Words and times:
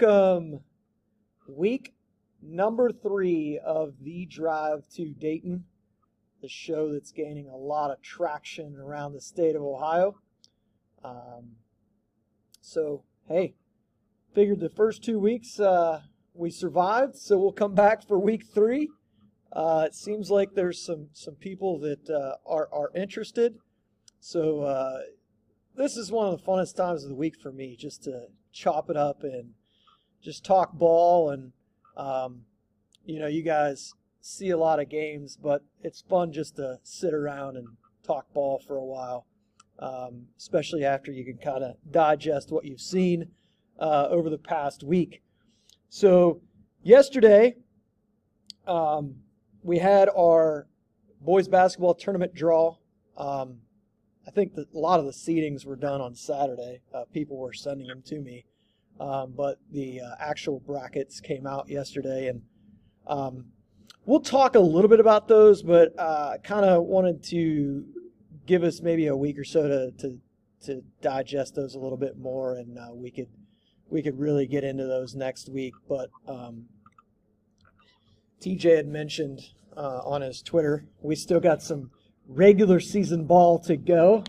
welcome 0.00 0.60
week 1.46 1.92
number 2.40 2.90
three 2.90 3.60
of 3.64 3.92
the 4.02 4.24
drive 4.26 4.82
to 4.94 5.12
Dayton, 5.12 5.64
the 6.40 6.48
show 6.48 6.92
that's 6.92 7.12
gaining 7.12 7.48
a 7.48 7.56
lot 7.56 7.90
of 7.90 8.00
traction 8.00 8.76
around 8.76 9.12
the 9.12 9.20
state 9.20 9.56
of 9.56 9.62
Ohio. 9.62 10.16
Um, 11.04 11.56
so, 12.60 13.04
hey, 13.28 13.54
figured 14.34 14.60
the 14.60 14.70
first 14.70 15.02
two 15.02 15.18
weeks 15.18 15.60
uh, 15.60 16.00
we 16.34 16.50
survived, 16.50 17.16
so 17.16 17.38
we'll 17.38 17.52
come 17.52 17.74
back 17.74 18.06
for 18.06 18.18
week 18.18 18.44
three. 18.54 18.88
Uh, 19.52 19.84
it 19.86 19.94
seems 19.94 20.30
like 20.30 20.54
there's 20.54 20.84
some 20.84 21.08
some 21.12 21.34
people 21.34 21.78
that 21.80 22.08
uh, 22.08 22.36
are 22.46 22.68
are 22.72 22.90
interested. 22.94 23.56
So 24.20 24.60
uh, 24.62 25.00
this 25.76 25.96
is 25.96 26.12
one 26.12 26.32
of 26.32 26.38
the 26.38 26.44
funnest 26.44 26.76
times 26.76 27.02
of 27.02 27.10
the 27.10 27.16
week 27.16 27.36
for 27.36 27.52
me, 27.52 27.76
just 27.76 28.04
to 28.04 28.26
chop 28.52 28.88
it 28.88 28.96
up 28.96 29.22
and 29.22 29.54
just 30.22 30.44
talk 30.44 30.72
ball 30.72 31.30
and 31.30 31.52
um, 31.96 32.42
you 33.04 33.18
know 33.18 33.26
you 33.26 33.42
guys 33.42 33.94
see 34.20 34.50
a 34.50 34.56
lot 34.56 34.80
of 34.80 34.88
games, 34.88 35.38
but 35.42 35.62
it's 35.82 36.02
fun 36.02 36.32
just 36.32 36.56
to 36.56 36.78
sit 36.82 37.14
around 37.14 37.56
and 37.56 37.66
talk 38.06 38.32
ball 38.34 38.62
for 38.66 38.76
a 38.76 38.84
while, 38.84 39.26
um, 39.78 40.26
especially 40.36 40.84
after 40.84 41.10
you 41.10 41.24
can 41.24 41.38
kind 41.38 41.64
of 41.64 41.76
digest 41.90 42.52
what 42.52 42.64
you've 42.64 42.80
seen 42.80 43.30
uh, 43.78 44.08
over 44.10 44.28
the 44.28 44.38
past 44.38 44.82
week. 44.82 45.22
So 45.88 46.40
yesterday. 46.82 47.56
Um, 48.66 49.16
we 49.62 49.78
had 49.78 50.08
our 50.16 50.66
boys 51.20 51.48
basketball 51.48 51.94
tournament 51.94 52.34
draw. 52.34 52.76
Um, 53.16 53.58
I 54.26 54.30
think 54.30 54.54
that 54.54 54.72
a 54.74 54.78
lot 54.78 55.00
of 55.00 55.06
the 55.06 55.12
seedings 55.12 55.66
were 55.66 55.76
done 55.76 56.00
on 56.00 56.14
Saturday. 56.14 56.80
Uh, 56.94 57.04
people 57.12 57.36
were 57.36 57.52
sending 57.52 57.88
them 57.88 58.02
to 58.06 58.20
me, 58.20 58.44
um, 59.00 59.32
but 59.34 59.58
the 59.72 60.02
uh, 60.02 60.14
actual 60.20 60.60
brackets 60.60 61.20
came 61.20 61.46
out 61.46 61.70
yesterday, 61.70 62.28
and 62.28 62.42
um, 63.06 63.46
we'll 64.04 64.20
talk 64.20 64.54
a 64.54 64.60
little 64.60 64.90
bit 64.90 65.00
about 65.00 65.26
those. 65.26 65.62
But 65.62 65.98
I 65.98 66.02
uh, 66.02 66.38
kind 66.38 66.66
of 66.66 66.84
wanted 66.84 67.24
to 67.24 67.84
give 68.46 68.62
us 68.62 68.82
maybe 68.82 69.06
a 69.06 69.16
week 69.16 69.38
or 69.38 69.44
so 69.44 69.66
to 69.66 69.90
to, 70.02 70.18
to 70.66 70.82
digest 71.00 71.54
those 71.54 71.74
a 71.74 71.78
little 71.78 71.96
bit 71.96 72.18
more, 72.18 72.56
and 72.56 72.78
uh, 72.78 72.92
we 72.92 73.10
could 73.10 73.28
we 73.88 74.02
could 74.02 74.18
really 74.18 74.46
get 74.46 74.64
into 74.64 74.86
those 74.86 75.14
next 75.14 75.48
week. 75.48 75.72
But 75.88 76.10
um, 76.28 76.66
TJ 78.42 78.76
had 78.76 78.86
mentioned 78.86 79.40
uh, 79.76 80.02
on 80.04 80.20
his 80.20 80.42
Twitter. 80.42 80.84
We 81.00 81.16
still 81.16 81.40
got 81.40 81.62
some 81.62 81.90
regular 82.28 82.80
season 82.80 83.24
ball 83.24 83.58
to 83.60 83.78
go. 83.78 84.24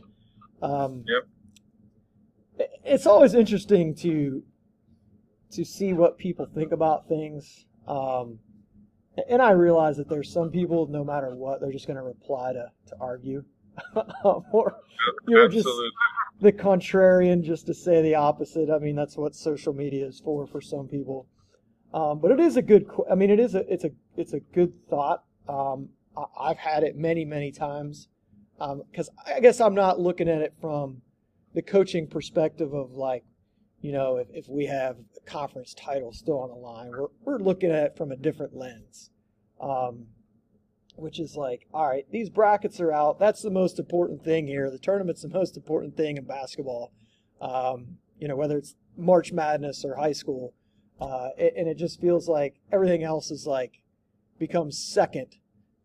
Um, 0.62 1.04
yep. 1.06 2.68
It's 2.86 3.06
always 3.06 3.34
interesting 3.34 3.96
to 3.96 4.44
to 5.52 5.66
see 5.66 5.94
what 5.94 6.18
people 6.18 6.46
think 6.46 6.72
about 6.72 7.08
things. 7.08 7.66
Um, 7.88 8.40
and 9.30 9.42
I 9.42 9.52
realize 9.52 9.98
that 9.98 10.10
there's 10.10 10.32
some 10.32 10.50
people, 10.50 10.88
no 10.88 11.04
matter 11.04 11.36
what, 11.36 11.60
they're 11.60 11.72
just 11.72 11.88
going 11.88 11.98
to 11.98 12.04
reply 12.04 12.54
to 12.54 12.72
to 12.88 12.96
argue, 13.00 13.44
or 14.54 14.78
you 15.28 15.36
know, 15.36 15.48
just 15.48 15.68
the 16.40 16.52
contrarian, 16.52 17.44
just 17.44 17.66
to 17.68 17.74
say 17.74 18.02
the 18.02 18.16
opposite. 18.16 18.70
I 18.70 18.80
mean, 18.80 18.96
that's 18.96 19.18
what 19.18 19.36
social 19.36 19.74
media 19.74 20.08
is 20.08 20.20
for 20.20 20.48
for 20.48 20.62
some 20.62 20.88
people. 20.88 21.28
Um, 21.94 22.20
but 22.20 22.32
it 22.32 22.40
is 22.40 22.56
a 22.56 22.62
good. 22.62 22.90
I 23.10 23.16
mean, 23.16 23.30
it 23.30 23.40
is 23.40 23.54
a. 23.54 23.72
It's 23.72 23.84
a. 23.84 23.92
It's 24.16 24.34
a 24.34 24.40
good 24.40 24.74
thought. 24.90 25.24
Um, 25.50 25.90
I, 26.16 26.50
have 26.50 26.58
had 26.58 26.84
it 26.84 26.96
many, 26.96 27.26
many 27.26 27.52
times. 27.52 28.08
Because 28.58 29.10
um, 29.10 29.16
I 29.26 29.40
guess 29.40 29.60
I'm 29.60 29.74
not 29.74 30.00
looking 30.00 30.30
at 30.30 30.42
it 30.42 30.54
from 30.62 31.02
the 31.54 31.62
coaching 31.62 32.08
perspective 32.08 32.74
of 32.74 32.92
like, 32.92 33.24
you 33.82 33.92
know, 33.92 34.18
if, 34.18 34.28
if 34.32 34.48
we 34.48 34.66
have 34.66 34.98
a 35.18 35.30
conference 35.30 35.74
title 35.74 36.14
still 36.14 36.40
on 36.40 36.50
the 36.50 36.56
line, 36.56 36.92
we're, 36.92 37.08
we're 37.24 37.40
looking 37.40 37.72
at 37.72 37.84
it 37.84 37.98
from 37.98 38.12
a 38.12 38.16
different 38.16 38.56
lens. 38.56 39.10
Um, 39.60 40.08
which 40.96 41.20
is 41.20 41.36
like, 41.36 41.68
all 41.74 41.88
right, 41.88 42.06
these 42.12 42.30
brackets 42.30 42.80
are 42.80 42.92
out. 42.92 43.20
That's 43.20 43.42
the 43.42 43.50
most 43.50 43.80
important 43.80 44.24
thing 44.24 44.48
here. 44.48 44.70
The 44.70 44.78
tournament's 44.78 45.22
the 45.22 45.30
most 45.30 45.56
important 45.58 45.96
thing 45.96 46.18
in 46.18 46.26
basketball. 46.26 46.92
Um, 47.40 47.98
you 48.20 48.28
know, 48.28 48.36
whether 48.36 48.58
it's 48.58 48.76
March 48.98 49.32
Madness 49.32 49.84
or 49.84 49.96
high 49.96 50.12
school. 50.12 50.54
Uh, 51.00 51.30
and 51.40 51.68
it 51.68 51.78
just 51.78 52.00
feels 52.00 52.28
like 52.30 52.60
everything 52.72 53.04
else 53.04 53.32
is 53.32 53.48
like 53.48 53.82
becomes 54.38 54.78
second 54.78 55.28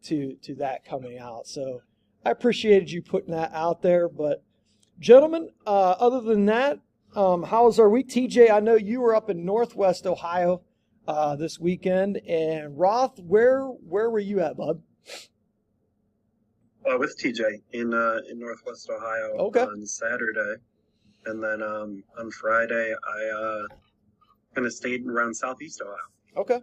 to 0.04 0.36
to 0.42 0.54
that 0.56 0.84
coming 0.84 1.18
out. 1.18 1.46
So 1.46 1.80
I 2.24 2.30
appreciated 2.30 2.90
you 2.90 3.00
putting 3.00 3.32
that 3.32 3.52
out 3.54 3.80
there. 3.80 4.08
But 4.08 4.44
gentlemen, 5.00 5.50
uh, 5.66 5.92
other 5.98 6.20
than 6.20 6.44
that, 6.46 6.80
um, 7.16 7.42
how's 7.42 7.78
our 7.78 7.88
week? 7.88 8.08
TJ, 8.08 8.50
I 8.50 8.60
know 8.60 8.74
you 8.74 9.00
were 9.00 9.14
up 9.14 9.30
in 9.30 9.44
Northwest 9.44 10.06
Ohio 10.06 10.62
uh, 11.08 11.34
this 11.36 11.58
weekend, 11.58 12.18
and 12.28 12.78
Roth, 12.78 13.18
where 13.20 13.64
where 13.64 14.10
were 14.10 14.18
you 14.18 14.40
at, 14.40 14.56
bud? 14.56 14.82
Uh, 16.88 16.98
with 16.98 17.18
TJ 17.18 17.62
in 17.72 17.94
uh, 17.94 18.18
in 18.30 18.38
Northwest 18.38 18.88
Ohio 18.90 19.46
okay. 19.46 19.62
on 19.62 19.86
Saturday, 19.86 20.56
and 21.24 21.42
then 21.42 21.62
um, 21.62 22.04
on 22.18 22.30
Friday 22.30 22.92
I 22.94 23.28
uh, 23.28 23.66
kind 24.54 24.66
of 24.66 24.72
stayed 24.72 25.06
around 25.06 25.34
Southeast 25.34 25.80
Ohio. 25.80 25.96
Okay. 26.36 26.60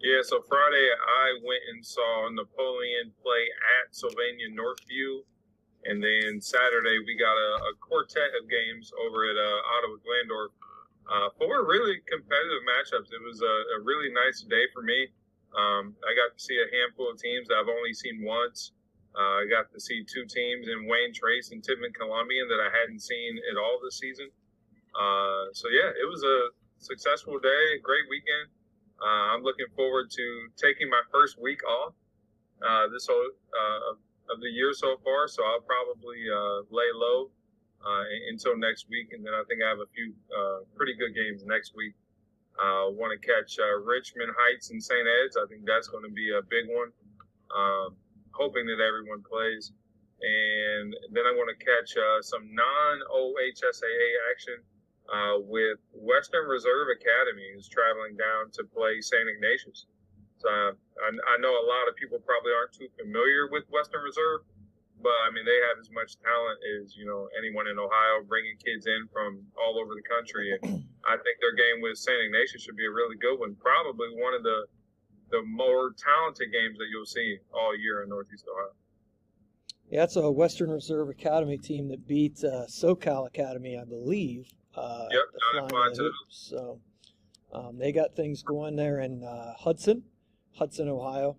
Yeah, 0.00 0.20
so 0.22 0.40
Friday 0.48 0.88
I 0.94 1.40
went 1.44 1.62
and 1.72 1.84
saw 1.84 2.28
Napoleon 2.30 3.10
play 3.20 3.48
at 3.82 3.92
Sylvania 3.92 4.46
Northview, 4.48 5.24
and 5.88 6.04
then 6.04 6.40
Saturday 6.40 7.00
we 7.00 7.16
got 7.16 7.32
a, 7.32 7.50
a 7.68 7.72
quartet 7.80 8.36
of 8.36 8.44
games 8.48 8.92
over 9.00 9.24
at 9.24 9.36
uh, 9.36 9.72
Ottawa 9.74 9.96
Glandorf. 10.04 10.52
Uh, 11.08 11.32
four 11.40 11.64
really 11.64 12.04
competitive 12.04 12.62
matchups. 12.68 13.08
It 13.08 13.24
was 13.24 13.40
a, 13.40 13.54
a 13.76 13.78
really 13.80 14.12
nice 14.12 14.44
day 14.44 14.68
for 14.76 14.84
me. 14.84 15.08
Um, 15.56 15.96
I 16.04 16.12
got 16.12 16.36
to 16.36 16.40
see 16.40 16.60
a 16.60 16.68
handful 16.68 17.08
of 17.08 17.16
teams 17.16 17.48
that 17.48 17.56
I've 17.56 17.72
only 17.72 17.96
seen 17.96 18.20
once. 18.20 18.76
Uh, 19.16 19.40
I 19.40 19.44
got 19.48 19.72
to 19.72 19.80
see 19.80 20.04
two 20.04 20.28
teams 20.28 20.68
in 20.68 20.84
Wayne 20.84 21.16
Trace 21.16 21.50
and 21.50 21.64
Tiffin 21.64 21.96
Columbian 21.96 22.46
that 22.52 22.60
I 22.60 22.68
hadn't 22.68 23.00
seen 23.00 23.40
at 23.50 23.56
all 23.56 23.80
this 23.82 23.96
season. 23.96 24.28
Uh, 24.92 25.48
so 25.56 25.72
yeah, 25.72 25.88
it 25.88 26.04
was 26.04 26.20
a 26.22 26.52
successful 26.76 27.40
day, 27.40 27.80
great 27.82 28.04
weekend. 28.12 28.52
Uh, 29.00 29.32
I'm 29.32 29.42
looking 29.42 29.72
forward 29.74 30.10
to 30.10 30.26
taking 30.60 30.90
my 30.90 31.00
first 31.10 31.40
week 31.40 31.64
off 31.64 31.94
uh, 32.60 32.88
this 32.92 33.06
whole 33.06 33.32
uh, 33.56 33.96
of 34.30 34.40
the 34.40 34.48
year 34.48 34.72
so 34.72 34.96
far. 35.04 35.28
So 35.28 35.42
I'll 35.44 35.64
probably 35.64 36.20
uh, 36.28 36.64
lay 36.70 36.90
low 36.94 37.30
uh, 37.84 38.04
until 38.30 38.56
next 38.56 38.88
week, 38.88 39.12
and 39.12 39.24
then 39.24 39.34
I 39.34 39.42
think 39.48 39.62
I 39.62 39.68
have 39.68 39.80
a 39.80 39.90
few 39.94 40.12
pretty 40.76 40.94
good 40.94 41.14
games 41.14 41.44
next 41.44 41.74
week. 41.74 41.94
I 42.58 42.90
want 42.90 43.14
to 43.14 43.20
catch 43.22 43.54
Richmond 43.86 44.34
Heights 44.34 44.70
and 44.70 44.82
St. 44.82 45.06
Ed's. 45.22 45.38
I 45.38 45.46
think 45.46 45.62
that's 45.62 45.86
going 45.86 46.02
to 46.02 46.10
be 46.10 46.34
a 46.34 46.42
big 46.42 46.66
one. 46.66 46.90
Um, 47.54 47.94
hoping 48.34 48.66
that 48.66 48.82
everyone 48.82 49.22
plays. 49.22 49.70
And 50.18 50.90
then 51.14 51.22
I 51.22 51.32
want 51.38 51.46
to 51.54 51.58
catch 51.62 51.94
some 52.26 52.50
non 52.50 52.94
OHSAA 53.14 54.08
action 54.34 54.58
uh, 55.08 55.40
with 55.40 55.78
Western 55.92 56.46
Reserve 56.46 56.88
Academy, 56.92 57.48
who's 57.54 57.68
traveling 57.68 58.16
down 58.16 58.50
to 58.52 58.64
play 58.64 59.00
St. 59.00 59.24
Ignatius. 59.24 59.86
So 60.38 60.48
uh, 60.48 60.72
I, 60.74 61.08
I, 61.10 61.34
know 61.42 61.50
a 61.50 61.66
lot 61.66 61.90
of 61.90 61.98
people 61.98 62.18
probably 62.22 62.54
aren't 62.54 62.72
too 62.72 62.86
familiar 62.94 63.50
with 63.50 63.66
Western 63.70 64.02
Reserve, 64.02 64.46
but 65.02 65.14
I 65.26 65.34
mean 65.34 65.42
they 65.42 65.58
have 65.66 65.78
as 65.82 65.90
much 65.90 66.14
talent 66.22 66.58
as 66.78 66.94
you 66.94 67.06
know 67.06 67.26
anyone 67.34 67.66
in 67.66 67.78
Ohio, 67.78 68.22
bringing 68.26 68.54
kids 68.62 68.86
in 68.86 69.10
from 69.10 69.42
all 69.58 69.78
over 69.78 69.94
the 69.98 70.06
country, 70.06 70.54
and 70.54 70.86
I 71.06 71.18
think 71.18 71.36
their 71.42 71.54
game 71.58 71.82
with 71.82 71.98
St. 71.98 72.18
Ignatius 72.18 72.62
should 72.62 72.78
be 72.78 72.86
a 72.86 72.94
really 72.94 73.18
good 73.18 73.38
one. 73.38 73.58
Probably 73.58 74.14
one 74.14 74.34
of 74.34 74.42
the 74.42 74.66
the 75.30 75.42
more 75.42 75.92
talented 75.98 76.48
games 76.54 76.78
that 76.78 76.88
you'll 76.90 77.04
see 77.04 77.36
all 77.52 77.76
year 77.76 78.02
in 78.02 78.08
Northeast 78.08 78.46
Ohio. 78.48 78.72
Yeah, 79.90 80.04
it's 80.04 80.16
a 80.16 80.30
Western 80.30 80.70
Reserve 80.70 81.08
Academy 81.08 81.58
team 81.58 81.88
that 81.88 82.06
beat 82.06 82.44
uh, 82.44 82.66
SoCal 82.68 83.26
Academy, 83.26 83.78
I 83.78 83.84
believe, 83.84 84.52
uh, 84.78 85.08
yep, 85.10 85.68
the 85.68 86.12
So 86.28 86.80
um, 87.52 87.78
they 87.78 87.92
got 87.92 88.14
things 88.14 88.42
going 88.42 88.76
there 88.76 89.00
in 89.00 89.24
uh, 89.24 89.54
Hudson, 89.58 90.02
Hudson, 90.58 90.88
Ohio. 90.88 91.36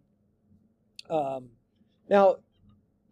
Um, 1.10 1.50
now, 2.10 2.38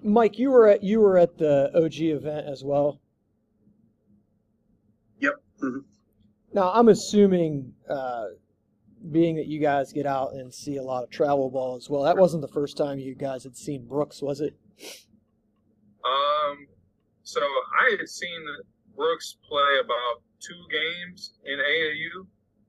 Mike, 0.02 0.38
you 0.38 0.52
were 0.52 0.68
at 0.68 0.84
you 0.84 1.00
were 1.00 1.18
at 1.18 1.38
the 1.38 1.72
OG 1.76 1.96
event 1.96 2.48
as 2.48 2.64
well. 2.64 3.02
Yep. 5.20 5.34
Mm-hmm. 5.62 5.80
Now, 6.54 6.72
I'm 6.74 6.90
assuming, 6.90 7.74
uh, 7.90 8.28
being 9.12 9.36
that 9.36 9.48
you 9.48 9.60
guys 9.60 9.94
get 9.94 10.06
out 10.06 10.34
and 10.34 10.54
see 10.54 10.78
a 10.78 10.84
lot 10.84 11.04
of 11.04 11.10
travel 11.10 11.50
ball 11.50 11.76
as 11.76 11.90
well, 11.90 12.04
that 12.04 12.18
wasn't 12.18 12.42
the 12.42 12.48
first 12.48 12.78
time 12.78 13.00
you 13.00 13.16
guys 13.16 13.44
had 13.44 13.56
seen 13.56 13.86
Brooks, 13.86 14.22
was 14.22 14.42
it? 14.42 14.56
Um. 16.06 16.68
So 17.24 17.42
I 17.42 17.98
had 18.00 18.08
seen 18.08 18.42
Brooks 18.96 19.38
play 19.48 19.80
about 19.84 20.24
two 20.40 20.64
games 20.72 21.34
in 21.44 21.60
AAU. 21.60 22.28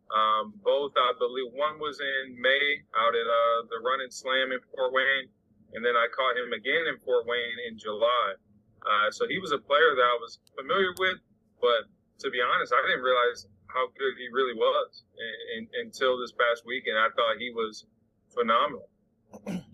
Um, 0.08 0.54
both, 0.64 0.92
I 0.96 1.12
believe, 1.18 1.52
one 1.52 1.78
was 1.78 2.00
in 2.00 2.40
May 2.40 2.80
out 2.96 3.12
at 3.12 3.28
uh, 3.28 3.58
the 3.68 3.84
Run 3.84 4.00
and 4.00 4.12
Slam 4.12 4.52
in 4.52 4.60
Fort 4.72 4.92
Wayne, 4.92 5.28
and 5.74 5.84
then 5.84 5.96
I 5.96 6.08
caught 6.16 6.36
him 6.36 6.52
again 6.52 6.88
in 6.88 6.96
Fort 7.04 7.26
Wayne 7.26 7.58
in 7.68 7.76
July. 7.76 8.40
Uh, 8.80 9.10
so 9.10 9.28
he 9.28 9.38
was 9.38 9.52
a 9.52 9.58
player 9.58 9.92
that 9.96 10.08
I 10.08 10.16
was 10.16 10.40
familiar 10.56 10.94
with, 10.96 11.20
but 11.60 11.92
to 12.24 12.30
be 12.30 12.40
honest, 12.40 12.72
I 12.72 12.80
didn't 12.88 13.04
realize 13.04 13.46
how 13.68 13.86
good 13.98 14.16
he 14.16 14.32
really 14.32 14.54
was 14.54 15.04
until 15.84 16.18
this 16.18 16.32
past 16.32 16.64
weekend. 16.64 16.96
I 16.96 17.08
thought 17.12 17.36
he 17.38 17.50
was 17.50 17.84
phenomenal. 18.32 18.88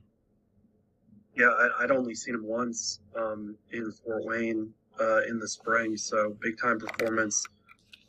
Yeah, 1.37 1.49
I, 1.49 1.83
would 1.83 1.91
only 1.91 2.15
seen 2.15 2.37
him 2.37 2.47
once 2.47 3.01
um, 3.17 3.57
in 3.73 3.91
Fort 3.91 4.25
Wayne 4.25 4.73
uh, 5.01 5.23
in 5.23 5.41
the 5.41 5.49
spring, 5.49 5.97
so 5.97 6.37
big 6.41 6.57
time 6.61 6.79
performance 6.79 7.45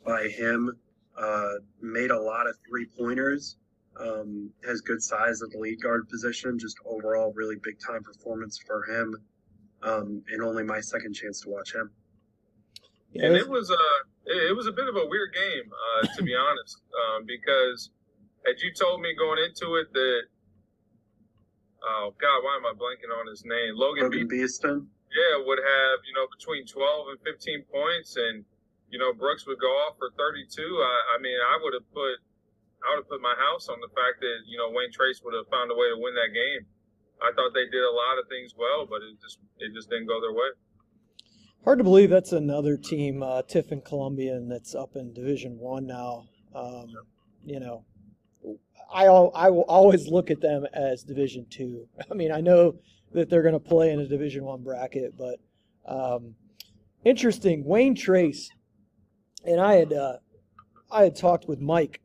by 0.04 0.28
him. 0.28 0.76
Uh, 1.16 1.54
made 1.80 2.10
a 2.10 2.20
lot 2.20 2.46
of 2.46 2.56
three 2.68 2.86
pointers. 2.98 3.56
Um, 3.98 4.50
has 4.66 4.82
good 4.82 5.02
size 5.02 5.40
at 5.42 5.50
the 5.50 5.58
lead 5.58 5.80
guard 5.82 6.08
position. 6.08 6.58
Just 6.58 6.76
overall, 6.84 7.32
really 7.34 7.56
big 7.62 7.78
time 7.80 8.02
performance 8.02 8.58
for 8.58 8.84
him. 8.84 9.16
Um, 9.82 10.22
and 10.30 10.42
only 10.42 10.64
my 10.64 10.80
second 10.80 11.14
chance 11.14 11.40
to 11.42 11.48
watch 11.48 11.74
him. 11.74 11.90
And 13.14 13.34
it 13.34 13.48
was 13.48 13.70
a 13.70 13.84
it 14.26 14.54
was 14.56 14.66
a 14.66 14.72
bit 14.72 14.88
of 14.88 14.96
a 14.96 15.06
weird 15.06 15.32
game, 15.32 15.70
uh, 15.72 16.06
to 16.16 16.22
be 16.22 16.34
honest, 16.48 16.82
um, 16.92 17.24
because 17.24 17.90
had 18.44 18.60
you 18.60 18.72
told 18.72 19.00
me 19.00 19.14
going 19.16 19.38
into 19.38 19.76
it 19.76 19.92
that 19.92 20.22
oh 21.84 22.14
god, 22.20 22.42
why 22.42 22.56
am 22.56 22.66
I 22.66 22.74
blanking 22.74 23.16
on 23.18 23.26
his 23.26 23.44
name? 23.44 23.74
Logan, 23.74 24.04
Logan 24.04 24.28
Be- 24.28 24.42
Beeston. 24.42 24.88
Yeah, 25.08 25.44
would 25.46 25.58
have 25.58 25.98
you 26.06 26.12
know 26.14 26.26
between 26.36 26.66
twelve 26.66 27.08
and 27.08 27.18
fifteen 27.20 27.64
points, 27.72 28.16
and 28.16 28.44
you 28.90 28.98
know 28.98 29.12
Brooks 29.12 29.46
would 29.46 29.58
go 29.60 29.72
off 29.86 29.98
for 29.98 30.10
thirty 30.16 30.46
two. 30.46 30.70
I, 30.82 31.16
I 31.16 31.22
mean, 31.22 31.36
I 31.36 31.58
would 31.62 31.74
have 31.74 31.88
put 31.92 32.22
I 32.84 32.94
would 32.94 33.06
have 33.06 33.10
put 33.10 33.22
my 33.22 33.34
house 33.34 33.68
on 33.68 33.80
the 33.80 33.90
fact 33.92 34.20
that 34.20 34.38
you 34.46 34.58
know 34.58 34.70
Wayne 34.70 34.92
Trace 34.92 35.20
would 35.24 35.34
have 35.34 35.48
found 35.50 35.70
a 35.70 35.76
way 35.76 35.88
to 35.90 35.98
win 35.98 36.14
that 36.14 36.32
game. 36.34 36.66
I 37.22 37.32
thought 37.32 37.54
they 37.54 37.66
did 37.72 37.82
a 37.82 37.94
lot 37.94 38.20
of 38.20 38.28
things 38.28 38.52
well, 38.56 38.86
but 38.86 39.02
it 39.02 39.18
just 39.20 39.38
it 39.58 39.72
just 39.74 39.90
didn't 39.90 40.06
go 40.06 40.20
their 40.20 40.32
way. 40.32 40.50
Hard 41.64 41.78
to 41.78 41.84
believe 41.84 42.10
that's 42.10 42.32
another 42.32 42.76
team, 42.76 43.24
uh, 43.24 43.42
Tiffin 43.42 43.80
Columbian, 43.80 44.48
that's 44.48 44.74
up 44.74 44.94
in 44.94 45.12
Division 45.12 45.58
One 45.58 45.86
now. 45.86 46.28
Um, 46.54 46.86
you 47.44 47.58
know, 47.58 47.84
I 48.92 49.06
I 49.06 49.50
will 49.50 49.66
always 49.66 50.06
look 50.06 50.30
at 50.30 50.40
them 50.40 50.66
as 50.72 51.02
Division 51.02 51.46
Two. 51.50 51.88
I 52.10 52.14
mean, 52.14 52.30
I 52.30 52.40
know 52.40 52.76
that 53.12 53.30
they're 53.30 53.42
going 53.42 53.54
to 53.54 53.60
play 53.60 53.90
in 53.90 54.00
a 54.00 54.06
Division 54.06 54.44
One 54.44 54.62
bracket, 54.62 55.14
but 55.16 55.40
um, 55.86 56.34
interesting. 57.04 57.64
Wayne 57.64 57.94
Trace 57.94 58.50
and 59.46 59.60
I 59.60 59.74
had 59.74 59.92
uh, 59.92 60.16
I 60.90 61.04
had 61.04 61.16
talked 61.16 61.48
with 61.48 61.60
Mike 61.60 62.00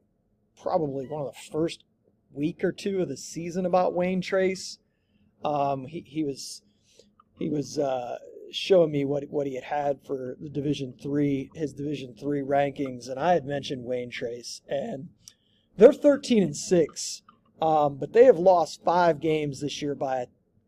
probably 0.61 1.07
one 1.07 1.25
of 1.25 1.33
the 1.33 1.51
first 1.51 1.83
week 2.31 2.63
or 2.63 2.71
two 2.71 3.01
of 3.01 3.09
the 3.09 3.17
season 3.17 3.65
about 3.65 3.93
Wayne 3.93 4.21
Trace. 4.21 4.79
Um, 5.43 5.85
he 5.85 6.03
he 6.05 6.23
was 6.23 6.61
he 7.37 7.49
was 7.49 7.77
uh, 7.77 8.17
showing 8.51 8.91
me 8.91 9.05
what 9.05 9.23
what 9.29 9.47
he 9.47 9.55
had 9.55 9.63
had 9.63 9.99
for 10.05 10.37
the 10.39 10.49
Division 10.49 10.93
three 11.01 11.49
his 11.55 11.73
Division 11.73 12.13
three 12.13 12.41
rankings, 12.41 13.09
and 13.09 13.19
I 13.19 13.33
had 13.33 13.45
mentioned 13.45 13.85
Wayne 13.85 14.09
Trace 14.09 14.61
and 14.67 15.09
they're 15.77 15.93
13 15.93 16.43
and 16.43 16.55
6, 16.55 17.23
um, 17.61 17.97
but 17.97 18.13
they 18.13 18.25
have 18.25 18.37
lost 18.37 18.83
five 18.83 19.19
games 19.19 19.61
this 19.61 19.81
year 19.81 19.95
by 19.95 20.17
a 20.21 20.27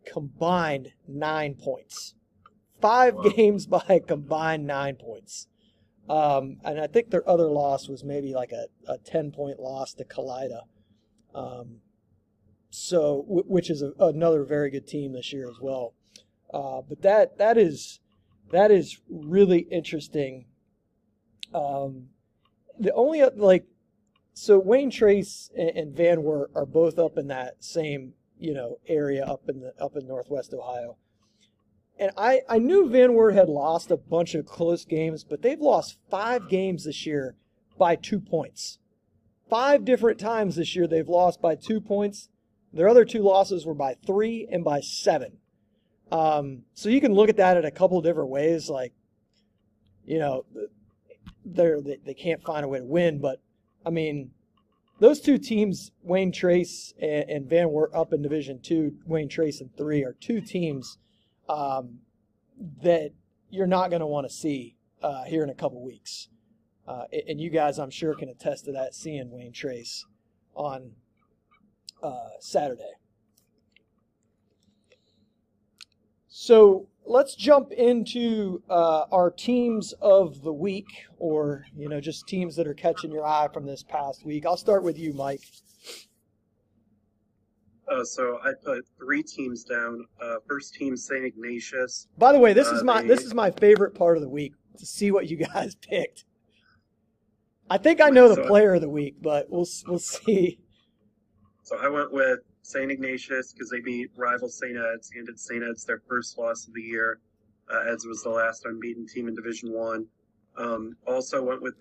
combined 0.09 0.93
nine 1.07 1.55
points. 1.55 2.15
Five 2.81 3.15
wow. 3.15 3.29
games 3.29 3.67
by 3.67 3.83
a 3.89 3.99
combined 3.99 4.65
nine 4.65 4.95
points. 4.95 5.47
Um, 6.09 6.57
and 6.65 6.79
I 6.79 6.87
think 6.87 7.09
their 7.09 7.27
other 7.29 7.49
loss 7.49 7.87
was 7.87 8.03
maybe 8.03 8.33
like 8.33 8.51
a, 8.51 8.67
a 8.87 8.97
10 8.97 9.31
point 9.31 9.59
loss 9.59 9.93
to 9.95 10.03
Kalida. 10.03 10.61
Um, 11.33 11.77
so, 12.69 13.23
which 13.27 13.69
is 13.69 13.81
a, 13.81 13.93
another 13.99 14.43
very 14.43 14.69
good 14.69 14.87
team 14.87 15.13
this 15.13 15.31
year 15.31 15.49
as 15.49 15.59
well. 15.61 15.93
Uh, 16.53 16.81
but 16.87 17.01
that 17.01 17.37
that 17.37 17.57
is 17.57 17.99
that 18.51 18.71
is 18.71 18.99
really 19.09 19.59
interesting. 19.71 20.45
Um, 21.53 22.09
the 22.79 22.93
only 22.93 23.23
like 23.23 23.65
so 24.33 24.59
Wayne 24.59 24.91
Trace 24.91 25.49
and 25.55 25.95
Van 25.95 26.23
Wert 26.23 26.51
are 26.55 26.65
both 26.65 26.99
up 26.99 27.17
in 27.17 27.27
that 27.27 27.63
same 27.63 28.13
you 28.39 28.53
know 28.53 28.79
area 28.87 29.23
up 29.23 29.49
in 29.49 29.61
the 29.61 29.73
up 29.79 29.95
in 29.95 30.07
Northwest 30.07 30.53
Ohio. 30.53 30.97
And 31.99 32.11
I, 32.17 32.41
I 32.49 32.57
knew 32.57 32.89
Van 32.89 33.13
Wert 33.13 33.35
had 33.35 33.49
lost 33.49 33.91
a 33.91 33.97
bunch 33.97 34.33
of 34.35 34.45
close 34.45 34.83
games, 34.83 35.23
but 35.23 35.41
they've 35.41 35.59
lost 35.59 35.97
five 36.09 36.49
games 36.49 36.85
this 36.85 37.05
year 37.05 37.35
by 37.77 37.95
two 37.95 38.19
points. 38.19 38.79
Five 39.49 39.85
different 39.85 40.19
times 40.19 40.55
this 40.55 40.75
year 40.75 40.87
they've 40.87 41.07
lost 41.07 41.41
by 41.41 41.55
two 41.55 41.79
points. 41.79 42.29
Their 42.73 42.89
other 42.89 43.05
two 43.05 43.21
losses 43.21 43.65
were 43.65 43.75
by 43.75 43.95
three 44.05 44.47
and 44.51 44.63
by 44.63 44.79
seven. 44.79 45.37
Um, 46.11 46.63
so 46.73 46.89
you 46.89 46.99
can 46.99 47.13
look 47.13 47.29
at 47.29 47.37
that 47.37 47.57
in 47.57 47.65
a 47.65 47.71
couple 47.71 48.01
different 48.01 48.29
ways. 48.29 48.69
Like, 48.69 48.93
you 50.05 50.17
know, 50.17 50.45
they're, 51.45 51.81
they, 51.81 51.97
they 52.03 52.13
can't 52.13 52.43
find 52.43 52.65
a 52.65 52.67
way 52.67 52.79
to 52.79 52.85
win, 52.85 53.19
but 53.19 53.39
I 53.85 53.91
mean, 53.91 54.31
those 54.99 55.19
two 55.19 55.37
teams, 55.37 55.91
Wayne 56.01 56.31
Trace 56.31 56.93
and, 57.01 57.29
and 57.29 57.49
Van 57.49 57.69
Wert 57.69 57.91
up 57.93 58.13
in 58.13 58.21
Division 58.21 58.59
Two, 58.61 58.95
Wayne 59.05 59.27
Trace 59.27 59.59
and 59.59 59.75
three, 59.75 60.03
are 60.03 60.13
two 60.13 60.39
teams 60.41 60.97
um, 61.49 61.99
that 62.81 63.11
you're 63.49 63.67
not 63.67 63.89
going 63.89 63.99
to 63.99 64.07
want 64.07 64.27
to 64.27 64.33
see 64.33 64.75
uh, 65.01 65.23
here 65.23 65.43
in 65.43 65.49
a 65.49 65.55
couple 65.55 65.83
weeks. 65.83 66.29
Uh, 66.87 67.03
and 67.27 67.39
you 67.39 67.49
guys, 67.49 67.79
I'm 67.79 67.89
sure, 67.89 68.13
can 68.15 68.29
attest 68.29 68.65
to 68.65 68.71
that 68.73 68.93
seeing 68.93 69.31
Wayne 69.31 69.53
Trace 69.53 70.05
on 70.55 70.91
uh, 72.01 72.29
Saturday. 72.39 72.91
So 76.27 76.87
let's 77.05 77.35
jump 77.35 77.71
into 77.71 78.63
uh, 78.69 79.05
our 79.11 79.31
teams 79.31 79.93
of 80.01 80.41
the 80.41 80.51
week, 80.51 80.87
or 81.17 81.65
you 81.75 81.87
know, 81.87 82.01
just 82.01 82.27
teams 82.27 82.55
that 82.55 82.67
are 82.67 82.73
catching 82.73 83.11
your 83.11 83.25
eye 83.25 83.47
from 83.53 83.65
this 83.65 83.83
past 83.83 84.25
week. 84.25 84.45
I'll 84.45 84.57
start 84.57 84.83
with 84.83 84.97
you, 84.97 85.13
Mike. 85.13 85.43
Uh, 87.93 88.03
so 88.03 88.39
I 88.43 88.51
put 88.63 88.85
three 88.97 89.23
teams 89.23 89.63
down. 89.63 90.05
Uh, 90.21 90.35
first 90.47 90.73
team, 90.73 90.97
St. 90.97 91.25
Ignatius. 91.25 92.07
By 92.17 92.31
the 92.31 92.39
way, 92.39 92.53
this 92.53 92.67
is 92.67 92.81
uh, 92.81 92.85
my 92.85 93.01
they... 93.01 93.07
this 93.07 93.23
is 93.23 93.33
my 93.33 93.51
favorite 93.51 93.93
part 93.93 94.17
of 94.17 94.23
the 94.23 94.29
week 94.29 94.53
to 94.77 94.85
see 94.85 95.11
what 95.11 95.29
you 95.29 95.37
guys 95.53 95.75
picked. 95.75 96.25
I 97.69 97.77
think 97.77 98.01
I 98.01 98.09
know 98.09 98.29
the 98.29 98.35
so 98.35 98.47
player 98.47 98.73
of 98.73 98.81
the 98.81 98.89
week, 98.89 99.15
but 99.21 99.47
we'll 99.49 99.67
we'll 99.87 99.99
see. 99.99 100.59
So 101.63 101.77
I 101.77 101.87
went 101.87 102.11
with 102.11 102.39
St. 102.63 102.91
Ignatius 102.91 103.53
because 103.53 103.69
they 103.69 103.79
beat 103.79 104.09
rival 104.17 104.49
St. 104.49 104.75
Ed's, 104.75 105.11
and 105.15 105.29
it's 105.29 105.47
St. 105.47 105.63
Ed's 105.63 105.85
their 105.85 106.01
first 106.07 106.37
loss 106.37 106.67
of 106.67 106.73
the 106.73 106.81
year. 106.81 107.19
Uh, 107.71 107.91
Ed's 107.91 108.05
was 108.05 108.21
the 108.23 108.29
last 108.29 108.65
unbeaten 108.65 109.07
team 109.07 109.27
in 109.27 109.35
Division 109.35 109.71
One. 109.71 110.05
Um, 110.57 110.95
also 111.07 111.41
went 111.41 111.61
with 111.61 111.75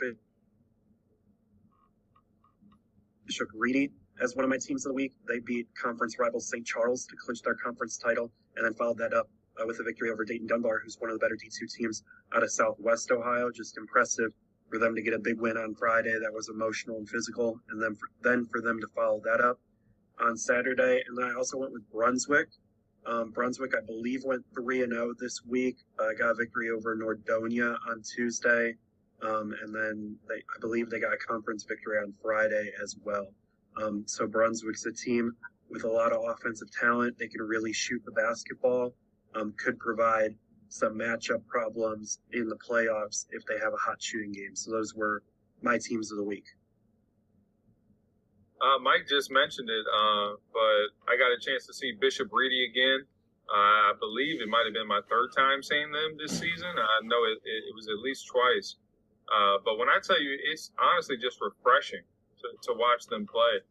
Bishop 3.26 3.48
Ready 3.54 3.90
as 4.20 4.36
one 4.36 4.44
of 4.44 4.50
my 4.50 4.58
teams 4.58 4.84
of 4.84 4.90
the 4.90 4.94
week. 4.94 5.12
They 5.28 5.40
beat 5.40 5.68
conference 5.80 6.18
rival 6.18 6.40
St. 6.40 6.66
Charles 6.66 7.06
to 7.06 7.16
clinch 7.16 7.42
their 7.42 7.54
conference 7.54 7.96
title, 7.96 8.30
and 8.56 8.64
then 8.64 8.74
followed 8.74 8.98
that 8.98 9.14
up 9.14 9.28
uh, 9.60 9.66
with 9.66 9.80
a 9.80 9.82
victory 9.82 10.10
over 10.10 10.24
Dayton 10.24 10.46
Dunbar, 10.46 10.80
who's 10.84 10.96
one 10.98 11.10
of 11.10 11.18
the 11.18 11.24
better 11.24 11.36
D2 11.36 11.72
teams 11.72 12.02
out 12.34 12.42
of 12.42 12.50
Southwest 12.50 13.10
Ohio. 13.10 13.50
Just 13.50 13.76
impressive 13.78 14.32
for 14.70 14.78
them 14.78 14.94
to 14.94 15.02
get 15.02 15.14
a 15.14 15.18
big 15.18 15.40
win 15.40 15.56
on 15.56 15.74
Friday. 15.74 16.18
That 16.20 16.32
was 16.32 16.48
emotional 16.48 16.96
and 16.96 17.08
physical, 17.08 17.60
and 17.70 17.82
then 17.82 17.94
for, 17.94 18.08
then 18.22 18.46
for 18.46 18.60
them 18.60 18.80
to 18.80 18.86
follow 18.94 19.20
that 19.24 19.40
up 19.40 19.58
on 20.20 20.36
Saturday, 20.36 21.02
and 21.06 21.16
then 21.16 21.30
I 21.30 21.34
also 21.34 21.58
went 21.58 21.72
with 21.72 21.90
Brunswick. 21.90 22.48
Um, 23.04 23.32
Brunswick, 23.32 23.72
I 23.76 23.84
believe, 23.84 24.22
went 24.24 24.44
three 24.54 24.82
and 24.82 24.92
zero 24.92 25.08
oh 25.08 25.14
this 25.18 25.40
week. 25.44 25.76
Uh, 25.98 26.12
got 26.16 26.30
a 26.30 26.34
victory 26.34 26.70
over 26.70 26.96
Nordonia 26.96 27.76
on 27.88 28.02
Tuesday, 28.02 28.76
um, 29.22 29.54
and 29.62 29.74
then 29.74 30.16
they, 30.28 30.36
I 30.36 30.60
believe 30.60 30.88
they 30.88 31.00
got 31.00 31.12
a 31.12 31.16
conference 31.16 31.64
victory 31.64 31.98
on 31.98 32.14
Friday 32.22 32.70
as 32.82 32.96
well. 33.04 33.26
Um, 33.80 34.04
so 34.06 34.26
Brunswick's 34.26 34.86
a 34.86 34.92
team 34.92 35.34
with 35.70 35.84
a 35.84 35.88
lot 35.88 36.12
of 36.12 36.20
offensive 36.28 36.70
talent. 36.70 37.18
They 37.18 37.28
can 37.28 37.42
really 37.42 37.72
shoot 37.72 38.02
the 38.04 38.12
basketball. 38.12 38.94
Um, 39.34 39.54
could 39.56 39.78
provide 39.78 40.34
some 40.68 40.98
matchup 40.98 41.46
problems 41.46 42.18
in 42.32 42.48
the 42.48 42.56
playoffs 42.56 43.26
if 43.30 43.44
they 43.46 43.58
have 43.62 43.72
a 43.72 43.76
hot 43.76 44.02
shooting 44.02 44.32
game. 44.32 44.54
So 44.54 44.70
those 44.70 44.94
were 44.94 45.22
my 45.62 45.78
teams 45.78 46.10
of 46.10 46.18
the 46.18 46.24
week. 46.24 46.44
Uh, 48.60 48.78
Mike 48.78 49.08
just 49.08 49.30
mentioned 49.30 49.68
it, 49.68 49.86
uh, 49.90 50.38
but 50.52 51.12
I 51.12 51.16
got 51.18 51.34
a 51.34 51.40
chance 51.40 51.66
to 51.66 51.74
see 51.74 51.92
Bishop 52.00 52.28
Ready 52.30 52.68
again. 52.70 53.04
Uh, 53.50 53.90
I 53.90 53.92
believe 53.98 54.40
it 54.40 54.48
might 54.48 54.64
have 54.64 54.72
been 54.72 54.86
my 54.86 55.00
third 55.10 55.34
time 55.36 55.62
seeing 55.62 55.90
them 55.90 56.16
this 56.16 56.38
season. 56.38 56.70
I 56.70 57.04
know 57.04 57.24
it, 57.24 57.42
it, 57.42 57.60
it 57.68 57.74
was 57.74 57.88
at 57.88 57.98
least 57.98 58.28
twice. 58.28 58.76
Uh, 59.28 59.58
but 59.64 59.78
when 59.78 59.88
I 59.88 59.98
tell 60.02 60.20
you, 60.20 60.38
it's 60.52 60.70
honestly 60.78 61.16
just 61.16 61.40
refreshing 61.40 62.06
to, 62.42 62.72
to 62.72 62.78
watch 62.78 63.06
them 63.06 63.26
play. 63.26 63.62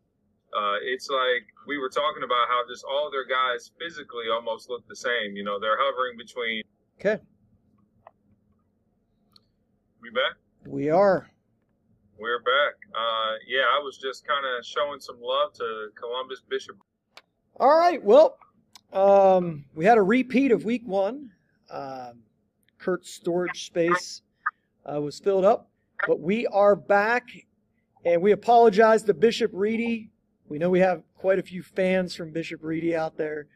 Uh, 0.55 0.75
it's 0.83 1.09
like 1.09 1.47
we 1.67 1.77
were 1.77 1.89
talking 1.89 2.23
about 2.23 2.47
how 2.49 2.61
just 2.67 2.83
all 2.83 3.09
their 3.09 3.25
guys 3.25 3.71
physically 3.79 4.25
almost 4.33 4.69
look 4.69 4.85
the 4.87 4.95
same. 4.95 5.35
You 5.35 5.43
know, 5.43 5.59
they're 5.59 5.77
hovering 5.79 6.17
between. 6.17 6.63
Okay. 6.99 7.21
We 10.01 10.09
back? 10.09 10.35
We 10.65 10.89
are. 10.89 11.29
We're 12.19 12.39
back. 12.39 12.75
Uh, 12.93 13.33
yeah, 13.47 13.61
I 13.61 13.81
was 13.83 13.97
just 13.97 14.27
kind 14.27 14.45
of 14.45 14.65
showing 14.65 14.99
some 14.99 15.17
love 15.21 15.53
to 15.53 15.89
Columbus 15.95 16.41
Bishop. 16.49 16.77
All 17.59 17.77
right. 17.77 18.03
Well, 18.03 18.37
um, 18.93 19.65
we 19.73 19.85
had 19.85 19.97
a 19.97 20.03
repeat 20.03 20.51
of 20.51 20.65
week 20.65 20.83
one. 20.85 21.31
Um, 21.69 22.23
Kurt's 22.77 23.11
storage 23.11 23.65
space 23.65 24.21
uh, 24.85 24.99
was 24.99 25.19
filled 25.19 25.45
up, 25.45 25.69
but 26.07 26.19
we 26.19 26.45
are 26.47 26.75
back 26.75 27.29
And 28.03 28.21
we 28.21 28.31
apologize 28.31 29.03
to 29.03 29.13
Bishop 29.13 29.51
Ready. 29.53 30.09
We 30.49 30.57
know 30.57 30.69
we 30.69 30.79
have 30.79 31.03
quite 31.17 31.37
a 31.37 31.43
few 31.43 31.61
fans 31.61 32.15
from 32.15 32.31
Bishop 32.31 32.61
Ready 32.63 32.95
out 32.95 33.17
there. 33.17 33.47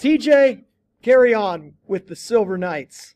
TJ, 0.00 0.64
carry 1.02 1.32
on 1.32 1.74
with 1.86 2.08
the 2.08 2.16
Silver 2.16 2.58
Knights. 2.58 3.14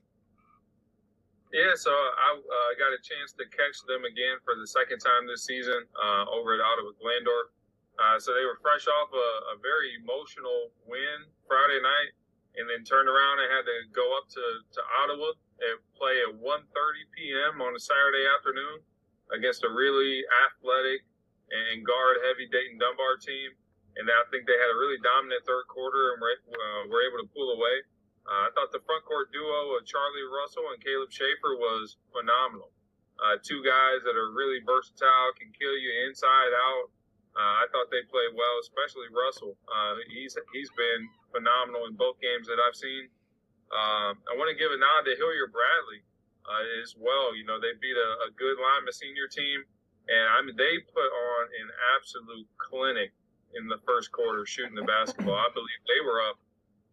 Yeah, 1.53 1.77
so 1.77 1.91
I 1.91 2.39
uh, 2.39 2.71
got 2.79 2.97
a 2.97 3.01
chance 3.03 3.37
to 3.37 3.45
catch 3.53 3.77
them 3.85 4.09
again 4.09 4.41
for 4.41 4.57
the 4.57 4.65
second 4.65 5.05
time 5.05 5.29
this 5.29 5.45
season 5.45 5.85
uh, 6.01 6.25
over 6.31 6.57
at 6.57 6.65
Ottawa 6.65 6.97
Glandorf. 6.97 7.53
Uh, 8.01 8.17
so 8.17 8.33
they 8.33 8.47
were 8.49 8.57
fresh 8.65 8.89
off 8.89 9.13
a, 9.13 9.29
a, 9.53 9.61
very 9.61 9.93
emotional 10.01 10.73
win 10.89 11.29
Friday 11.45 11.77
night, 11.85 12.17
and 12.57 12.65
then 12.65 12.81
turned 12.89 13.05
around 13.05 13.37
and 13.45 13.53
had 13.53 13.69
to 13.69 13.85
go 13.93 14.17
up 14.17 14.25
to, 14.33 14.41
to 14.73 14.81
Ottawa 15.05 15.37
and 15.61 15.77
play 15.93 16.17
at 16.25 16.33
1:30 16.33 16.73
p.m. 17.13 17.61
on 17.61 17.77
a 17.77 17.83
Saturday 17.83 18.25
afternoon 18.33 18.81
against 19.33 19.65
a 19.65 19.71
really 19.71 20.23
athletic 20.47 21.05
and 21.53 21.85
guard-heavy 21.85 22.49
Dayton 22.49 22.81
Dunbar 22.81 23.21
team. 23.21 23.53
And 24.01 24.09
I 24.09 24.25
think 24.33 24.49
they 24.49 24.57
had 24.57 24.73
a 24.73 24.79
really 24.81 24.97
dominant 25.05 25.45
third 25.45 25.69
quarter 25.69 26.17
and 26.17 26.19
were, 26.21 26.33
uh, 26.33 26.83
were 26.89 27.05
able 27.05 27.21
to 27.21 27.29
pull 27.37 27.53
away. 27.53 27.77
Uh, 28.25 28.49
I 28.49 28.51
thought 28.55 28.73
the 28.73 28.81
front 28.89 29.05
court 29.05 29.29
duo 29.35 29.77
of 29.77 29.85
Charlie 29.85 30.25
Russell 30.31 30.65
and 30.73 30.81
Caleb 30.81 31.13
Schaefer 31.13 31.59
was 31.61 32.01
phenomenal. 32.15 32.73
Uh, 33.21 33.37
two 33.45 33.61
guys 33.61 34.01
that 34.09 34.17
are 34.17 34.33
really 34.33 34.65
versatile, 34.65 35.37
can 35.37 35.53
kill 35.53 35.77
you 35.77 35.91
inside 36.09 36.53
out. 36.57 36.87
Uh, 37.33 37.55
I 37.63 37.71
thought 37.73 37.93
they 37.93 38.05
played 38.09 38.33
well, 38.33 38.57
especially 38.61 39.09
Russell. 39.13 39.57
Uh, 39.65 39.97
he's 40.13 40.37
he's 40.53 40.73
been 40.77 41.09
phenomenal 41.33 41.89
in 41.89 41.97
both 41.97 42.21
games 42.21 42.45
that 42.49 42.61
I've 42.61 42.77
seen. 42.77 43.09
Um, 43.73 44.21
I 44.29 44.37
want 44.37 44.53
to 44.53 44.59
give 44.59 44.69
a 44.69 44.77
nod 44.77 45.09
to 45.09 45.17
Hilliard 45.17 45.49
Bradley 45.49 46.05
uh, 46.47 46.83
as 46.83 46.95
well. 46.99 47.35
You 47.35 47.45
know, 47.45 47.59
they 47.59 47.75
beat 47.79 47.97
a, 47.97 48.11
a 48.27 48.31
good 48.35 48.57
Lima 48.59 48.93
senior 48.93 49.29
team, 49.29 49.63
and 50.09 50.25
I 50.31 50.39
mean 50.43 50.57
they 50.59 50.81
put 50.91 51.11
on 51.11 51.43
an 51.63 51.69
absolute 51.95 52.49
clinic 52.59 53.15
in 53.55 53.69
the 53.69 53.81
first 53.85 54.11
quarter 54.13 54.47
shooting 54.47 54.75
the 54.75 54.87
basketball. 54.89 55.37
I 55.37 55.53
believe 55.53 55.81
they 55.85 56.03
were 56.05 56.25
up 56.25 56.41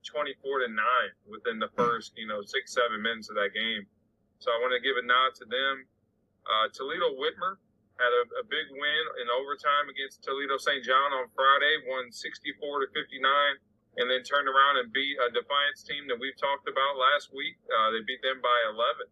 24 0.08 0.65
to 0.65 0.70
9 0.72 0.84
within 1.27 1.60
the 1.60 1.72
first, 1.75 2.15
you 2.15 2.27
know, 2.27 2.44
six, 2.44 2.75
seven 2.75 3.03
minutes 3.03 3.29
of 3.29 3.36
that 3.36 3.56
game. 3.56 3.88
So 4.39 4.51
I 4.51 4.60
want 4.63 4.72
to 4.75 4.84
give 4.84 4.96
a 4.96 5.03
nod 5.03 5.36
to 5.44 5.46
them. 5.48 5.88
Uh, 6.48 6.72
Toledo 6.72 7.15
Whitmer 7.20 7.60
had 8.00 8.12
a, 8.15 8.24
a, 8.39 8.44
big 8.48 8.72
win 8.72 9.03
in 9.20 9.27
overtime 9.27 9.91
against 9.91 10.24
Toledo 10.24 10.56
St. 10.56 10.79
John 10.88 11.12
on 11.20 11.27
Friday, 11.36 11.84
won 11.91 12.08
64 12.15 12.56
to 12.56 12.88
59, 12.96 13.20
and 14.00 14.08
then 14.08 14.24
turned 14.24 14.48
around 14.48 14.79
and 14.79 14.88
beat 14.96 15.20
a 15.20 15.27
Defiance 15.36 15.84
team 15.84 16.08
that 16.08 16.15
we've 16.15 16.39
talked 16.39 16.72
about 16.72 16.96
last 16.96 17.36
week. 17.36 17.60
Uh, 17.68 17.91
they 17.91 18.00
beat 18.08 18.24
them 18.24 18.39
by 18.39 18.56
11. 18.72 19.12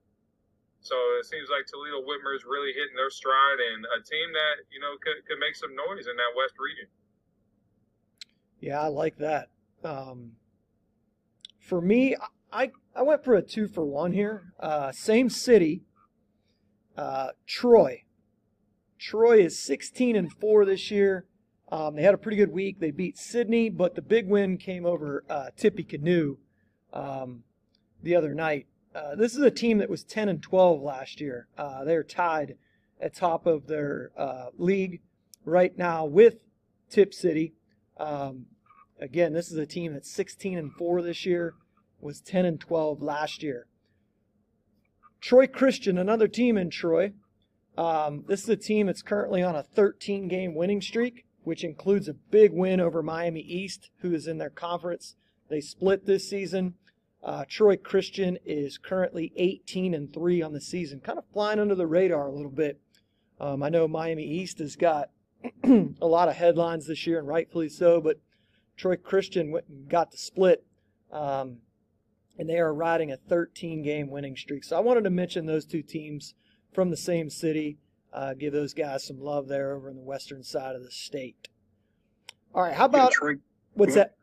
So 0.81 0.95
it 1.19 1.25
seems 1.25 1.49
like 1.49 1.65
Toledo 1.67 1.99
Whitmer 2.01 2.35
is 2.35 2.45
really 2.45 2.71
hitting 2.71 2.95
their 2.95 3.09
stride 3.09 3.59
and 3.59 3.83
a 3.97 3.99
team 4.03 4.31
that, 4.31 4.63
you 4.71 4.79
know, 4.79 4.95
could, 5.01 5.25
could 5.27 5.39
make 5.39 5.55
some 5.55 5.75
noise 5.75 6.07
in 6.07 6.15
that 6.15 6.31
West 6.37 6.55
region. 6.59 6.87
Yeah, 8.59 8.81
I 8.81 8.87
like 8.87 9.17
that. 9.17 9.49
Um, 9.83 10.33
for 11.59 11.81
me, 11.81 12.15
I 12.51 12.71
I 12.95 13.01
went 13.03 13.23
for 13.23 13.35
a 13.35 13.41
two 13.41 13.67
for 13.67 13.85
one 13.85 14.13
here. 14.13 14.53
Uh, 14.59 14.91
same 14.91 15.29
city, 15.29 15.83
uh, 16.97 17.29
Troy. 17.45 18.03
Troy 18.97 19.39
is 19.39 19.59
16 19.59 20.15
and 20.15 20.31
four 20.31 20.65
this 20.65 20.89
year. 20.89 21.25
Um, 21.71 21.95
they 21.95 22.01
had 22.01 22.13
a 22.13 22.17
pretty 22.17 22.37
good 22.37 22.51
week. 22.51 22.79
They 22.79 22.91
beat 22.91 23.17
Sidney, 23.17 23.69
but 23.69 23.95
the 23.95 24.01
big 24.01 24.27
win 24.27 24.57
came 24.57 24.85
over 24.85 25.23
uh, 25.29 25.49
Tippecanoe 25.55 26.37
um, 26.93 27.43
the 28.01 28.15
other 28.15 28.33
night. 28.33 28.65
Uh, 28.97 29.15
this 29.15 29.35
is 29.35 29.43
a 29.43 29.51
team 29.51 29.77
that 29.77 29.89
was 29.89 30.03
10 30.03 30.27
and 30.27 30.41
12 30.41 30.81
last 30.81 31.21
year. 31.21 31.47
Uh, 31.57 31.83
they're 31.83 32.03
tied 32.03 32.55
at 32.99 33.13
top 33.13 33.45
of 33.45 33.67
their 33.67 34.11
uh, 34.17 34.47
league 34.57 35.01
right 35.45 35.77
now 35.77 36.03
with 36.03 36.37
Tipp 36.89 37.13
City. 37.13 37.53
Um, 37.97 38.47
Again, 38.99 39.33
this 39.33 39.51
is 39.51 39.57
a 39.57 39.65
team 39.65 39.93
that's 39.93 40.11
16 40.11 40.57
and 40.57 40.73
4 40.73 41.01
this 41.01 41.25
year, 41.25 41.53
was 42.01 42.19
10 42.21 42.45
and 42.45 42.59
12 42.59 43.01
last 43.01 43.43
year. 43.43 43.67
Troy 45.21 45.45
Christian, 45.47 45.97
another 45.97 46.27
team 46.27 46.57
in 46.57 46.69
Troy. 46.69 47.13
Um, 47.77 48.23
this 48.27 48.43
is 48.43 48.49
a 48.49 48.55
team 48.55 48.87
that's 48.87 49.03
currently 49.03 49.43
on 49.43 49.55
a 49.55 49.61
13 49.61 50.27
game 50.27 50.55
winning 50.55 50.81
streak, 50.81 51.25
which 51.43 51.63
includes 51.63 52.07
a 52.07 52.13
big 52.13 52.51
win 52.51 52.79
over 52.79 53.03
Miami 53.03 53.41
East, 53.41 53.91
who 54.01 54.13
is 54.13 54.25
in 54.25 54.39
their 54.39 54.49
conference. 54.49 55.15
They 55.49 55.61
split 55.61 56.05
this 56.05 56.27
season. 56.27 56.73
Uh, 57.27 57.43
Troy 57.49 57.75
Christian 57.75 58.37
is 58.45 58.77
currently 58.77 59.33
18 59.35 59.93
and 59.93 60.13
3 60.13 60.41
on 60.41 60.53
the 60.53 60.61
season, 60.61 61.01
kind 61.01 61.17
of 61.17 61.25
flying 61.33 61.59
under 61.59 61.75
the 61.75 61.85
radar 61.85 62.29
a 62.29 62.31
little 62.31 62.49
bit. 62.49 62.79
Um, 63.37 63.61
I 63.61 63.67
know 63.67 63.85
Miami 63.85 64.23
East 64.23 64.59
has 64.59 64.77
got 64.77 65.09
a 65.65 66.07
lot 66.07 66.29
of 66.29 66.35
headlines 66.37 66.87
this 66.87 67.05
year, 67.05 67.19
and 67.19 67.27
rightfully 67.27 67.67
so, 67.67 67.99
but 67.99 68.21
Troy 68.77 68.95
Christian 68.95 69.51
went 69.51 69.67
and 69.67 69.89
got 69.89 70.11
the 70.11 70.17
split, 70.17 70.63
um, 71.11 71.57
and 72.39 72.49
they 72.49 72.59
are 72.59 72.73
riding 72.73 73.11
a 73.11 73.17
13 73.17 73.81
game 73.83 74.09
winning 74.09 74.37
streak. 74.37 74.63
So 74.63 74.77
I 74.77 74.79
wanted 74.79 75.03
to 75.03 75.09
mention 75.09 75.45
those 75.45 75.65
two 75.65 75.81
teams 75.81 76.33
from 76.71 76.91
the 76.91 76.97
same 76.97 77.29
city. 77.29 77.77
Uh, 78.13 78.35
give 78.35 78.53
those 78.53 78.73
guys 78.73 79.05
some 79.05 79.19
love 79.19 79.49
there 79.49 79.73
over 79.73 79.89
in 79.89 79.97
the 79.97 80.01
western 80.01 80.43
side 80.43 80.77
of 80.77 80.83
the 80.83 80.91
state. 80.91 81.49
All 82.55 82.63
right, 82.63 82.73
how 82.73 82.85
about 82.85 83.11
yeah, 83.11 83.19
Troy, 83.19 83.33
what's 83.73 83.95
that? 83.95 84.15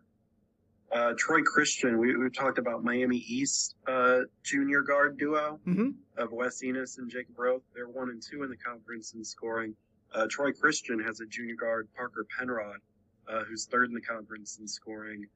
Uh, 0.94 1.12
Troy 1.18 1.42
Christian, 1.42 1.98
we, 1.98 2.12
have 2.22 2.32
talked 2.32 2.58
about 2.58 2.84
Miami 2.84 3.16
East 3.16 3.74
uh, 3.88 4.20
junior 4.44 4.80
guard 4.82 5.18
duo 5.18 5.58
mm-hmm. 5.66 5.90
of 6.16 6.30
Wes 6.30 6.62
Enos 6.62 6.98
and 6.98 7.10
Jacob 7.10 7.36
Roth. 7.36 7.62
They're 7.74 7.88
one 7.88 8.10
and 8.10 8.22
two 8.22 8.44
in 8.44 8.48
the 8.48 8.56
conference 8.56 9.12
in 9.12 9.24
scoring. 9.24 9.74
Uh, 10.14 10.28
Troy 10.30 10.52
Christian 10.52 11.00
has 11.00 11.18
a 11.18 11.26
junior 11.26 11.56
guard, 11.56 11.88
Parker 11.96 12.24
Penrod, 12.38 12.78
uh, 13.28 13.42
who's 13.42 13.66
third 13.66 13.88
in 13.88 13.94
the 13.94 14.00
conference 14.00 14.58
in 14.60 14.68
scoring 14.68 15.26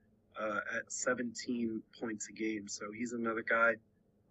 uh, 0.41 0.61
at 0.77 0.93
17 0.93 1.83
points 2.01 2.29
a 2.29 2.33
game. 2.33 2.69
So 2.69 2.93
he's 2.97 3.13
another 3.13 3.43
guy 3.43 3.73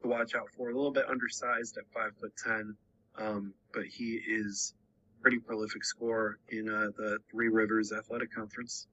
to 0.02 0.08
watch 0.08 0.34
out 0.34 0.48
for. 0.56 0.70
A 0.70 0.74
little 0.74 0.92
bit 0.92 1.10
undersized 1.10 1.78
at 1.78 1.84
five 1.94 2.12
foot 2.22 2.32
ten, 2.42 2.74
um, 3.18 3.54
but 3.74 3.84
he 3.84 4.22
is 4.26 4.74
pretty 5.22 5.40
prolific 5.40 5.84
scorer 5.84 6.40
in 6.48 6.70
uh, 6.70 6.88
the 6.96 7.18
Three 7.30 7.50
Rivers 7.50 7.92
Athletic 7.92 8.34
Conference. 8.34 8.88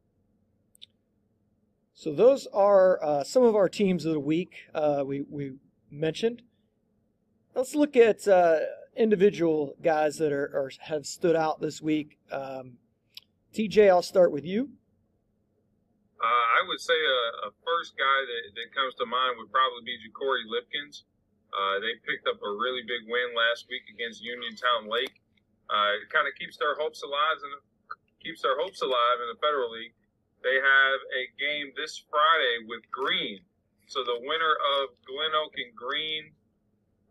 So 1.94 2.12
those 2.12 2.48
are 2.52 3.02
uh, 3.02 3.22
some 3.22 3.44
of 3.44 3.54
our 3.54 3.68
teams 3.68 4.04
of 4.04 4.12
the 4.12 4.20
week 4.20 4.66
uh, 4.74 5.04
we 5.06 5.22
we 5.30 5.54
mentioned. 5.90 6.42
Let's 7.54 7.74
look 7.76 7.94
at 7.94 8.26
uh, 8.26 8.58
individual 8.96 9.78
guys 9.78 10.18
that 10.18 10.32
are, 10.32 10.50
are, 10.58 10.70
have 10.90 11.06
stood 11.06 11.36
out 11.36 11.62
this 11.62 11.80
week. 11.80 12.18
Um, 12.34 12.82
TJ, 13.54 13.86
I'll 13.88 14.02
start 14.02 14.32
with 14.32 14.44
you. 14.44 14.74
Uh, 16.18 16.46
I 16.58 16.66
would 16.66 16.80
say 16.80 16.98
a, 16.98 17.46
a 17.46 17.50
first 17.62 17.94
guy 17.94 18.18
that, 18.26 18.42
that, 18.58 18.68
comes 18.74 18.98
to 18.98 19.06
mind 19.06 19.38
would 19.38 19.54
probably 19.54 19.86
be 19.86 19.94
Ja'Cory 20.02 20.50
Lipkins. 20.50 21.06
Uh, 21.54 21.78
they 21.78 21.94
picked 22.02 22.26
up 22.26 22.42
a 22.42 22.50
really 22.58 22.82
big 22.82 23.06
win 23.06 23.30
last 23.38 23.70
week 23.70 23.86
against 23.86 24.18
Uniontown 24.18 24.90
Lake. 24.90 25.22
Uh, 25.70 25.94
it 26.02 26.10
kind 26.10 26.26
of 26.26 26.34
keeps 26.34 26.58
their 26.58 26.74
hopes 26.74 27.06
alive 27.06 27.38
and 27.38 27.54
keeps 28.18 28.42
their 28.42 28.58
hopes 28.58 28.82
alive 28.82 29.22
in 29.22 29.30
the 29.30 29.38
Federal 29.38 29.70
League. 29.70 29.94
They 30.44 30.60
have 30.60 30.98
a 31.16 31.22
game 31.40 31.72
this 31.72 31.96
Friday 32.12 32.68
with 32.68 32.84
Green. 32.92 33.40
So 33.88 34.04
the 34.04 34.20
winner 34.20 34.54
of 34.76 34.92
Glen 35.08 35.32
Oak 35.32 35.56
and 35.56 35.72
Green 35.72 36.36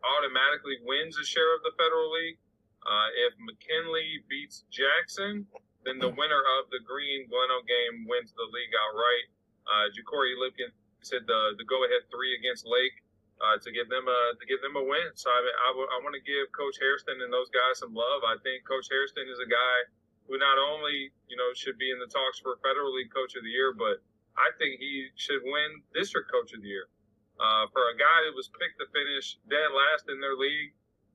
automatically 0.06 0.78
wins 0.86 1.18
a 1.18 1.26
share 1.26 1.50
of 1.58 1.66
the 1.66 1.74
Federal 1.74 2.14
League. 2.14 2.38
Uh, 2.86 3.10
if 3.26 3.34
McKinley 3.42 4.22
beats 4.30 4.70
Jackson, 4.70 5.50
then 5.82 5.98
the 5.98 6.14
winner 6.14 6.44
of 6.60 6.70
the 6.70 6.80
Green 6.86 7.26
Glen 7.26 7.50
Oak 7.50 7.66
game 7.66 8.06
wins 8.06 8.38
the 8.38 8.46
league 8.54 8.74
outright. 8.78 9.28
Uh, 9.66 9.86
Ja'Cory 9.90 10.38
Lipkin 10.38 10.70
said 11.02 11.26
the 11.26 11.56
the 11.58 11.66
go 11.66 11.84
ahead 11.90 12.06
three 12.12 12.36
against 12.36 12.68
Lake 12.68 13.02
uh, 13.42 13.58
to 13.60 13.72
give 13.72 13.90
them 13.90 14.06
a 14.06 14.20
to 14.38 14.46
give 14.46 14.62
them 14.62 14.76
a 14.76 14.84
win. 14.84 15.10
So 15.16 15.32
I 15.32 16.00
want 16.04 16.14
to 16.14 16.24
give 16.24 16.52
Coach 16.54 16.78
Hairston 16.78 17.18
and 17.24 17.32
those 17.32 17.50
guys 17.50 17.80
some 17.80 17.96
love. 17.96 18.22
I 18.28 18.38
think 18.44 18.68
Coach 18.68 18.92
Hairston 18.92 19.26
is 19.26 19.40
a 19.40 19.50
guy 19.50 19.78
who 20.28 20.38
not 20.38 20.58
only 20.58 21.12
you 21.28 21.38
know 21.38 21.52
should 21.54 21.78
be 21.78 21.92
in 21.92 22.00
the 22.00 22.10
talks 22.10 22.40
for 22.40 22.60
Federal 22.64 22.94
League 22.96 23.14
Coach 23.14 23.36
of 23.36 23.44
the 23.44 23.54
Year, 23.54 23.74
but 23.76 24.04
I 24.38 24.50
think 24.58 24.80
he 24.80 25.14
should 25.16 25.44
win 25.44 25.84
District 25.94 26.30
Coach 26.32 26.54
of 26.54 26.62
the 26.62 26.70
Year. 26.70 26.90
Uh, 27.42 27.66
for 27.74 27.82
a 27.90 27.96
guy 27.98 28.18
that 28.30 28.34
was 28.38 28.48
picked 28.54 28.78
to 28.78 28.86
finish 28.94 29.42
dead 29.50 29.74
last 29.74 30.06
in 30.06 30.22
their 30.22 30.38
league, 30.38 30.72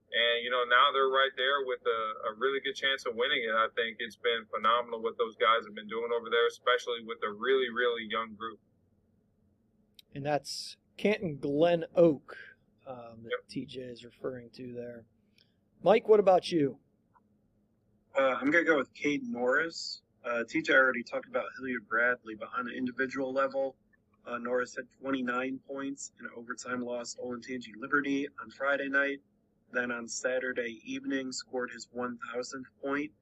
and, 0.08 0.42
you 0.42 0.50
know, 0.50 0.64
now 0.64 0.88
they're 0.92 1.12
right 1.12 1.32
there 1.36 1.68
with 1.68 1.84
a, 1.84 2.32
a, 2.32 2.40
really 2.40 2.60
good 2.64 2.74
chance 2.74 3.04
of 3.04 3.12
winning 3.14 3.44
it. 3.44 3.52
I 3.52 3.68
think 3.76 4.00
it's 4.00 4.16
been 4.16 4.48
phenomenal 4.48 5.02
what 5.02 5.18
those 5.18 5.36
guys 5.36 5.68
have 5.68 5.74
been 5.74 5.88
doing 5.88 6.08
over 6.16 6.30
there, 6.30 6.46
especially 6.48 7.04
with 7.04 7.18
a 7.22 7.30
really, 7.30 7.68
really 7.68 8.08
young 8.08 8.32
group. 8.32 8.58
And 10.14 10.24
that's 10.24 10.76
Canton 10.96 11.36
Glen 11.36 11.84
Oak 11.94 12.36
um, 12.88 13.20
that 13.24 13.36
yep. 13.36 13.68
TJ 13.68 13.92
is 13.92 14.04
referring 14.04 14.48
to 14.56 14.72
there. 14.72 15.04
Mike, 15.82 16.08
what 16.08 16.20
about 16.20 16.50
you? 16.50 16.78
Uh, 18.18 18.34
I'm 18.34 18.50
going 18.50 18.64
to 18.64 18.68
go 18.68 18.76
with 18.76 18.92
Cade 18.94 19.22
Norris. 19.22 20.02
Uh, 20.24 20.42
TJ 20.42 20.70
already 20.70 21.04
talked 21.04 21.28
about 21.28 21.44
Hilliard 21.56 21.88
Bradley, 21.88 22.34
but 22.34 22.48
on 22.58 22.68
an 22.68 22.74
individual 22.74 23.32
level, 23.32 23.76
uh, 24.26 24.38
Norris 24.38 24.74
had 24.74 24.86
29 25.00 25.60
points 25.68 26.10
in 26.18 26.26
overtime 26.36 26.80
loss 26.80 27.16
Olentangy 27.24 27.70
Liberty 27.78 28.26
on 28.42 28.50
Friday 28.50 28.88
night. 28.88 29.20
Then 29.72 29.92
on 29.92 30.08
Saturday 30.08 30.80
evening, 30.84 31.30
scored 31.30 31.70
his 31.70 31.86
1,000th 31.96 32.64
point 32.82 33.12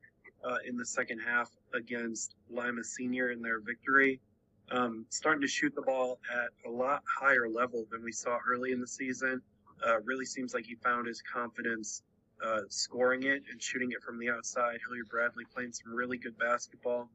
uh, 0.42 0.56
in 0.66 0.78
the 0.78 0.86
second 0.86 1.18
half 1.18 1.50
against 1.74 2.34
Lima 2.48 2.82
Senior 2.82 3.32
in 3.32 3.42
their 3.42 3.60
victory. 3.60 4.18
Um, 4.70 5.04
starting 5.10 5.42
to 5.42 5.48
shoot 5.48 5.74
the 5.74 5.82
ball 5.82 6.20
at 6.34 6.48
a 6.66 6.72
lot 6.72 7.02
higher 7.06 7.50
level 7.50 7.84
than 7.90 8.02
we 8.02 8.12
saw 8.12 8.38
early 8.48 8.72
in 8.72 8.80
the 8.80 8.86
season. 8.86 9.42
Uh, 9.86 10.00
really 10.04 10.24
seems 10.24 10.54
like 10.54 10.64
he 10.64 10.74
found 10.76 11.06
his 11.06 11.20
confidence 11.20 12.02
uh, 12.44 12.60
scoring 12.68 13.24
it 13.24 13.42
and 13.50 13.62
shooting 13.62 13.92
it 13.92 14.02
from 14.02 14.18
the 14.18 14.30
outside. 14.30 14.78
Hilliard 14.86 15.08
Bradley 15.08 15.44
playing 15.54 15.72
some 15.72 15.94
really 15.94 16.18
good 16.18 16.36
basketball 16.38 17.08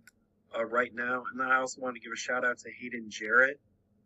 uh, 0.58 0.66
right 0.66 0.94
now. 0.94 1.24
And 1.32 1.40
then 1.40 1.48
I 1.48 1.58
also 1.58 1.82
want 1.82 1.96
to 1.96 2.02
give 2.02 2.12
a 2.14 2.18
shout 2.18 2.46
out 2.46 2.58
to 2.60 2.70
Hayden 2.80 3.10
Jarrett. 3.10 3.60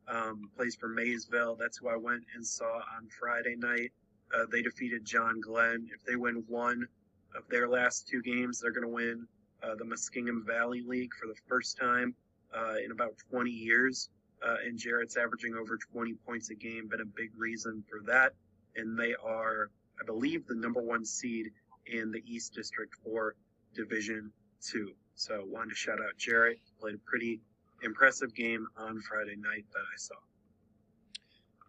Um, 0.07 0.49
plays 0.55 0.75
for 0.75 0.87
Maysville. 0.87 1.55
That's 1.55 1.77
who 1.77 1.89
I 1.89 1.95
went 1.95 2.23
and 2.35 2.45
saw 2.45 2.75
on 2.75 3.07
Friday 3.19 3.55
night. 3.57 3.91
Uh, 4.33 4.45
they 4.51 4.61
defeated 4.61 5.05
John 5.05 5.39
Glenn. 5.41 5.87
If 5.93 6.03
they 6.05 6.15
win 6.15 6.43
one 6.47 6.87
of 7.35 7.43
their 7.49 7.67
last 7.67 8.07
two 8.07 8.21
games, 8.21 8.59
they're 8.59 8.71
going 8.71 8.87
to 8.87 8.93
win 8.93 9.27
uh, 9.63 9.75
the 9.75 9.83
Muskingum 9.83 10.45
Valley 10.45 10.83
League 10.85 11.13
for 11.19 11.27
the 11.27 11.35
first 11.47 11.77
time 11.77 12.13
uh, 12.55 12.75
in 12.83 12.91
about 12.91 13.13
20 13.31 13.49
years. 13.49 14.09
Uh, 14.45 14.57
and 14.65 14.77
Jarrett's 14.77 15.17
averaging 15.17 15.55
over 15.55 15.77
20 15.77 16.13
points 16.25 16.49
a 16.49 16.55
game, 16.55 16.87
been 16.87 17.01
a 17.01 17.05
big 17.05 17.31
reason 17.35 17.83
for 17.89 18.01
that. 18.05 18.33
And 18.75 18.99
they 18.99 19.15
are, 19.23 19.69
I 20.01 20.05
believe, 20.05 20.47
the 20.47 20.55
number 20.55 20.81
one 20.81 21.05
seed 21.05 21.51
in 21.87 22.11
the 22.11 22.23
East 22.25 22.53
District 22.53 22.93
for 23.03 23.35
Division 23.73 24.31
Two. 24.61 24.93
So 25.15 25.43
wanted 25.45 25.69
to 25.69 25.75
shout 25.75 25.99
out 25.99 26.17
Jarrett. 26.17 26.59
Played 26.79 26.95
a 26.95 27.09
pretty 27.09 27.41
impressive 27.83 28.33
game 28.33 28.67
on 28.77 28.99
Friday 29.01 29.35
night 29.35 29.65
that 29.73 29.79
I 29.79 29.97
saw. 29.97 30.15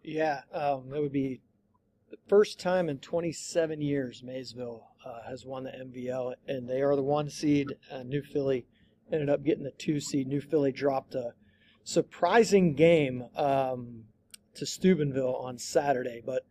Yeah, 0.03 0.41
um, 0.53 0.89
that 0.89 1.01
would 1.01 1.11
be 1.11 1.41
the 2.09 2.17
first 2.27 2.59
time 2.59 2.89
in 2.89 2.99
27 2.99 3.81
years 3.81 4.23
Maysville 4.23 4.87
uh, 5.05 5.29
has 5.29 5.45
won 5.45 5.63
the 5.63 5.71
MVL, 5.71 6.35
and 6.47 6.69
they 6.69 6.81
are 6.81 6.95
the 6.95 7.03
one 7.03 7.29
seed. 7.29 7.67
Uh, 7.91 8.03
New 8.03 8.21
Philly 8.21 8.65
ended 9.11 9.29
up 9.29 9.43
getting 9.43 9.63
the 9.63 9.71
two 9.71 9.99
seed. 9.99 10.27
New 10.27 10.41
Philly 10.41 10.71
dropped 10.71 11.15
a 11.15 11.33
surprising 11.83 12.73
game 12.73 13.25
um, 13.35 14.03
to 14.55 14.65
Steubenville 14.65 15.35
on 15.35 15.57
Saturday, 15.57 16.21
but 16.25 16.45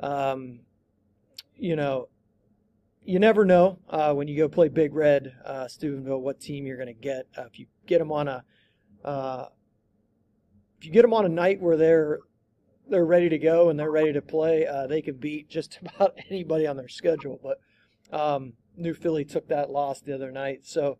um, 0.00 0.60
you 1.62 1.76
know, 1.76 2.08
you 3.04 3.20
never 3.20 3.44
know 3.44 3.78
uh, 3.88 4.12
when 4.12 4.26
you 4.26 4.36
go 4.36 4.48
play 4.48 4.68
Big 4.68 4.92
Red 4.92 5.32
uh, 5.44 5.68
Steubenville 5.68 6.20
what 6.20 6.40
team 6.40 6.66
you're 6.66 6.76
going 6.76 6.88
to 6.88 6.92
get. 6.92 7.28
Uh, 7.38 7.44
if 7.44 7.58
you 7.58 7.66
get 7.86 8.00
them 8.00 8.10
on 8.10 8.26
a 8.26 8.44
uh, 9.04 9.46
if 10.78 10.86
you 10.86 10.92
get 10.92 11.02
them 11.02 11.14
on 11.14 11.24
a 11.24 11.28
night 11.28 11.60
where 11.60 11.76
they're 11.76 12.18
they're 12.88 13.06
ready 13.06 13.28
to 13.28 13.38
go 13.38 13.68
and 13.68 13.78
they're 13.78 13.92
ready 13.92 14.12
to 14.12 14.20
play, 14.20 14.66
uh, 14.66 14.88
they 14.88 15.00
can 15.00 15.14
beat 15.14 15.48
just 15.48 15.78
about 15.94 16.18
anybody 16.30 16.66
on 16.66 16.76
their 16.76 16.88
schedule. 16.88 17.38
But 17.40 17.60
um, 18.16 18.54
New 18.76 18.92
Philly 18.92 19.24
took 19.24 19.46
that 19.48 19.70
loss 19.70 20.00
the 20.00 20.14
other 20.14 20.32
night, 20.32 20.66
so 20.66 20.98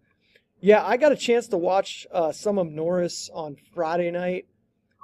yeah, 0.61 0.87
I 0.87 0.97
got 0.97 1.11
a 1.11 1.16
chance 1.16 1.49
to 1.49 1.57
watch 1.57 2.07
uh, 2.12 2.31
some 2.31 2.57
of 2.57 2.69
Norris 2.69 3.28
on 3.35 3.57
Friday 3.75 4.12
night 4.12 4.47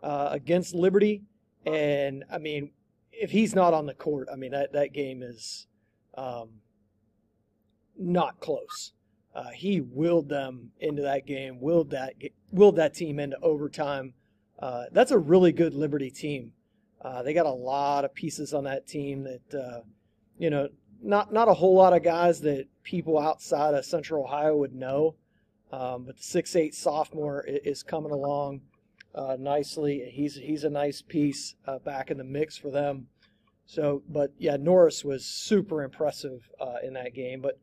against 0.04 0.72
Liberty, 0.72 1.24
and 1.66 2.24
I 2.30 2.38
mean, 2.38 2.70
if 3.20 3.30
he's 3.30 3.54
not 3.54 3.74
on 3.74 3.86
the 3.86 3.94
court, 3.94 4.28
I 4.32 4.36
mean 4.36 4.52
that 4.52 4.72
that 4.72 4.92
game 4.92 5.22
is. 5.22 5.66
Um, 6.14 6.48
not 7.98 8.40
close. 8.40 8.92
Uh, 9.34 9.50
he 9.50 9.80
willed 9.80 10.28
them 10.28 10.70
into 10.80 11.02
that 11.02 11.26
game, 11.26 11.60
willed 11.60 11.90
that 11.90 12.14
willed 12.50 12.76
that 12.76 12.94
team 12.94 13.18
into 13.20 13.38
overtime. 13.40 14.14
Uh, 14.58 14.84
that's 14.92 15.10
a 15.10 15.18
really 15.18 15.52
good 15.52 15.74
Liberty 15.74 16.10
team. 16.10 16.52
Uh, 17.00 17.22
they 17.22 17.32
got 17.32 17.46
a 17.46 17.50
lot 17.50 18.04
of 18.04 18.14
pieces 18.14 18.54
on 18.54 18.64
that 18.64 18.86
team 18.86 19.24
that 19.24 19.58
uh, 19.58 19.80
you 20.38 20.50
know, 20.50 20.68
not 21.02 21.32
not 21.32 21.48
a 21.48 21.54
whole 21.54 21.74
lot 21.74 21.92
of 21.92 22.02
guys 22.02 22.40
that 22.40 22.66
people 22.82 23.18
outside 23.18 23.74
of 23.74 23.84
Central 23.84 24.24
Ohio 24.24 24.56
would 24.56 24.74
know. 24.74 25.14
Um, 25.70 26.04
but 26.04 26.16
the 26.16 26.22
six 26.22 26.56
eight 26.56 26.74
sophomore 26.74 27.44
is 27.46 27.82
coming 27.82 28.10
along 28.10 28.62
uh, 29.18 29.36
nicely. 29.38 30.10
He's 30.12 30.36
he's 30.36 30.64
a 30.64 30.70
nice 30.70 31.02
piece 31.02 31.56
uh, 31.66 31.78
back 31.78 32.10
in 32.10 32.18
the 32.18 32.24
mix 32.24 32.56
for 32.56 32.70
them. 32.70 33.08
So, 33.66 34.02
but 34.08 34.32
yeah, 34.38 34.56
Norris 34.56 35.04
was 35.04 35.26
super 35.26 35.82
impressive 35.82 36.48
in 36.82 36.94
that 36.94 37.14
game. 37.14 37.42
But 37.42 37.58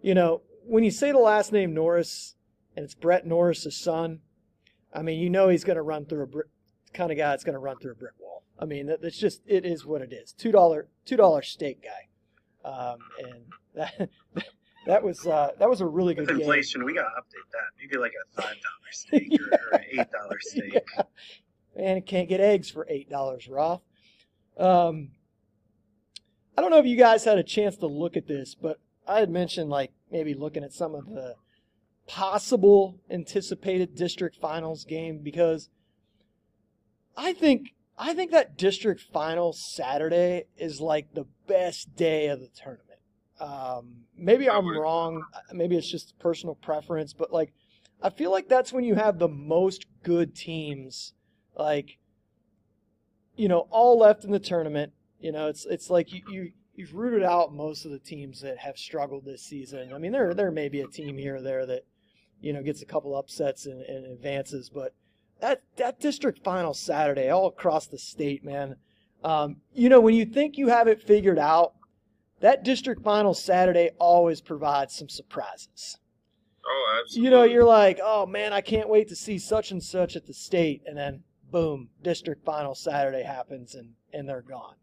you 0.00 0.14
know, 0.14 0.42
when 0.64 0.84
you 0.84 0.90
say 0.90 1.10
the 1.10 1.18
last 1.18 1.52
name 1.52 1.74
Norris 1.74 2.36
and 2.76 2.84
it's 2.84 2.94
Brett 2.94 3.26
Norris's 3.26 3.76
son, 3.76 4.20
I 4.92 5.02
mean, 5.02 5.18
you 5.18 5.30
know 5.30 5.48
he's 5.48 5.64
going 5.64 5.76
to 5.76 5.82
run 5.82 6.04
through 6.04 6.22
a 6.22 6.26
brick, 6.26 6.46
kind 6.92 7.10
of 7.10 7.18
guy 7.18 7.30
that's 7.30 7.44
going 7.44 7.54
to 7.54 7.58
run 7.58 7.78
through 7.78 7.92
a 7.92 7.96
brick 7.96 8.14
wall. 8.20 8.44
I 8.58 8.66
mean, 8.66 8.92
that's 9.00 9.18
just 9.18 9.42
it 9.46 9.64
is 9.64 9.86
what 9.86 10.02
it 10.02 10.12
is. 10.12 10.32
Two 10.32 10.52
dollar 10.52 10.88
two 11.04 11.16
dollar 11.16 11.42
steak 11.42 11.82
guy, 11.82 12.68
um, 12.68 12.98
and 13.18 13.44
that 13.74 14.10
that 14.88 15.02
was 15.02 15.26
uh, 15.26 15.50
that 15.58 15.68
was 15.68 15.82
a 15.82 15.86
really 15.86 16.14
good 16.14 16.28
With 16.30 16.40
inflation. 16.40 16.80
Game. 16.80 16.86
We 16.86 16.94
got 16.94 17.02
to 17.02 17.20
update 17.20 17.50
that. 17.52 17.60
Maybe 17.78 17.98
like 17.98 18.12
a 18.12 18.42
five 18.42 18.56
dollar 18.56 18.56
steak 18.90 19.28
yeah. 19.28 19.38
or, 19.38 19.68
or, 19.70 19.78
an 19.78 19.84
eight 19.92 20.10
dollar 20.10 20.38
steak. 20.40 20.72
Yeah. 20.72 21.02
Man, 21.76 22.02
can't 22.02 22.28
get 22.28 22.40
eggs 22.40 22.70
for 22.70 22.86
eight 22.88 23.10
dollars, 23.10 23.46
Roth. 23.48 23.82
Um, 24.58 25.10
I 26.56 26.62
don't 26.62 26.70
know 26.70 26.78
if 26.78 26.86
you 26.86 26.96
guys 26.96 27.24
had 27.24 27.38
a 27.38 27.42
chance 27.42 27.76
to 27.76 27.86
look 27.86 28.16
at 28.16 28.26
this, 28.26 28.54
but 28.54 28.80
I 29.06 29.20
had 29.20 29.30
mentioned 29.30 29.68
like 29.68 29.92
maybe 30.10 30.32
looking 30.32 30.64
at 30.64 30.72
some 30.72 30.94
of 30.94 31.04
the 31.06 31.34
possible 32.06 32.98
anticipated 33.10 33.94
district 33.94 34.36
finals 34.40 34.86
game 34.86 35.20
because 35.22 35.68
I 37.14 37.34
think 37.34 37.74
I 37.98 38.14
think 38.14 38.30
that 38.30 38.56
district 38.56 39.02
final 39.02 39.52
Saturday 39.52 40.44
is 40.56 40.80
like 40.80 41.12
the 41.12 41.26
best 41.46 41.94
day 41.94 42.28
of 42.28 42.40
the 42.40 42.48
tournament. 42.48 42.87
Um, 43.40 44.04
maybe 44.16 44.48
I'm 44.48 44.68
wrong. 44.68 45.24
Maybe 45.52 45.76
it's 45.76 45.90
just 45.90 46.18
personal 46.18 46.54
preference, 46.56 47.12
but 47.12 47.32
like 47.32 47.52
I 48.02 48.10
feel 48.10 48.30
like 48.30 48.48
that's 48.48 48.72
when 48.72 48.84
you 48.84 48.94
have 48.94 49.18
the 49.18 49.28
most 49.28 49.86
good 50.02 50.34
teams, 50.34 51.12
like 51.56 51.98
you 53.36 53.48
know, 53.48 53.68
all 53.70 53.98
left 53.98 54.24
in 54.24 54.32
the 54.32 54.40
tournament. 54.40 54.92
You 55.20 55.32
know, 55.32 55.46
it's 55.48 55.64
it's 55.66 55.90
like 55.90 56.12
you, 56.12 56.22
you 56.28 56.52
you've 56.74 56.94
rooted 56.94 57.22
out 57.22 57.54
most 57.54 57.84
of 57.84 57.90
the 57.90 57.98
teams 57.98 58.40
that 58.40 58.58
have 58.58 58.78
struggled 58.78 59.24
this 59.24 59.42
season. 59.42 59.92
I 59.92 59.98
mean, 59.98 60.12
there 60.12 60.34
there 60.34 60.50
may 60.50 60.68
be 60.68 60.80
a 60.80 60.86
team 60.86 61.18
here 61.18 61.36
or 61.36 61.42
there 61.42 61.66
that 61.66 61.84
you 62.40 62.52
know 62.52 62.62
gets 62.62 62.82
a 62.82 62.86
couple 62.86 63.16
upsets 63.16 63.66
and, 63.66 63.82
and 63.82 64.06
advances, 64.06 64.70
but 64.70 64.94
that 65.40 65.62
that 65.76 66.00
district 66.00 66.44
final 66.44 66.74
Saturday 66.74 67.30
all 67.30 67.46
across 67.46 67.86
the 67.86 67.98
state, 67.98 68.44
man. 68.44 68.76
Um, 69.24 69.56
you 69.72 69.88
know, 69.88 70.00
when 70.00 70.14
you 70.14 70.24
think 70.24 70.56
you 70.56 70.68
have 70.68 70.86
it 70.86 71.02
figured 71.02 71.38
out, 71.38 71.74
that 72.40 72.64
district 72.64 73.02
final 73.02 73.34
Saturday 73.34 73.90
always 73.98 74.40
provides 74.40 74.94
some 74.94 75.08
surprises. 75.08 75.98
Oh, 76.64 77.00
absolutely. 77.00 77.24
You 77.24 77.30
know, 77.30 77.42
you're 77.44 77.64
like, 77.64 77.98
oh 78.02 78.26
man, 78.26 78.52
I 78.52 78.60
can't 78.60 78.88
wait 78.88 79.08
to 79.08 79.16
see 79.16 79.38
such 79.38 79.70
and 79.70 79.82
such 79.82 80.16
at 80.16 80.26
the 80.26 80.34
state, 80.34 80.82
and 80.86 80.96
then 80.96 81.22
boom, 81.50 81.88
district 82.02 82.44
final 82.44 82.74
Saturday 82.74 83.22
happens, 83.22 83.74
and 83.74 83.94
and 84.12 84.28
they're 84.28 84.42
gone. 84.42 84.74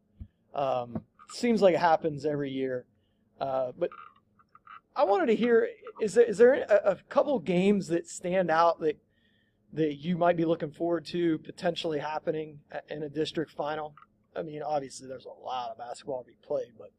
Um, 0.53 1.03
seems 1.29 1.61
like 1.61 1.75
it 1.75 1.81
happens 1.81 2.25
every 2.25 2.51
year. 2.51 2.85
Uh, 3.39 3.71
but 3.77 3.89
I 4.95 5.03
wanted 5.03 5.27
to 5.27 5.35
hear 5.35 5.67
is 6.01 6.13
there, 6.13 6.25
is 6.25 6.37
there 6.37 6.53
a, 6.53 6.91
a 6.91 6.95
couple 7.09 7.37
games 7.39 7.87
that 7.87 8.07
stand 8.07 8.49
out 8.49 8.79
that 8.79 8.97
that 9.73 9.95
you 9.95 10.17
might 10.17 10.37
be 10.37 10.45
looking 10.45 10.71
forward 10.71 11.05
to 11.05 11.37
potentially 11.39 11.99
happening 11.99 12.59
in 12.89 13.03
a 13.03 13.09
district 13.09 13.51
final? 13.51 13.93
I 14.35 14.41
mean, 14.41 14.61
obviously 14.61 15.07
there's 15.07 15.25
a 15.25 15.45
lot 15.45 15.71
of 15.71 15.77
basketball 15.77 16.23
to 16.23 16.27
be 16.27 16.37
played, 16.45 16.73
but 16.77 16.91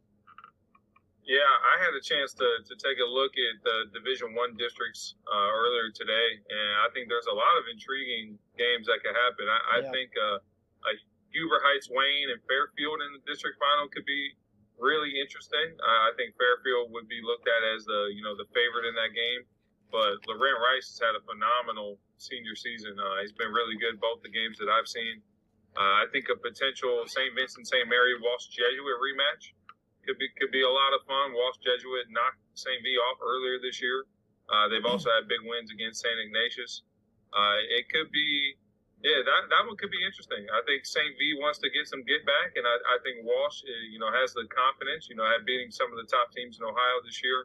yeah, 1.26 1.42
I 1.42 1.82
had 1.82 1.90
a 1.90 2.02
chance 2.02 2.30
to, 2.38 2.46
to 2.70 2.74
take 2.78 3.02
a 3.02 3.08
look 3.08 3.34
at 3.34 3.58
the 3.66 3.90
Division 3.90 4.30
One 4.38 4.54
districts 4.54 5.18
uh, 5.26 5.50
earlier 5.50 5.90
today, 5.90 6.38
and 6.38 6.70
I 6.86 6.88
think 6.94 7.10
there's 7.10 7.26
a 7.26 7.34
lot 7.34 7.50
of 7.58 7.66
intriguing 7.66 8.38
games 8.54 8.86
that 8.86 9.02
could 9.02 9.18
happen. 9.18 9.50
I, 9.50 9.58
I 9.58 9.78
yeah. 9.82 9.90
think 9.90 10.14
uh, 10.14 10.38
a 10.86 10.92
Huber 11.34 11.58
Heights, 11.66 11.90
Wayne, 11.90 12.30
and 12.30 12.38
Fairfield 12.46 13.02
in 13.02 13.18
the 13.18 13.22
district 13.26 13.58
final 13.58 13.90
could 13.90 14.06
be 14.06 14.38
really 14.78 15.18
interesting. 15.18 15.74
I 15.82 16.14
think 16.14 16.38
Fairfield 16.38 16.94
would 16.94 17.10
be 17.10 17.18
looked 17.18 17.50
at 17.50 17.62
as 17.74 17.82
the 17.90 18.14
you 18.14 18.22
know 18.22 18.38
the 18.38 18.46
favorite 18.54 18.86
in 18.86 18.94
that 18.94 19.10
game, 19.10 19.42
but 19.90 20.22
Laurent 20.30 20.62
Rice 20.62 20.94
has 20.94 21.02
had 21.02 21.18
a 21.18 21.22
phenomenal 21.26 21.98
senior 22.22 22.54
season. 22.54 22.94
Uh, 23.02 23.18
he's 23.26 23.34
been 23.34 23.50
really 23.50 23.74
good 23.82 23.98
both 23.98 24.22
the 24.22 24.30
games 24.30 24.62
that 24.62 24.70
I've 24.70 24.86
seen. 24.86 25.18
Uh, 25.74 26.00
I 26.00 26.08
think 26.14 26.30
a 26.30 26.38
potential 26.38 27.02
St. 27.10 27.34
Vincent 27.34 27.66
St. 27.66 27.84
Mary 27.90 28.14
Walsh 28.22 28.46
Jesuit 28.48 28.96
rematch 29.02 29.55
could 30.06 30.18
be 30.18 30.30
could 30.38 30.54
be 30.54 30.62
a 30.62 30.70
lot 30.70 30.94
of 30.94 31.02
fun. 31.04 31.34
Walsh 31.34 31.58
Jesuit 31.60 32.06
knocked 32.08 32.40
St. 32.54 32.78
V 32.80 32.96
off 33.10 33.18
earlier 33.20 33.58
this 33.58 33.82
year. 33.82 34.06
Uh, 34.46 34.70
they've 34.70 34.86
also 34.86 35.10
had 35.10 35.26
big 35.26 35.42
wins 35.42 35.74
against 35.74 36.00
St. 36.00 36.14
Ignatius. 36.14 36.86
Uh, 37.34 37.58
it 37.74 37.90
could 37.90 38.08
be 38.14 38.54
yeah, 39.04 39.20
that, 39.20 39.52
that 39.52 39.62
one 39.68 39.76
could 39.76 39.92
be 39.92 40.00
interesting. 40.00 40.48
I 40.48 40.64
think 40.64 40.88
St. 40.88 41.12
V 41.20 41.36
wants 41.36 41.60
to 41.60 41.68
get 41.68 41.84
some 41.84 42.00
get 42.08 42.24
back, 42.24 42.56
and 42.56 42.64
I, 42.64 42.74
I 42.74 42.96
think 43.04 43.28
Walsh, 43.28 43.60
uh, 43.60 43.84
you 43.92 44.00
know, 44.00 44.08
has 44.08 44.32
the 44.32 44.48
confidence, 44.48 45.12
you 45.12 45.14
know, 45.14 45.26
at 45.28 45.44
beating 45.44 45.68
some 45.68 45.92
of 45.92 46.00
the 46.00 46.08
top 46.08 46.32
teams 46.32 46.56
in 46.56 46.64
Ohio 46.64 46.96
this 47.04 47.20
year. 47.20 47.44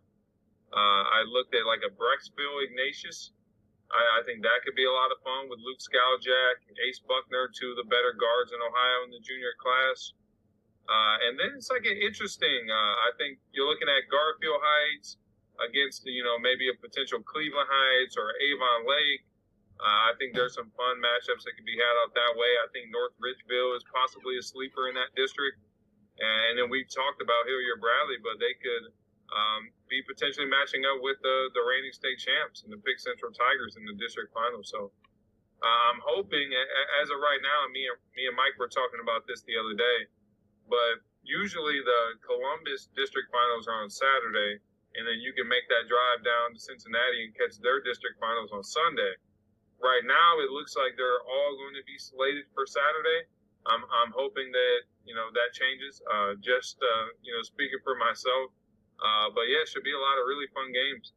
Uh, 0.71 1.04
I 1.12 1.28
looked 1.28 1.52
at 1.52 1.67
like 1.67 1.84
a 1.84 1.91
Brecksville 1.91 2.63
Ignatius. 2.63 3.36
I, 3.91 4.00
I, 4.00 4.19
think 4.24 4.39
that 4.47 4.63
could 4.63 4.80
be 4.80 4.88
a 4.88 4.95
lot 4.95 5.12
of 5.12 5.19
fun 5.19 5.52
with 5.52 5.60
Luke 5.60 5.84
Skaljak, 5.84 6.63
Ace 6.88 7.04
Buckner, 7.04 7.52
two 7.52 7.76
of 7.76 7.78
the 7.84 7.88
better 7.91 8.15
guards 8.15 8.56
in 8.56 8.60
Ohio 8.63 9.04
in 9.04 9.12
the 9.12 9.19
junior 9.19 9.52
class. 9.60 10.15
Uh, 10.89 11.15
and 11.28 11.39
then 11.39 11.54
it's 11.56 11.70
like 11.70 11.86
an 11.86 11.98
interesting. 11.98 12.67
Uh, 12.67 12.94
I 13.08 13.15
think 13.17 13.38
you're 13.54 13.70
looking 13.70 13.88
at 13.88 14.10
Garfield 14.10 14.60
Heights, 14.60 15.22
against 15.62 16.06
you 16.10 16.26
know 16.26 16.41
maybe 16.41 16.70
a 16.70 16.76
potential 16.78 17.22
Cleveland 17.22 17.70
Heights 17.70 18.17
or 18.17 18.34
Avon 18.41 18.89
Lake. 18.89 19.24
Uh, 19.82 20.10
I 20.10 20.17
think 20.22 20.38
there's 20.38 20.54
some 20.54 20.70
fun 20.78 21.02
matchups 21.02 21.41
that 21.46 21.58
could 21.58 21.65
be 21.65 21.74
had 21.74 21.96
out 22.06 22.13
that 22.13 22.34
way. 22.38 22.52
I 22.62 22.70
think 22.70 22.94
North 22.94 23.17
Ridgeville 23.17 23.74
is 23.74 23.82
possibly 23.89 24.38
a 24.38 24.44
sleeper 24.46 24.86
in 24.89 24.94
that 24.94 25.10
district. 25.17 25.58
And 26.22 26.54
then 26.54 26.70
we 26.70 26.86
talked 26.86 27.17
about 27.17 27.50
Hilliard 27.50 27.82
Bradley, 27.82 28.22
but 28.22 28.38
they 28.38 28.54
could 28.62 28.94
um, 29.34 29.74
be 29.89 30.06
potentially 30.06 30.46
matching 30.46 30.86
up 30.86 31.02
with 31.02 31.17
the, 31.26 31.50
the 31.58 31.65
reigning 31.65 31.98
state 31.98 32.22
champs 32.22 32.62
and 32.62 32.70
the 32.70 32.78
Pick 32.78 33.02
Central 33.02 33.34
Tigers 33.34 33.74
in 33.74 33.82
the 33.89 33.98
district 33.98 34.30
final. 34.30 34.62
So 34.62 34.94
uh, 35.65 35.82
I'm 35.89 35.98
hoping, 36.06 36.46
as 37.02 37.10
of 37.10 37.17
right 37.17 37.41
now, 37.41 37.65
me 37.74 37.89
and 37.89 37.98
me 38.13 38.30
and 38.30 38.38
Mike 38.38 38.54
were 38.62 38.70
talking 38.70 39.02
about 39.02 39.26
this 39.26 39.41
the 39.50 39.58
other 39.58 39.74
day, 39.74 39.98
but 40.72 41.04
usually 41.28 41.84
the 41.84 42.02
Columbus 42.24 42.88
district 42.96 43.28
finals 43.30 43.68
are 43.68 43.84
on 43.84 43.92
Saturday, 43.92 44.64
and 44.96 45.04
then 45.04 45.20
you 45.20 45.36
can 45.36 45.52
make 45.52 45.68
that 45.68 45.92
drive 45.92 46.24
down 46.24 46.56
to 46.56 46.60
Cincinnati 46.60 47.28
and 47.28 47.36
catch 47.36 47.60
their 47.60 47.84
district 47.84 48.18
finals 48.24 48.56
on 48.56 48.64
Sunday. 48.64 49.20
Right 49.84 50.08
now, 50.08 50.40
it 50.40 50.50
looks 50.56 50.80
like 50.80 50.96
they're 50.96 51.26
all 51.28 51.52
going 51.60 51.76
to 51.76 51.84
be 51.84 52.00
slated 52.00 52.48
for 52.56 52.64
Saturday. 52.64 53.28
I'm, 53.68 53.84
I'm 54.02 54.14
hoping 54.16 54.50
that 54.50 54.80
you 55.06 55.14
know 55.14 55.30
that 55.34 55.54
changes. 55.54 56.02
Uh, 56.08 56.40
just 56.40 56.80
uh, 56.82 57.08
you 57.22 57.36
know, 57.36 57.44
speaking 57.44 57.82
for 57.84 57.94
myself, 58.00 58.50
uh, 59.02 59.30
but 59.34 59.46
yeah, 59.52 59.66
it 59.66 59.70
should 59.70 59.86
be 59.86 59.94
a 59.94 60.02
lot 60.02 60.18
of 60.18 60.26
really 60.26 60.50
fun 60.54 60.72
games. 60.74 61.14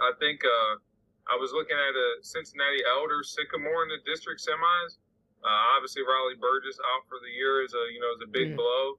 I 0.00 0.12
think 0.16 0.40
uh, 0.44 0.80
I 1.28 1.36
was 1.36 1.52
looking 1.52 1.76
at 1.76 1.94
a 1.94 2.08
Cincinnati 2.24 2.80
Elder 2.88 3.20
Sycamore 3.24 3.84
in 3.84 3.90
the 3.92 4.00
district 4.08 4.40
semis. 4.40 5.00
Uh, 5.42 5.74
obviously, 5.74 6.06
Riley 6.06 6.38
Burgess 6.38 6.78
out 6.94 7.02
for 7.10 7.18
the 7.18 7.30
year 7.34 7.66
is 7.66 7.74
a 7.74 7.84
you 7.90 7.98
know 7.98 8.10
is 8.14 8.22
a 8.22 8.30
big 8.30 8.54
mm. 8.54 8.56
blow. 8.56 8.98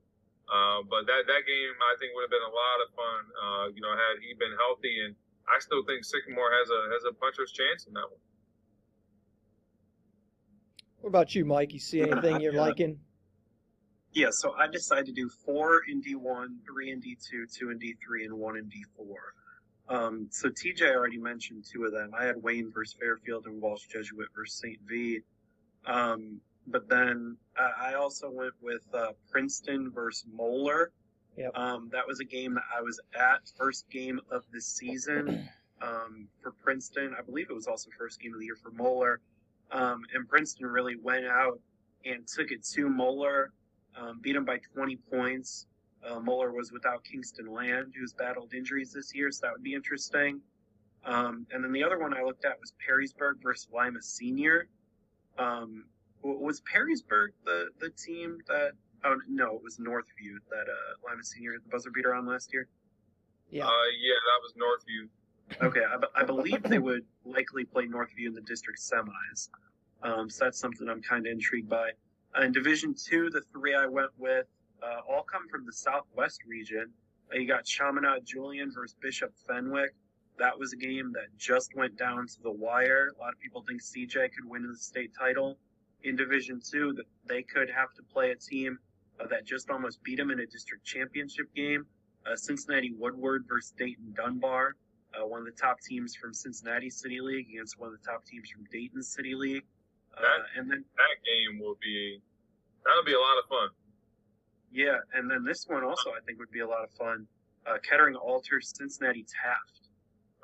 Uh, 0.52 0.84
but 0.86 1.08
that 1.08 1.24
that 1.26 1.44
game 1.48 1.76
I 1.80 1.96
think 1.98 2.12
would 2.14 2.28
have 2.28 2.36
been 2.36 2.44
a 2.44 2.52
lot 2.54 2.78
of 2.84 2.88
fun. 2.94 3.22
Uh, 3.32 3.66
you 3.72 3.80
know, 3.80 3.92
had 3.96 4.20
he 4.20 4.36
been 4.36 4.52
healthy, 4.60 5.08
and 5.08 5.16
I 5.48 5.60
still 5.64 5.84
think 5.88 6.04
Sycamore 6.04 6.52
has 6.52 6.68
a 6.68 6.82
has 6.92 7.04
a 7.08 7.14
puncher's 7.16 7.56
chance 7.56 7.88
in 7.88 7.94
that 7.96 8.08
one. 8.12 8.20
What 11.00 11.10
about 11.10 11.36
you, 11.36 11.44
Mike? 11.44 11.74
You 11.74 11.80
see 11.80 12.02
anything 12.02 12.40
you're 12.40 12.54
liking? 12.68 13.00
Yeah, 14.14 14.30
so 14.30 14.54
I 14.54 14.68
decided 14.68 15.08
to 15.08 15.12
do 15.12 15.28
four 15.28 15.82
in 15.90 16.02
D1, 16.02 16.48
three 16.66 16.92
in 16.92 17.02
D2, 17.02 17.52
two 17.52 17.72
in 17.72 17.80
D3, 17.80 18.26
and 18.26 18.34
one 18.34 18.58
in 18.58 18.66
D4. 18.66 19.16
Um, 19.90 20.28
so 20.30 20.50
TJ 20.50 20.94
already 20.96 21.18
mentioned 21.18 21.66
two 21.70 21.86
of 21.86 21.92
them. 21.92 22.12
I 22.18 22.26
had 22.26 22.42
Wayne 22.42 22.72
versus 22.72 22.96
Fairfield 23.00 23.48
and 23.48 23.62
Walsh 23.62 23.88
Jesuit 23.88 24.28
versus 24.36 24.60
St. 24.60 24.80
V. 24.88 25.22
Um, 25.86 26.40
but 26.68 26.88
then 26.88 27.38
uh, 27.60 27.72
I 27.80 27.94
also 27.96 28.30
went 28.30 28.54
with 28.62 28.84
uh, 28.94 29.12
Princeton 29.30 29.92
versus 29.94 30.26
Moeller. 30.34 30.92
Yep. 31.38 31.52
Um, 31.56 31.90
that 31.92 32.08
was 32.08 32.20
a 32.20 32.26
game 32.26 32.54
that 32.54 32.64
I 32.76 32.82
was 32.82 33.00
at, 33.16 33.42
first 33.58 33.90
game 33.90 34.20
of 34.32 34.44
the 34.54 34.62
season 34.62 35.50
um, 35.82 36.28
for 36.42 36.52
Princeton. 36.52 37.16
I 37.18 37.22
believe 37.22 37.48
it 37.50 37.54
was 37.54 37.68
also 37.68 37.90
first 37.98 38.22
game 38.22 38.34
of 38.34 38.40
the 38.40 38.46
year 38.46 38.56
for 38.56 38.72
Moeller. 38.72 39.20
Um, 39.72 40.04
and 40.14 40.28
Princeton 40.28 40.68
really 40.68 40.96
went 40.96 41.26
out 41.26 41.60
and 42.06 42.28
took 42.28 42.52
it 42.52 42.64
to 42.74 42.88
Moeller, 42.90 43.54
um, 43.96 44.20
beat 44.22 44.36
him 44.36 44.46
by 44.46 44.60
20 44.76 44.98
points. 45.12 45.66
Uh, 46.08 46.20
Moeller 46.20 46.52
was 46.52 46.72
without 46.72 47.04
Kingston 47.04 47.52
Land, 47.52 47.94
who's 47.98 48.14
battled 48.14 48.54
injuries 48.54 48.92
this 48.92 49.16
year, 49.16 49.32
so 49.32 49.48
that 49.48 49.54
would 49.54 49.64
be 49.64 49.74
interesting. 49.74 50.42
Um, 51.06 51.48
and 51.52 51.64
then 51.64 51.72
the 51.72 51.84
other 51.84 51.98
one 51.98 52.14
I 52.14 52.24
looked 52.24 52.46
at 52.46 52.60
was 52.60 52.74
Perrysburg 52.88 53.42
versus 53.42 53.68
Lima 53.74 54.02
Senior. 54.02 54.68
Um, 55.38 55.86
was 56.22 56.62
Perrysburg 56.62 57.30
the, 57.46 57.70
the 57.80 57.90
team 57.90 58.40
that? 58.48 58.72
Oh 59.06 59.20
no, 59.28 59.56
it 59.56 59.64
was 59.64 59.78
Northview 59.78 60.38
that 60.50 60.66
uh, 60.70 61.10
Lima 61.10 61.24
Senior 61.24 61.54
hit 61.54 61.64
the 61.64 61.70
buzzer 61.70 61.92
beater 61.92 62.14
on 62.14 62.26
last 62.26 62.54
year. 62.54 62.68
Yeah, 63.50 63.66
uh, 63.66 63.70
yeah, 64.00 64.14
that 64.14 64.42
was 64.42 64.54
Northview. 64.56 65.10
Okay, 65.62 65.82
I, 65.82 66.22
I, 66.22 66.24
believe 66.24 66.64
they 66.64 66.80
would 66.80 67.04
likely 67.26 67.66
play 67.66 67.86
Northview 67.86 68.28
in 68.28 68.34
the 68.34 68.42
district 68.42 68.80
semis. 68.80 69.50
Um, 70.02 70.30
so 70.30 70.46
that's 70.46 70.58
something 70.58 70.88
I'm 70.88 71.02
kind 71.02 71.28
of 71.28 71.34
intrigued 71.34 71.70
by. 71.70 71.92
Uh, 72.38 72.44
in 72.44 72.54
Division 72.54 72.96
Two, 72.96 73.30
the 73.30 73.42
three 73.52 73.76
I 73.76 73.86
went 73.86 74.12
with 74.18 74.48
uh, 74.82 75.02
all 75.10 75.24
come 75.24 75.48
from 75.50 75.66
the 75.66 75.74
Southwest 75.74 76.42
region. 76.46 76.90
Uh, 77.32 77.38
you 77.38 77.48
got 77.48 77.66
Chaminade 77.66 78.26
Julian 78.26 78.72
versus 78.74 78.96
Bishop 79.02 79.34
Fenwick. 79.48 79.94
That 80.40 80.58
was 80.58 80.74
a 80.74 80.78
game 80.78 81.14
that 81.14 81.38
just 81.38 81.76
went 81.76 81.98
down 81.98 82.28
to 82.28 82.42
the 82.42 82.52
wire. 82.52 83.14
A 83.16 83.22
lot 83.22 83.34
of 83.34 83.40
people 83.40 83.64
think 83.68 83.82
CJ 83.82 84.14
could 84.14 84.50
win 84.50 84.68
the 84.68 84.76
state 84.76 85.12
title. 85.18 85.58
In 86.04 86.18
Division 86.18 86.60
Two, 86.60 86.92
that 86.94 87.06
they 87.28 87.44
could 87.44 87.70
have 87.70 87.94
to 87.94 88.04
play 88.04 88.32
a 88.32 88.36
team 88.36 88.78
uh, 89.22 89.28
that 89.28 89.46
just 89.46 89.70
almost 89.70 90.04
beat 90.04 90.18
them 90.18 90.32
in 90.32 90.40
a 90.42 90.46
district 90.46 90.84
championship 90.86 91.54
game. 91.56 91.86
Uh, 92.26 92.36
Cincinnati 92.36 92.92
Woodward 92.92 93.46
versus 93.48 93.74
Dayton 93.78 94.14
Dunbar 94.14 94.76
uh, 95.14 95.26
one 95.26 95.40
of 95.40 95.46
the 95.46 95.52
top 95.52 95.80
teams 95.80 96.16
from 96.16 96.34
Cincinnati 96.34 96.90
City 96.90 97.20
League 97.22 97.48
against 97.50 97.80
one 97.80 97.92
of 97.92 98.00
the 98.00 98.06
top 98.06 98.26
teams 98.26 98.50
from 98.50 98.66
Dayton 98.72 99.04
City 99.04 99.36
League. 99.36 99.64
Uh, 100.18 100.22
that, 100.22 100.60
and 100.60 100.70
then 100.70 100.84
that 100.98 101.16
game 101.26 101.60
will 101.60 101.78
be 101.82 102.22
that'll 102.86 103.04
be 103.04 103.14
a 103.14 103.20
lot 103.20 103.38
of 103.42 103.50
fun. 103.50 103.70
Yeah, 104.72 104.98
and 105.14 105.30
then 105.30 105.44
this 105.44 105.66
one 105.68 105.84
also 105.84 106.12
I 106.12 106.22
think 106.26 106.40
would 106.40 106.52
be 106.52 106.62
a 106.62 106.68
lot 106.68 106.84
of 106.84 106.92
fun. 106.92 107.28
Uh, 107.66 107.78
Kettering 107.88 108.16
Alter 108.16 108.60
Cincinnati 108.62 109.24
Taft. 109.24 109.83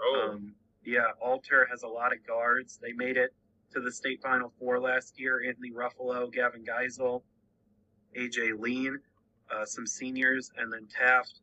Oh. 0.01 0.31
Um, 0.31 0.53
yeah, 0.83 1.12
Alter 1.21 1.67
has 1.69 1.83
a 1.83 1.88
lot 1.88 2.13
of 2.13 2.25
guards. 2.25 2.79
They 2.81 2.93
made 2.93 3.17
it 3.17 3.33
to 3.73 3.81
the 3.81 3.91
state 3.91 4.21
final 4.21 4.51
four 4.59 4.79
last 4.79 5.19
year. 5.19 5.43
Anthony 5.47 5.71
Ruffalo, 5.71 6.31
Gavin 6.31 6.63
Geisel, 6.63 7.21
AJ 8.17 8.59
Lean, 8.59 8.99
uh, 9.53 9.65
some 9.65 9.85
seniors, 9.85 10.51
and 10.57 10.71
then 10.71 10.88
Taft 10.88 11.41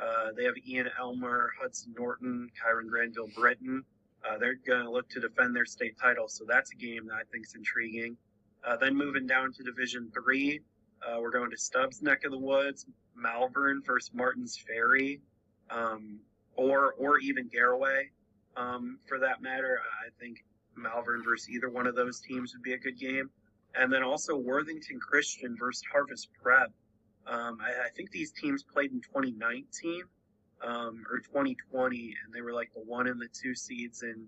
uh, 0.00 0.30
they 0.36 0.44
have 0.44 0.54
Ian 0.66 0.88
Elmer, 0.98 1.52
Hudson 1.60 1.94
Norton, 1.98 2.50
Kyron 2.54 2.88
Granville 2.88 3.30
Britton. 3.36 3.84
Uh, 4.28 4.38
they're 4.38 4.54
going 4.54 4.84
to 4.84 4.90
look 4.90 5.08
to 5.10 5.20
defend 5.20 5.54
their 5.54 5.64
state 5.64 5.96
title, 6.00 6.28
so 6.28 6.44
that's 6.46 6.72
a 6.72 6.76
game 6.76 7.06
that 7.06 7.14
I 7.14 7.22
think 7.32 7.46
is 7.46 7.54
intriguing. 7.54 8.16
Uh, 8.64 8.76
then 8.76 8.94
moving 8.94 9.26
down 9.26 9.52
to 9.52 9.62
Division 9.62 10.10
Three, 10.12 10.60
uh, 11.02 11.20
we're 11.20 11.30
going 11.30 11.50
to 11.50 11.56
Stubbs' 11.56 12.02
neck 12.02 12.24
of 12.24 12.32
the 12.32 12.38
woods, 12.38 12.86
Malvern 13.16 13.82
versus 13.84 14.10
Martin's 14.14 14.56
Ferry, 14.56 15.20
um, 15.70 16.20
or 16.58 16.92
or 16.98 17.18
even 17.20 17.48
Garaway, 17.48 18.10
um, 18.56 18.98
for 19.06 19.18
that 19.20 19.40
matter. 19.40 19.80
I 20.04 20.10
think 20.20 20.44
Malvern 20.76 21.22
versus 21.24 21.48
either 21.48 21.70
one 21.70 21.86
of 21.86 21.94
those 21.94 22.20
teams 22.20 22.52
would 22.52 22.62
be 22.62 22.74
a 22.74 22.78
good 22.78 22.98
game. 22.98 23.30
And 23.74 23.92
then 23.92 24.02
also 24.02 24.36
Worthington 24.36 24.98
Christian 24.98 25.56
versus 25.58 25.82
Harvest 25.90 26.28
Prep. 26.42 26.72
Um, 27.26 27.58
I, 27.60 27.86
I, 27.86 27.88
think 27.94 28.10
these 28.10 28.32
teams 28.32 28.62
played 28.62 28.90
in 28.90 29.02
2019 29.02 30.02
um, 30.62 31.04
or 31.10 31.18
2020, 31.18 32.14
and 32.24 32.34
they 32.34 32.40
were 32.40 32.54
like 32.54 32.72
the 32.74 32.80
one 32.80 33.06
and 33.06 33.20
the 33.20 33.28
two 33.28 33.54
seeds 33.54 34.02
in 34.02 34.26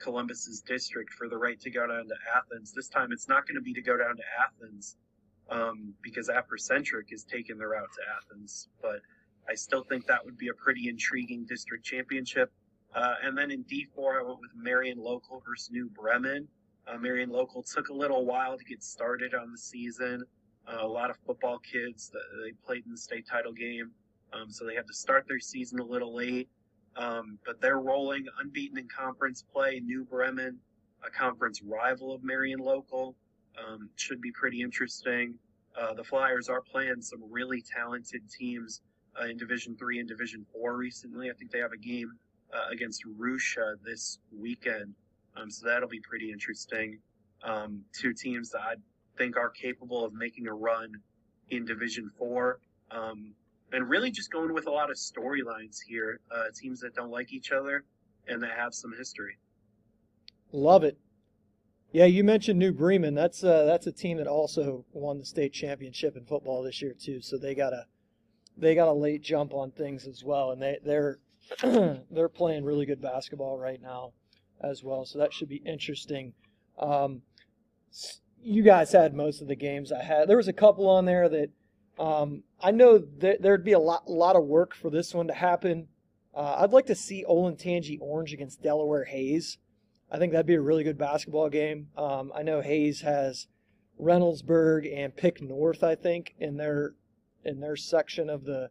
Columbus's 0.00 0.60
district 0.60 1.12
for 1.14 1.28
the 1.28 1.36
right 1.36 1.60
to 1.60 1.70
go 1.70 1.86
down 1.86 2.08
to 2.08 2.14
Athens. 2.36 2.72
This 2.72 2.88
time, 2.88 3.12
it's 3.12 3.28
not 3.28 3.46
going 3.46 3.54
to 3.54 3.62
be 3.62 3.72
to 3.74 3.82
go 3.82 3.96
down 3.96 4.16
to 4.16 4.22
Athens 4.44 4.96
um, 5.48 5.94
because 6.02 6.28
Africentric 6.28 7.12
is 7.12 7.22
taking 7.22 7.56
the 7.56 7.68
route 7.68 7.88
to 7.94 8.02
Athens. 8.16 8.68
But 8.82 9.00
I 9.50 9.54
still 9.54 9.82
think 9.82 10.06
that 10.06 10.24
would 10.24 10.38
be 10.38 10.48
a 10.48 10.54
pretty 10.54 10.88
intriguing 10.88 11.44
district 11.44 11.84
championship. 11.84 12.52
Uh, 12.94 13.14
and 13.24 13.36
then 13.36 13.50
in 13.50 13.64
D4, 13.64 14.20
I 14.20 14.22
went 14.22 14.40
with 14.40 14.52
Marion 14.54 14.98
Local 14.98 15.42
versus 15.46 15.70
New 15.72 15.90
Bremen. 15.90 16.46
Uh, 16.86 16.98
Marion 16.98 17.30
Local 17.30 17.62
took 17.62 17.88
a 17.88 17.92
little 17.92 18.24
while 18.24 18.56
to 18.56 18.64
get 18.64 18.82
started 18.82 19.34
on 19.34 19.50
the 19.50 19.58
season. 19.58 20.22
Uh, 20.68 20.84
a 20.84 20.86
lot 20.86 21.10
of 21.10 21.16
football 21.26 21.58
kids 21.58 22.10
that 22.10 22.22
they 22.44 22.52
played 22.64 22.84
in 22.86 22.92
the 22.92 22.98
state 22.98 23.26
title 23.28 23.52
game, 23.52 23.90
um, 24.32 24.50
so 24.50 24.64
they 24.64 24.74
had 24.76 24.86
to 24.86 24.94
start 24.94 25.24
their 25.26 25.40
season 25.40 25.80
a 25.80 25.84
little 25.84 26.14
late. 26.14 26.48
Um, 26.96 27.38
but 27.44 27.60
they're 27.60 27.80
rolling 27.80 28.26
unbeaten 28.40 28.78
in 28.78 28.86
conference 28.88 29.44
play. 29.52 29.80
New 29.80 30.04
Bremen, 30.04 30.58
a 31.04 31.10
conference 31.10 31.60
rival 31.62 32.14
of 32.14 32.22
Marion 32.22 32.60
Local, 32.60 33.16
um, 33.58 33.88
should 33.96 34.20
be 34.20 34.30
pretty 34.30 34.62
interesting. 34.62 35.34
Uh, 35.80 35.94
the 35.94 36.04
Flyers 36.04 36.48
are 36.48 36.60
playing 36.60 37.00
some 37.00 37.20
really 37.30 37.62
talented 37.62 38.22
teams 38.30 38.80
uh, 39.20 39.26
in 39.26 39.36
Division 39.36 39.76
Three 39.76 39.98
and 39.98 40.08
Division 40.08 40.46
Four 40.52 40.76
recently. 40.76 41.30
I 41.30 41.34
think 41.34 41.50
they 41.50 41.58
have 41.58 41.72
a 41.72 41.78
game 41.78 42.12
uh, 42.52 42.72
against 42.72 43.02
Russia 43.18 43.76
this 43.84 44.18
weekend, 44.36 44.94
um, 45.36 45.50
so 45.50 45.66
that'll 45.66 45.88
be 45.88 46.00
pretty 46.00 46.32
interesting. 46.32 46.98
Um, 47.42 47.82
two 47.92 48.12
teams 48.12 48.50
that 48.50 48.60
I'd 48.60 48.82
think 49.16 49.36
are 49.36 49.50
capable 49.50 50.04
of 50.04 50.12
making 50.12 50.46
a 50.46 50.54
run 50.54 50.94
in 51.50 51.64
Division 51.64 52.10
Four. 52.18 52.60
Um, 52.90 53.34
and 53.72 53.88
really 53.88 54.10
just 54.10 54.30
going 54.32 54.52
with 54.52 54.66
a 54.66 54.70
lot 54.70 54.90
of 54.90 54.96
storylines 54.96 55.78
here. 55.86 56.20
Uh, 56.30 56.44
teams 56.54 56.80
that 56.80 56.94
don't 56.94 57.10
like 57.10 57.32
each 57.32 57.52
other 57.52 57.84
and 58.26 58.42
that 58.42 58.50
have 58.56 58.74
some 58.74 58.92
history. 58.96 59.38
Love 60.52 60.84
it. 60.84 60.98
Yeah, 61.92 62.04
you 62.04 62.22
mentioned 62.22 62.58
New 62.58 62.72
Bremen. 62.72 63.14
That's 63.14 63.42
uh, 63.42 63.64
that's 63.64 63.86
a 63.86 63.92
team 63.92 64.18
that 64.18 64.28
also 64.28 64.84
won 64.92 65.18
the 65.18 65.24
state 65.24 65.52
championship 65.52 66.16
in 66.16 66.24
football 66.24 66.62
this 66.62 66.80
year 66.80 66.94
too. 66.98 67.20
So 67.20 67.36
they 67.36 67.54
got 67.54 67.72
a 67.72 67.86
they 68.60 68.74
got 68.74 68.88
a 68.88 68.92
late 68.92 69.22
jump 69.22 69.52
on 69.54 69.70
things 69.70 70.06
as 70.06 70.22
well, 70.22 70.52
and 70.52 70.60
they 70.60 70.78
they're 70.84 71.18
they're 72.10 72.28
playing 72.28 72.64
really 72.64 72.86
good 72.86 73.00
basketball 73.00 73.58
right 73.58 73.80
now 73.80 74.12
as 74.62 74.84
well. 74.84 75.04
So 75.04 75.18
that 75.18 75.32
should 75.32 75.48
be 75.48 75.62
interesting. 75.64 76.34
Um, 76.78 77.22
you 78.42 78.62
guys 78.62 78.92
had 78.92 79.14
most 79.14 79.42
of 79.42 79.48
the 79.48 79.56
games 79.56 79.92
I 79.92 80.02
had. 80.02 80.28
There 80.28 80.36
was 80.36 80.48
a 80.48 80.52
couple 80.52 80.88
on 80.88 81.04
there 81.04 81.28
that 81.28 81.50
um, 81.98 82.44
I 82.62 82.70
know 82.70 82.98
there'd 82.98 83.64
be 83.64 83.72
a 83.72 83.78
lot, 83.78 84.08
lot 84.08 84.36
of 84.36 84.44
work 84.44 84.74
for 84.74 84.90
this 84.90 85.12
one 85.14 85.26
to 85.26 85.34
happen. 85.34 85.88
Uh, 86.34 86.56
I'd 86.58 86.72
like 86.72 86.86
to 86.86 86.94
see 86.94 87.24
Olin 87.24 87.56
Olentangy 87.56 87.98
Orange 88.00 88.32
against 88.32 88.62
Delaware 88.62 89.04
Hayes. 89.04 89.58
I 90.10 90.18
think 90.18 90.32
that'd 90.32 90.46
be 90.46 90.54
a 90.54 90.60
really 90.60 90.84
good 90.84 90.98
basketball 90.98 91.48
game. 91.50 91.88
Um, 91.96 92.32
I 92.34 92.42
know 92.42 92.62
Hayes 92.62 93.02
has 93.02 93.48
Reynoldsburg 94.00 94.90
and 94.96 95.14
Pick 95.14 95.42
North, 95.42 95.84
I 95.84 95.94
think, 95.94 96.34
in 96.38 96.56
their 96.56 96.94
in 97.44 97.60
their 97.60 97.76
section 97.76 98.28
of 98.30 98.44
the 98.44 98.70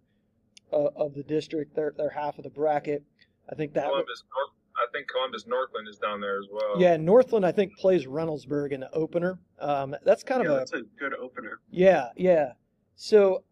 uh, 0.71 0.89
of 0.95 1.13
the 1.13 1.23
district. 1.23 1.75
Their 1.75 1.93
their 1.97 2.09
half 2.09 2.37
of 2.37 2.43
the 2.43 2.49
bracket. 2.49 3.03
I 3.51 3.55
think 3.55 3.73
that. 3.73 3.85
Columbus 3.85 4.23
North, 4.35 4.51
I 4.77 4.85
think 4.93 5.07
Columbus 5.07 5.45
Northland 5.47 5.87
is 5.87 5.97
down 5.97 6.21
there 6.21 6.37
as 6.39 6.45
well. 6.51 6.79
Yeah, 6.79 6.97
Northland 6.97 7.45
I 7.45 7.51
think 7.51 7.75
plays 7.77 8.05
Reynoldsburg 8.05 8.71
in 8.71 8.81
the 8.81 8.91
opener. 8.91 9.39
Um, 9.59 9.95
that's 10.05 10.23
kind 10.23 10.43
Yeah, 10.43 10.49
of 10.51 10.55
a 10.55 10.59
that's 10.59 10.73
a 10.73 10.81
good 10.99 11.13
opener. 11.15 11.59
yeah 11.69 12.09
yeah. 12.15 12.53
So 12.95 13.43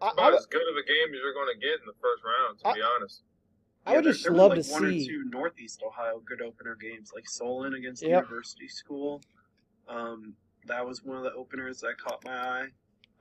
I, 0.00 0.10
About 0.10 0.18
I, 0.18 0.30
would- 0.30 0.38
as 0.38 0.46
good 0.46 0.62
of 0.62 0.76
a 0.76 0.86
game 0.86 1.14
as 1.14 1.20
you're 1.22 1.34
going 1.34 1.52
to 1.54 1.60
get 1.60 1.80
in 1.80 1.86
the 1.86 1.94
first 2.00 2.22
round, 2.24 2.58
to 2.60 2.68
I- 2.68 2.74
be 2.74 2.80
honest. 2.96 3.22
I 3.86 3.96
would 3.96 4.04
there- 4.06 4.12
just 4.12 4.24
there 4.24 4.32
was 4.32 4.38
love 4.40 4.50
like 4.56 4.64
to 4.64 4.72
one 4.72 4.84
or 4.86 4.90
two 4.90 5.24
Northeast 5.30 5.82
Ohio 5.86 6.20
good 6.24 6.40
opener 6.40 6.74
games, 6.74 7.12
like 7.14 7.28
Solon 7.28 7.74
against 7.74 8.02
Yep. 8.02 8.24
University 8.24 8.66
School. 8.68 9.20
Um, 9.88 10.34
that 10.66 10.86
was 10.86 11.04
one 11.04 11.18
of 11.18 11.24
the 11.24 11.32
openers 11.34 11.80
that 11.80 11.98
caught 11.98 12.24
my 12.24 12.32
eye. 12.34 12.66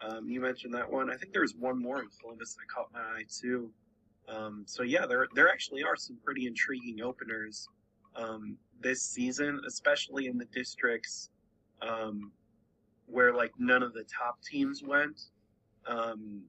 Um, 0.04 0.30
you 0.30 0.42
mentioned 0.42 0.74
that 0.74 0.92
one. 0.92 1.10
I 1.10 1.16
think 1.16 1.32
there 1.32 1.42
was 1.42 1.56
one 1.56 1.82
more 1.82 2.02
in 2.02 2.10
Columbus 2.20 2.56
that 2.56 2.68
caught 2.68 2.92
my 2.94 3.00
eye 3.00 3.26
too. 3.30 3.72
Um, 4.28 4.64
so 4.66 4.84
yeah, 4.84 5.06
there 5.06 5.28
there 5.36 5.50
actually 5.50 5.84
are 5.84 5.96
some 5.96 6.18
pretty 6.24 6.48
intriguing 6.48 7.02
openers 7.02 7.70
um, 8.16 8.58
this 8.82 9.02
season, 9.02 9.62
especially 9.68 10.28
in 10.28 10.38
the 10.38 10.46
districts 10.46 11.30
um, 11.82 12.32
where 13.06 13.34
like 13.34 13.52
none 13.58 13.84
of 13.84 13.94
the 13.94 14.04
top 14.04 14.42
teams 14.42 14.84
went. 14.84 15.22
Um, 15.86 16.44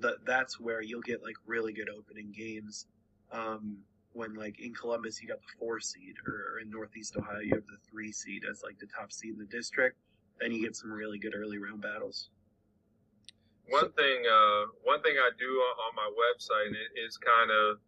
that 0.00 0.16
that's 0.24 0.60
where 0.60 0.82
you'll 0.82 1.00
get 1.02 1.22
like 1.22 1.36
really 1.46 1.72
good 1.72 1.88
opening 1.88 2.32
games. 2.36 2.86
Um, 3.32 3.78
when 4.12 4.34
like 4.34 4.60
in 4.60 4.74
Columbus 4.74 5.20
you 5.20 5.28
got 5.28 5.40
the 5.40 5.58
four 5.58 5.80
seed, 5.80 6.14
or, 6.26 6.54
or 6.54 6.60
in 6.60 6.70
Northeast 6.70 7.16
Ohio 7.16 7.40
you 7.40 7.54
have 7.54 7.66
the 7.66 7.78
three 7.90 8.12
seed 8.12 8.42
as 8.50 8.62
like 8.62 8.78
the 8.78 8.86
top 8.86 9.12
seed 9.12 9.32
in 9.32 9.38
the 9.38 9.44
district, 9.46 9.96
then 10.40 10.52
you 10.52 10.62
get 10.62 10.76
some 10.76 10.90
really 10.90 11.18
good 11.18 11.34
early 11.34 11.58
round 11.58 11.82
battles. 11.82 12.30
One 13.68 13.92
thing, 13.92 14.24
uh, 14.24 14.72
one 14.84 15.02
thing 15.02 15.20
I 15.20 15.28
do 15.36 15.50
on, 15.60 15.92
my 15.94 16.08
website, 16.08 16.72
is 16.96 17.16
kind 17.20 17.50
of, 17.50 17.78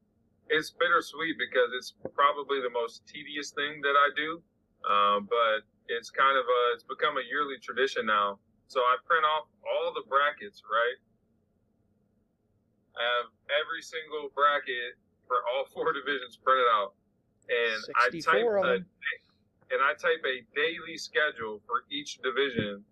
it's 0.49 0.71
bittersweet 0.71 1.39
because 1.39 1.73
it's 1.73 1.95
probably 2.13 2.61
the 2.61 2.71
most 2.71 3.07
tedious 3.07 3.51
thing 3.51 3.81
that 3.81 3.97
I 3.97 4.09
do. 4.17 4.43
Um, 4.85 5.29
but 5.29 5.65
it's 5.89 6.11
kind 6.11 6.37
of 6.37 6.45
a, 6.45 6.61
it's 6.75 6.85
become 6.85 7.17
a 7.17 7.25
yearly 7.25 7.57
tradition 7.61 8.05
now. 8.05 8.39
So 8.69 8.81
I 8.81 8.97
print 9.05 9.25
off 9.25 9.49
all 9.67 9.93
the 9.93 10.05
brackets, 10.09 10.63
right? 10.69 10.99
I 12.95 13.03
have 13.03 13.29
every 13.51 13.83
single 13.83 14.31
bracket 14.35 15.01
for 15.27 15.43
all 15.49 15.65
four 15.75 15.93
divisions 15.93 16.37
printed 16.37 16.69
out, 16.71 16.95
and 17.49 17.81
I 17.99 18.11
type 18.21 18.47
a, 18.47 18.79
and 19.75 19.81
I 19.83 19.95
type 19.95 20.23
a 20.27 20.43
daily 20.55 20.99
schedule 20.99 21.63
for 21.67 21.83
each 21.91 22.19
division 22.23 22.85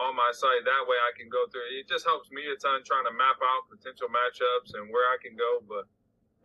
on 0.00 0.16
my 0.16 0.32
site. 0.32 0.64
That 0.64 0.88
way 0.88 0.96
I 0.96 1.12
can 1.12 1.28
go 1.28 1.44
through 1.52 1.68
it. 1.76 1.84
Just 1.84 2.08
helps 2.08 2.32
me 2.32 2.40
a 2.48 2.56
ton 2.56 2.80
trying 2.82 3.04
to 3.04 3.12
map 3.12 3.36
out 3.36 3.68
potential 3.68 4.08
matchups 4.08 4.72
and 4.72 4.88
where 4.88 5.04
I 5.12 5.20
can 5.20 5.36
go. 5.36 5.60
But 5.68 5.84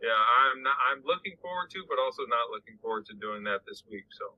yeah, 0.04 0.12
I'm 0.12 0.62
not 0.62 0.76
I'm 0.92 1.00
looking 1.08 1.40
forward 1.40 1.72
to, 1.72 1.80
but 1.88 1.96
also 1.96 2.28
not 2.28 2.52
looking 2.52 2.76
forward 2.78 3.08
to 3.08 3.14
doing 3.16 3.42
that 3.48 3.64
this 3.64 3.82
week. 3.90 4.04
So 4.12 4.36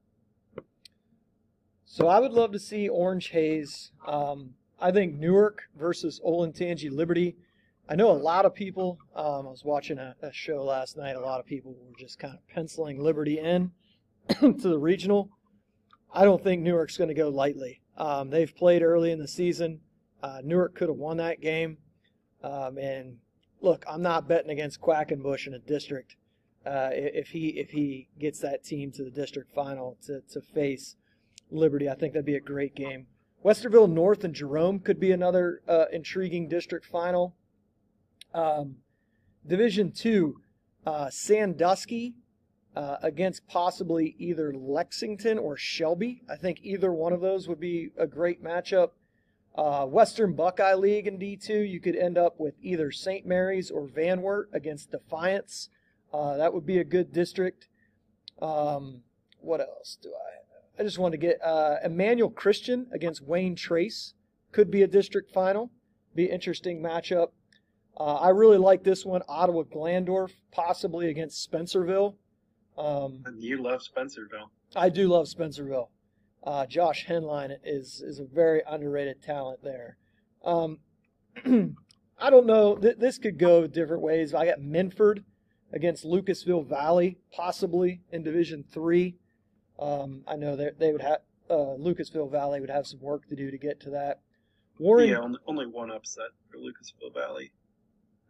So 1.84 2.06
I 2.06 2.22
would 2.22 2.32
love 2.32 2.52
to 2.52 2.62
see 2.62 2.88
Orange 2.88 3.34
Hayes. 3.34 3.90
Um, 4.06 4.54
I 4.78 4.92
think 4.92 5.18
Newark 5.18 5.66
versus 5.74 6.20
Olentangy 6.24 6.90
Liberty. 6.90 7.36
I 7.88 7.96
know 7.96 8.10
a 8.10 8.12
lot 8.12 8.44
of 8.44 8.54
people. 8.54 8.98
Um, 9.16 9.46
I 9.46 9.50
was 9.50 9.64
watching 9.64 9.98
a, 9.98 10.14
a 10.22 10.32
show 10.32 10.62
last 10.62 10.96
night. 10.96 11.16
A 11.16 11.20
lot 11.20 11.40
of 11.40 11.46
people 11.46 11.72
were 11.72 11.98
just 11.98 12.18
kind 12.18 12.34
of 12.34 12.46
penciling 12.46 13.02
Liberty 13.02 13.38
in 13.38 13.72
to 14.40 14.52
the 14.52 14.78
regional. 14.78 15.30
I 16.12 16.24
don't 16.24 16.42
think 16.42 16.62
Newark's 16.62 16.96
going 16.96 17.08
to 17.08 17.14
go 17.14 17.28
lightly. 17.28 17.80
Um, 17.98 18.30
they've 18.30 18.54
played 18.54 18.82
early 18.82 19.10
in 19.10 19.18
the 19.18 19.28
season. 19.28 19.80
Uh, 20.22 20.40
Newark 20.42 20.74
could 20.74 20.88
have 20.88 20.96
won 20.96 21.18
that 21.18 21.40
game. 21.40 21.76
Um, 22.42 22.78
and 22.78 23.18
look, 23.60 23.84
I'm 23.88 24.02
not 24.02 24.28
betting 24.28 24.50
against 24.50 24.80
Quackenbush 24.80 25.46
in 25.46 25.54
a 25.54 25.58
district. 25.58 26.16
Uh, 26.64 26.90
if 26.92 27.28
he 27.28 27.48
if 27.50 27.70
he 27.70 28.08
gets 28.18 28.40
that 28.40 28.64
team 28.64 28.92
to 28.92 29.04
the 29.04 29.10
district 29.10 29.52
final 29.52 29.96
to, 30.06 30.20
to 30.32 30.40
face 30.40 30.96
Liberty, 31.50 31.88
I 31.88 31.94
think 31.94 32.12
that'd 32.12 32.24
be 32.24 32.36
a 32.36 32.40
great 32.40 32.74
game. 32.74 33.06
Westerville 33.44 33.90
North 33.90 34.24
and 34.24 34.34
Jerome 34.34 34.80
could 34.80 35.00
be 35.00 35.12
another 35.12 35.62
uh, 35.68 35.86
intriguing 35.92 36.48
district 36.48 36.86
final. 36.86 37.34
Um, 38.34 38.76
Division 39.46 39.92
two, 39.92 40.40
uh, 40.86 41.10
Sandusky 41.10 42.14
uh, 42.78 42.96
against 43.02 43.48
possibly 43.48 44.14
either 44.20 44.54
Lexington 44.54 45.36
or 45.36 45.56
Shelby. 45.56 46.22
I 46.30 46.36
think 46.36 46.60
either 46.62 46.92
one 46.92 47.12
of 47.12 47.20
those 47.20 47.48
would 47.48 47.58
be 47.58 47.90
a 47.98 48.06
great 48.06 48.40
matchup. 48.40 48.90
Uh, 49.56 49.84
Western 49.84 50.34
Buckeye 50.34 50.74
League 50.74 51.08
in 51.08 51.18
D2, 51.18 51.68
you 51.68 51.80
could 51.80 51.96
end 51.96 52.16
up 52.16 52.38
with 52.38 52.54
either 52.62 52.92
St. 52.92 53.26
Mary's 53.26 53.72
or 53.72 53.88
Van 53.88 54.22
Wert 54.22 54.48
against 54.52 54.92
Defiance. 54.92 55.70
Uh, 56.14 56.36
that 56.36 56.54
would 56.54 56.64
be 56.64 56.78
a 56.78 56.84
good 56.84 57.12
district. 57.12 57.66
Um, 58.40 59.02
what 59.40 59.60
else 59.60 59.98
do 60.00 60.10
I? 60.10 60.80
I 60.80 60.84
just 60.84 61.00
want 61.00 61.10
to 61.10 61.18
get 61.18 61.42
uh, 61.42 61.78
Emmanuel 61.82 62.30
Christian 62.30 62.86
against 62.92 63.24
Wayne 63.24 63.56
Trace 63.56 64.14
could 64.52 64.70
be 64.70 64.82
a 64.82 64.86
district 64.86 65.32
final. 65.34 65.72
Be 66.14 66.26
interesting 66.26 66.80
matchup. 66.80 67.30
Uh, 67.98 68.14
I 68.14 68.28
really 68.28 68.58
like 68.58 68.84
this 68.84 69.04
one. 69.04 69.22
Ottawa 69.26 69.64
Glandorf 69.64 70.30
possibly 70.52 71.10
against 71.10 71.50
Spencerville. 71.50 72.14
Um, 72.78 73.22
And 73.26 73.42
you 73.42 73.60
love 73.62 73.80
Spencerville. 73.82 74.48
I 74.76 74.88
do 74.88 75.08
love 75.08 75.26
Spencerville. 75.26 75.88
Uh, 76.44 76.64
Josh 76.66 77.06
Henline 77.06 77.56
is 77.64 78.00
is 78.00 78.20
a 78.20 78.24
very 78.24 78.62
underrated 78.66 79.20
talent 79.22 79.62
there. 79.62 79.96
Um, 80.44 80.78
I 82.20 82.30
don't 82.30 82.46
know. 82.46 82.76
Th- 82.76 82.96
this 82.96 83.18
could 83.18 83.38
go 83.38 83.66
different 83.66 84.02
ways. 84.02 84.32
I 84.34 84.46
got 84.46 84.60
Minford 84.60 85.24
against 85.72 86.04
Lucasville 86.04 86.66
Valley, 86.66 87.18
possibly 87.32 88.02
in 88.12 88.22
Division 88.22 88.64
Three. 88.72 89.16
Um, 89.78 90.22
I 90.28 90.36
know 90.36 90.54
that 90.56 90.78
they 90.78 90.92
would 90.92 91.02
have 91.02 91.18
uh, 91.50 91.74
Lucasville 91.78 92.30
Valley 92.30 92.60
would 92.60 92.70
have 92.70 92.86
some 92.86 93.00
work 93.00 93.26
to 93.28 93.36
do 93.36 93.50
to 93.50 93.58
get 93.58 93.80
to 93.80 93.90
that. 93.90 94.20
Warren, 94.78 95.08
Yeah, 95.08 95.18
only, 95.18 95.38
only 95.46 95.66
one 95.66 95.90
upset 95.90 96.28
for 96.48 96.58
Lucasville 96.58 97.12
Valley. 97.14 97.50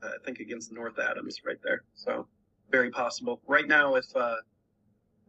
Uh, 0.03 0.07
I 0.09 0.25
think 0.25 0.39
against 0.39 0.73
North 0.73 0.99
Adams 0.99 1.41
right 1.45 1.59
there. 1.63 1.83
So 1.95 2.27
very 2.71 2.91
possible. 2.91 3.41
Right 3.47 3.67
now, 3.67 3.95
if 3.95 4.05
uh, 4.17 4.37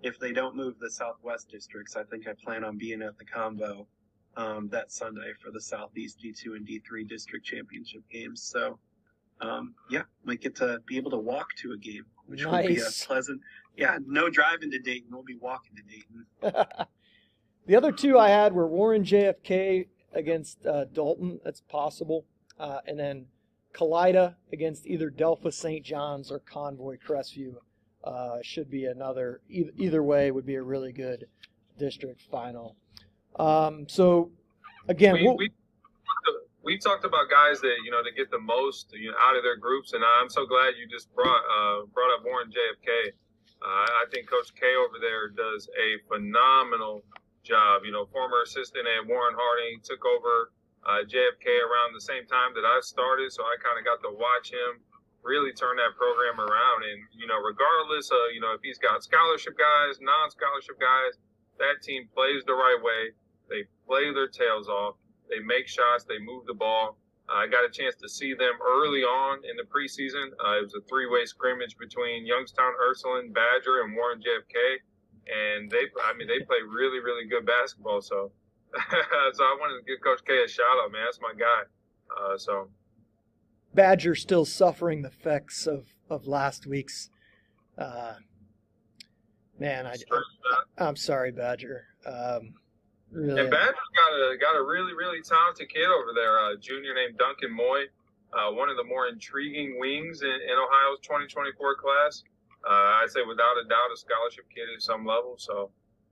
if 0.02 0.20
they 0.20 0.32
don't 0.32 0.56
move 0.56 0.80
the 0.80 0.90
Southwest 0.90 1.50
districts, 1.50 1.96
I 1.96 2.04
think 2.04 2.28
I 2.28 2.34
plan 2.44 2.64
on 2.64 2.78
being 2.78 3.02
at 3.02 3.18
the 3.18 3.26
Convo 3.26 3.86
um, 4.38 4.70
that 4.70 4.92
Sunday 4.92 5.34
for 5.44 5.52
the 5.52 5.62
Southeast 5.62 6.20
D2 6.24 6.56
and 6.56 6.68
D3 6.68 7.08
district 7.08 7.46
championship 7.46 8.04
games. 8.12 8.42
So 8.42 8.80
um, 9.42 9.74
yeah, 9.90 10.04
might 10.24 10.42
get 10.42 10.56
to 10.58 10.80
be 10.86 10.98
able 10.98 11.12
to 11.12 11.18
walk 11.18 11.48
to 11.62 11.74
a 11.74 11.78
game, 11.78 12.06
which 12.28 12.46
will 12.46 12.66
be 12.66 12.78
a 12.78 12.86
pleasant. 13.06 13.42
Yeah, 13.76 13.98
no 14.06 14.30
driving 14.30 14.72
to 14.72 14.80
Dayton. 14.80 15.10
We'll 15.12 15.24
be 15.24 15.38
walking 15.38 15.76
to 15.76 15.84
Dayton. 15.84 16.86
the 17.66 17.76
other 17.76 17.92
two 17.92 18.18
I 18.18 18.30
had 18.30 18.54
were 18.54 18.68
Warren 18.68 19.04
JFK 19.04 19.88
against 20.14 20.66
uh, 20.66 20.86
Dalton. 20.86 21.40
That's 21.44 21.62
possible. 21.62 22.26
Uh, 22.60 22.80
and 22.86 23.00
then 23.00 23.26
Kalida 23.74 24.36
against 24.52 24.88
either 24.88 25.10
Delphos 25.10 25.54
St. 25.54 25.86
John's 25.86 26.32
or 26.32 26.40
Convoy 26.40 26.98
Crestview. 27.06 27.56
Uh, 28.04 28.38
should 28.42 28.70
be 28.70 28.86
another, 28.86 29.42
either, 29.50 29.72
either 29.78 30.04
way, 30.04 30.32
would 30.32 30.46
be 30.46 30.56
a 30.56 30.64
really 30.64 30.94
good 30.94 31.28
district 31.78 32.22
final. 32.32 32.76
Um, 33.38 33.88
so, 33.90 34.32
again, 34.88 35.16
we, 35.16 35.24
we'll- 35.24 35.38
we 35.38 35.52
we 36.62 36.78
talked 36.78 37.06
about 37.06 37.30
guys 37.32 37.62
that 37.62 37.76
you 37.86 37.90
know 37.92 38.04
to 38.04 38.12
get 38.12 38.30
the 38.32 38.40
most 38.40 38.92
you 38.94 39.10
know, 39.12 39.18
out 39.22 39.36
of 39.36 39.44
their 39.44 39.56
groups, 39.58 39.94
and 39.94 40.04
I'm 40.20 40.30
so 40.30 40.46
glad 40.46 40.74
you 40.78 40.88
just 40.88 41.14
brought 41.16 41.42
uh, 41.48 41.86
brought 41.94 42.14
up 42.16 42.24
Warren 42.26 42.50
JFK. 42.52 43.10
Uh, 43.62 43.66
I 43.66 44.06
think 44.12 44.30
Coach 44.30 44.54
K 44.56 44.68
over 44.76 44.98
there 45.00 45.30
does 45.30 45.68
a 45.76 45.98
phenomenal 46.08 47.04
job. 47.44 47.84
You 47.86 47.92
know, 47.92 48.06
former 48.08 48.42
assistant 48.44 48.86
at 48.88 49.08
Warren 49.08 49.36
Harding 49.38 49.80
took 49.84 50.04
over 50.06 50.52
uh, 50.86 51.04
JFK 51.04 51.48
around 51.64 51.92
the 51.94 52.04
same 52.04 52.26
time 52.26 52.56
that 52.56 52.64
I 52.64 52.80
started, 52.82 53.32
so 53.32 53.44
I 53.44 53.56
kind 53.60 53.80
of 53.80 53.84
got 53.84 54.00
to 54.08 54.12
watch 54.16 54.52
him 54.52 54.80
really 55.24 55.52
turn 55.52 55.76
that 55.76 55.96
program 56.00 56.40
around. 56.40 56.80
And 56.88 57.04
you 57.16 57.28
know, 57.28 57.40
regardless 57.40 58.10
of 58.12 58.32
you 58.34 58.40
know 58.40 58.54
if 58.56 58.62
he's 58.64 58.80
got 58.80 59.04
scholarship 59.04 59.58
guys, 59.60 60.00
non-scholarship 60.00 60.80
guys, 60.80 61.20
that 61.60 61.84
team 61.84 62.08
plays 62.16 62.44
the 62.48 62.56
right 62.56 62.80
way. 62.80 63.12
They 63.50 63.66
play 63.88 64.14
their 64.14 64.30
tails 64.30 64.70
off. 64.70 64.96
They 65.30 65.40
make 65.40 65.68
shots. 65.68 66.06
They 66.06 66.20
move 66.20 66.46
the 66.46 66.54
ball. 66.54 66.98
I 67.30 67.46
got 67.46 67.64
a 67.64 67.70
chance 67.70 67.96
to 68.02 68.10
see 68.10 68.34
them 68.34 68.58
early 68.66 69.06
on 69.06 69.46
in 69.46 69.56
the 69.56 69.64
preseason. 69.64 70.34
Uh, 70.42 70.58
it 70.58 70.64
was 70.66 70.74
a 70.74 70.82
three-way 70.90 71.26
scrimmage 71.26 71.78
between 71.78 72.26
Youngstown, 72.26 72.74
Ursuline, 72.82 73.32
Badger, 73.32 73.86
and 73.86 73.94
Warren 73.94 74.20
JFK, 74.20 74.82
and 75.30 75.70
they, 75.70 75.86
I 76.06 76.18
mean, 76.18 76.28
they 76.28 76.40
play 76.40 76.58
really, 76.66 77.00
really 77.00 77.28
good 77.30 77.46
basketball. 77.46 78.02
So, 78.02 78.32
so 79.34 79.44
I 79.44 79.58
wanted 79.60 79.80
to 79.80 79.86
give 79.86 80.04
Coach 80.04 80.22
K 80.26 80.44
a 80.44 80.48
shout 80.48 80.66
out, 80.84 80.92
man. 80.92 81.02
That's 81.06 81.20
my 81.22 81.34
guy. 81.38 81.64
Uh, 82.10 82.38
so 82.38 82.70
Badger 83.74 84.16
still 84.16 84.46
suffering 84.46 85.02
the 85.02 85.10
effects 85.10 85.68
of, 85.68 85.88
of 86.10 86.28
last 86.28 86.66
week's 86.66 87.10
Uh, 87.78 88.16
man, 89.60 89.86
I, 89.86 89.94
up. 89.94 90.00
I'm 90.78 90.96
sorry, 90.96 91.32
Badger. 91.32 91.86
Um, 92.06 92.54
really, 93.12 93.42
And 93.42 93.52
Badger's 93.52 93.92
got 93.96 94.12
a 94.14 94.38
got 94.38 94.56
a 94.56 94.64
really 94.64 94.94
really 94.94 95.22
talented 95.22 95.70
kid 95.70 95.86
over 95.88 96.12
there, 96.16 96.52
a 96.52 96.58
junior 96.58 96.94
named 96.94 97.18
Duncan 97.18 97.52
Moy, 97.56 97.84
uh, 98.34 98.52
one 98.52 98.70
of 98.70 98.78
the 98.78 98.84
more 98.84 99.08
intriguing 99.08 99.80
wings 99.80 100.22
in, 100.22 100.30
in 100.30 100.56
Ohio's 100.58 101.00
2024 101.04 101.76
class. 101.76 102.24
Uh, 102.68 103.00
I'd 103.02 103.10
say 103.10 103.22
without 103.28 103.56
a 103.64 103.68
doubt 103.68 103.90
a 103.94 103.98
scholarship 103.98 104.46
kid 104.54 104.68
at 104.76 104.82
some 104.82 105.06
level. 105.06 105.36
So 105.38 105.72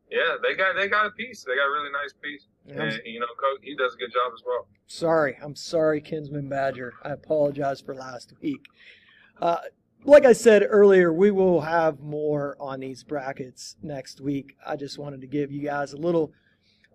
yeah, 0.09 0.35
they 0.43 0.55
got 0.55 0.75
they 0.75 0.87
got 0.87 1.05
a 1.05 1.11
piece. 1.11 1.43
They 1.43 1.55
got 1.55 1.67
a 1.67 1.71
really 1.71 1.91
nice 1.91 2.13
piece, 2.21 2.47
I'm 2.69 2.87
and 2.87 3.01
you 3.05 3.19
know, 3.19 3.27
coach 3.39 3.59
he 3.61 3.75
does 3.75 3.93
a 3.93 3.97
good 3.97 4.11
job 4.11 4.31
as 4.33 4.43
well. 4.45 4.67
sorry. 4.87 5.37
I'm 5.41 5.55
sorry, 5.55 6.01
Kinsman 6.01 6.49
Badger. 6.49 6.93
I 7.03 7.09
apologize 7.09 7.81
for 7.81 7.95
last 7.95 8.33
week. 8.41 8.65
Uh, 9.41 9.57
like 10.05 10.25
I 10.25 10.33
said 10.33 10.65
earlier, 10.67 11.11
we 11.11 11.31
will 11.31 11.61
have 11.61 11.99
more 11.99 12.55
on 12.59 12.79
these 12.79 13.03
brackets 13.03 13.75
next 13.83 14.21
week. 14.21 14.55
I 14.65 14.75
just 14.75 14.97
wanted 14.97 15.21
to 15.21 15.27
give 15.27 15.51
you 15.51 15.61
guys 15.61 15.93
a 15.93 15.97
little 15.97 16.31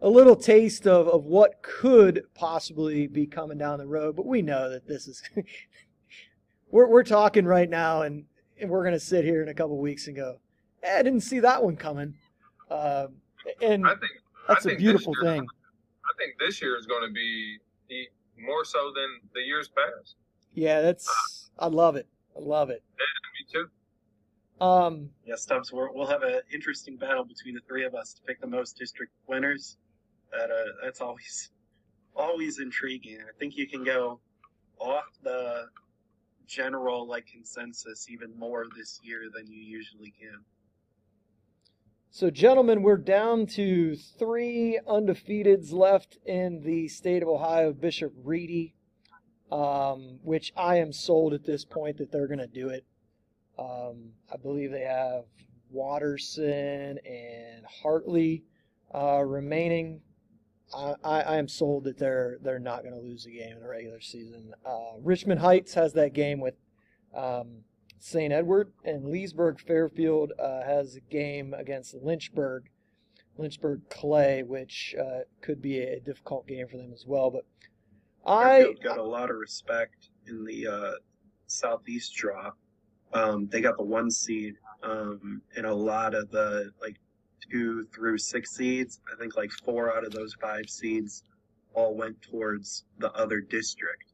a 0.00 0.08
little 0.08 0.34
taste 0.34 0.86
of, 0.86 1.06
of 1.06 1.24
what 1.24 1.62
could 1.62 2.24
possibly 2.34 3.06
be 3.06 3.26
coming 3.26 3.58
down 3.58 3.78
the 3.78 3.86
road, 3.86 4.16
but 4.16 4.26
we 4.26 4.42
know 4.42 4.68
that 4.70 4.88
this 4.88 5.06
is 5.06 5.22
we're 6.70 6.88
we're 6.88 7.04
talking 7.04 7.44
right 7.44 7.70
now 7.70 8.02
and, 8.02 8.24
and 8.60 8.70
we're 8.70 8.84
gonna 8.84 8.98
sit 8.98 9.24
here 9.24 9.42
in 9.42 9.48
a 9.48 9.54
couple 9.54 9.78
weeks 9.78 10.06
and 10.06 10.16
go, 10.16 10.38
eh, 10.82 10.98
I 10.98 11.02
didn't 11.02 11.20
see 11.20 11.40
that 11.40 11.62
one 11.62 11.76
coming. 11.76 12.14
Um, 12.72 13.08
and 13.60 13.86
I 13.86 13.90
think 13.96 14.12
that's 14.48 14.66
I 14.66 14.68
a 14.68 14.70
think 14.70 14.78
beautiful 14.78 15.12
this 15.14 15.22
year- 15.22 15.32
thing. 15.34 15.46
I 16.04 16.12
think 16.18 16.34
this 16.38 16.60
year 16.62 16.76
is 16.78 16.86
going 16.86 17.06
to 17.06 17.12
be 17.12 17.58
more 18.38 18.64
so 18.64 18.92
than 18.94 19.20
the 19.34 19.40
years 19.40 19.68
past. 19.68 20.16
Yeah, 20.54 20.80
that's 20.80 21.50
I 21.58 21.66
love 21.68 21.96
it. 21.96 22.06
I 22.36 22.40
love 22.40 22.70
it. 22.70 22.82
Me 22.98 23.46
too. 23.52 24.64
Um, 24.64 25.10
Yeah, 25.24 25.36
Stubbs, 25.36 25.72
we're, 25.72 25.92
we'll 25.92 26.06
have 26.06 26.22
an 26.22 26.40
interesting 26.52 26.96
battle 26.96 27.24
between 27.24 27.54
the 27.54 27.60
three 27.68 27.84
of 27.84 27.94
us 27.94 28.14
to 28.14 28.22
pick 28.22 28.40
the 28.40 28.46
most 28.46 28.76
district 28.78 29.12
winners. 29.26 29.76
That 30.32 30.50
uh, 30.50 30.72
that's 30.82 31.00
always 31.00 31.50
always 32.16 32.58
intriguing. 32.58 33.18
I 33.20 33.32
think 33.38 33.56
you 33.56 33.68
can 33.68 33.84
go 33.84 34.18
off 34.78 35.04
the 35.22 35.66
general 36.46 37.06
like 37.06 37.26
consensus 37.26 38.08
even 38.10 38.36
more 38.38 38.66
this 38.76 38.98
year 39.02 39.24
than 39.34 39.46
you 39.46 39.62
usually 39.62 40.12
can. 40.18 40.38
So, 42.14 42.28
gentlemen, 42.28 42.82
we're 42.82 42.98
down 42.98 43.46
to 43.46 43.96
three 43.96 44.78
undefeateds 44.86 45.72
left 45.72 46.18
in 46.26 46.60
the 46.60 46.86
state 46.88 47.22
of 47.22 47.28
Ohio. 47.30 47.72
Bishop 47.72 48.12
Ready, 48.22 48.74
um, 49.50 50.18
which 50.22 50.52
I 50.54 50.76
am 50.76 50.92
sold 50.92 51.32
at 51.32 51.46
this 51.46 51.64
point 51.64 51.96
that 51.96 52.12
they're 52.12 52.26
going 52.26 52.38
to 52.38 52.46
do 52.46 52.68
it. 52.68 52.84
Um, 53.58 54.10
I 54.30 54.36
believe 54.36 54.72
they 54.72 54.82
have 54.82 55.24
Watterson 55.70 56.98
and 56.98 57.64
Hartley 57.82 58.44
uh, 58.94 59.22
remaining. 59.24 60.02
I, 60.76 60.94
I, 61.02 61.20
I 61.22 61.36
am 61.38 61.48
sold 61.48 61.84
that 61.84 61.96
they're 61.96 62.36
they're 62.42 62.58
not 62.58 62.82
going 62.82 62.94
to 62.94 63.00
lose 63.00 63.24
a 63.24 63.30
game 63.30 63.56
in 63.56 63.62
the 63.62 63.68
regular 63.68 64.02
season. 64.02 64.52
Uh, 64.66 64.98
Richmond 65.00 65.40
Heights 65.40 65.72
has 65.72 65.94
that 65.94 66.12
game 66.12 66.40
with 66.40 66.56
um, 67.14 67.64
St. 68.02 68.32
Edward, 68.32 68.72
and 68.84 69.04
Leesburg 69.04 69.60
Fairfield 69.60 70.32
uh, 70.36 70.64
has 70.64 70.96
a 70.96 71.00
game 71.00 71.54
against 71.54 71.94
Lynchburg, 71.94 72.68
Lynchburg 73.38 73.88
Clay, 73.90 74.42
which 74.42 74.96
uh, 75.00 75.20
could 75.40 75.62
be 75.62 75.78
a 75.78 76.00
difficult 76.00 76.48
game 76.48 76.66
for 76.66 76.78
them 76.78 76.92
as 76.92 77.06
well. 77.06 77.30
But 77.30 77.44
I 78.26 78.64
Fairfield 78.64 78.82
got 78.82 78.98
a 78.98 79.04
lot 79.04 79.30
of 79.30 79.36
respect 79.36 80.10
in 80.26 80.44
the 80.44 80.66
uh, 80.66 80.92
southeast 81.46 82.12
draw. 82.16 82.50
Um, 83.12 83.46
they 83.46 83.60
got 83.60 83.76
the 83.76 83.84
one 83.84 84.10
seed, 84.10 84.56
um, 84.82 85.40
and 85.56 85.64
a 85.64 85.74
lot 85.74 86.16
of 86.16 86.28
the 86.32 86.72
like 86.80 86.96
two 87.52 87.86
through 87.94 88.18
six 88.18 88.50
seeds. 88.56 89.00
I 89.12 89.16
think 89.16 89.36
like 89.36 89.52
four 89.64 89.96
out 89.96 90.04
of 90.04 90.10
those 90.10 90.34
five 90.42 90.68
seeds 90.68 91.22
all 91.72 91.94
went 91.94 92.20
towards 92.20 92.84
the 92.98 93.12
other 93.12 93.40
district. 93.40 94.12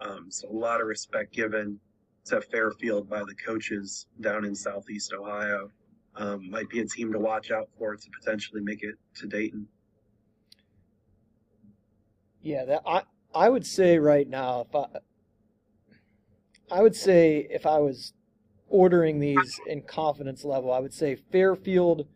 Um, 0.00 0.30
so 0.30 0.48
a 0.48 0.52
lot 0.52 0.80
of 0.80 0.86
respect 0.86 1.32
given 1.32 1.80
to 2.26 2.40
Fairfield 2.40 3.08
by 3.08 3.20
the 3.20 3.34
coaches 3.34 4.06
down 4.20 4.44
in 4.44 4.54
southeast 4.54 5.12
Ohio. 5.12 5.70
Um, 6.16 6.48
might 6.48 6.68
be 6.68 6.80
a 6.80 6.86
team 6.86 7.12
to 7.12 7.18
watch 7.18 7.50
out 7.50 7.68
for 7.76 7.96
to 7.96 8.06
potentially 8.20 8.60
make 8.62 8.82
it 8.82 8.94
to 9.16 9.26
Dayton. 9.26 9.66
Yeah, 12.40 12.64
that 12.66 12.82
I 12.86 13.02
I 13.34 13.48
would 13.48 13.66
say 13.66 13.98
right 13.98 14.28
now 14.28 14.66
if 14.68 14.74
I 14.74 14.86
I 16.70 16.82
would 16.82 16.94
say 16.94 17.46
if 17.50 17.66
I 17.66 17.78
was 17.78 18.12
ordering 18.68 19.18
these 19.18 19.60
in 19.66 19.82
confidence 19.82 20.44
level, 20.44 20.72
I 20.72 20.78
would 20.78 20.94
say 20.94 21.16
Fairfield 21.16 22.06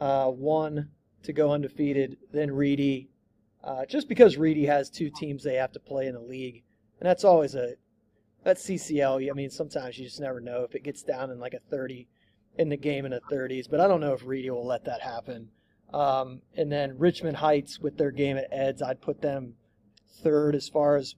uh, 0.00 0.30
one 0.30 0.90
to 1.22 1.32
go 1.32 1.52
undefeated, 1.52 2.18
then 2.32 2.54
Ready, 2.54 3.10
uh, 3.62 3.84
just 3.86 4.08
because 4.08 4.36
Ready 4.36 4.66
has 4.66 4.88
two 4.88 5.10
teams 5.10 5.42
they 5.42 5.54
have 5.54 5.72
to 5.72 5.80
play 5.80 6.06
in 6.06 6.14
the 6.14 6.20
league, 6.20 6.62
and 7.00 7.08
that's 7.08 7.24
always 7.24 7.54
a 7.54 7.74
that's 8.46 8.64
CCL. 8.64 9.28
I 9.28 9.32
mean, 9.32 9.50
sometimes 9.50 9.98
you 9.98 10.04
just 10.04 10.20
never 10.20 10.40
know 10.40 10.62
if 10.62 10.76
it 10.76 10.84
gets 10.84 11.02
down 11.02 11.32
in 11.32 11.40
like 11.40 11.52
a 11.52 11.58
thirty 11.68 12.06
in 12.56 12.68
the 12.68 12.76
game 12.76 13.04
in 13.04 13.10
the 13.10 13.20
thirties, 13.28 13.66
but 13.66 13.80
I 13.80 13.88
don't 13.88 14.00
know 14.00 14.12
if 14.12 14.24
Ready 14.24 14.48
will 14.50 14.64
let 14.64 14.84
that 14.84 15.02
happen. 15.02 15.48
Um, 15.92 16.42
and 16.56 16.70
then 16.70 16.96
Richmond 16.96 17.38
Heights 17.38 17.80
with 17.80 17.98
their 17.98 18.12
game 18.12 18.36
at 18.36 18.46
Eds, 18.52 18.82
I'd 18.82 19.00
put 19.00 19.20
them 19.20 19.54
third 20.22 20.54
as 20.54 20.68
far 20.68 20.94
as 20.94 21.16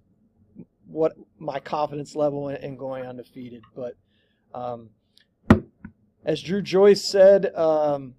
what 0.87 1.13
my 1.39 1.61
confidence 1.61 2.17
level 2.17 2.49
in, 2.49 2.57
in 2.57 2.77
going 2.79 3.05
undefeated. 3.05 3.63
But 3.77 3.95
um, 4.55 4.89
as 6.25 6.43
Drew 6.43 6.63
Joyce 6.63 7.05
said, 7.05 7.55
um, 7.55 8.15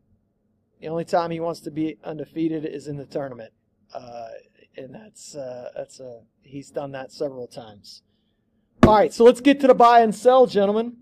the 0.81 0.87
only 0.87 1.05
time 1.05 1.31
he 1.31 1.39
wants 1.39 1.61
to 1.61 1.71
be 1.71 1.97
undefeated 2.03 2.63
is 2.63 2.85
in 2.85 2.97
the 2.97 3.07
tournament, 3.07 3.53
uh, 3.91 4.27
and 4.77 4.93
that's 4.93 5.33
uh, 5.35 5.71
that's 5.75 5.99
a 5.99 6.21
he's 6.43 6.69
done 6.69 6.91
that 6.91 7.11
several 7.11 7.47
times. 7.47 8.03
All 8.83 8.95
right, 8.95 9.13
so 9.13 9.23
let's 9.23 9.41
get 9.41 9.59
to 9.59 9.67
the 9.67 9.75
buy 9.75 9.99
and 9.99 10.15
sell, 10.15 10.47
gentlemen. 10.47 10.97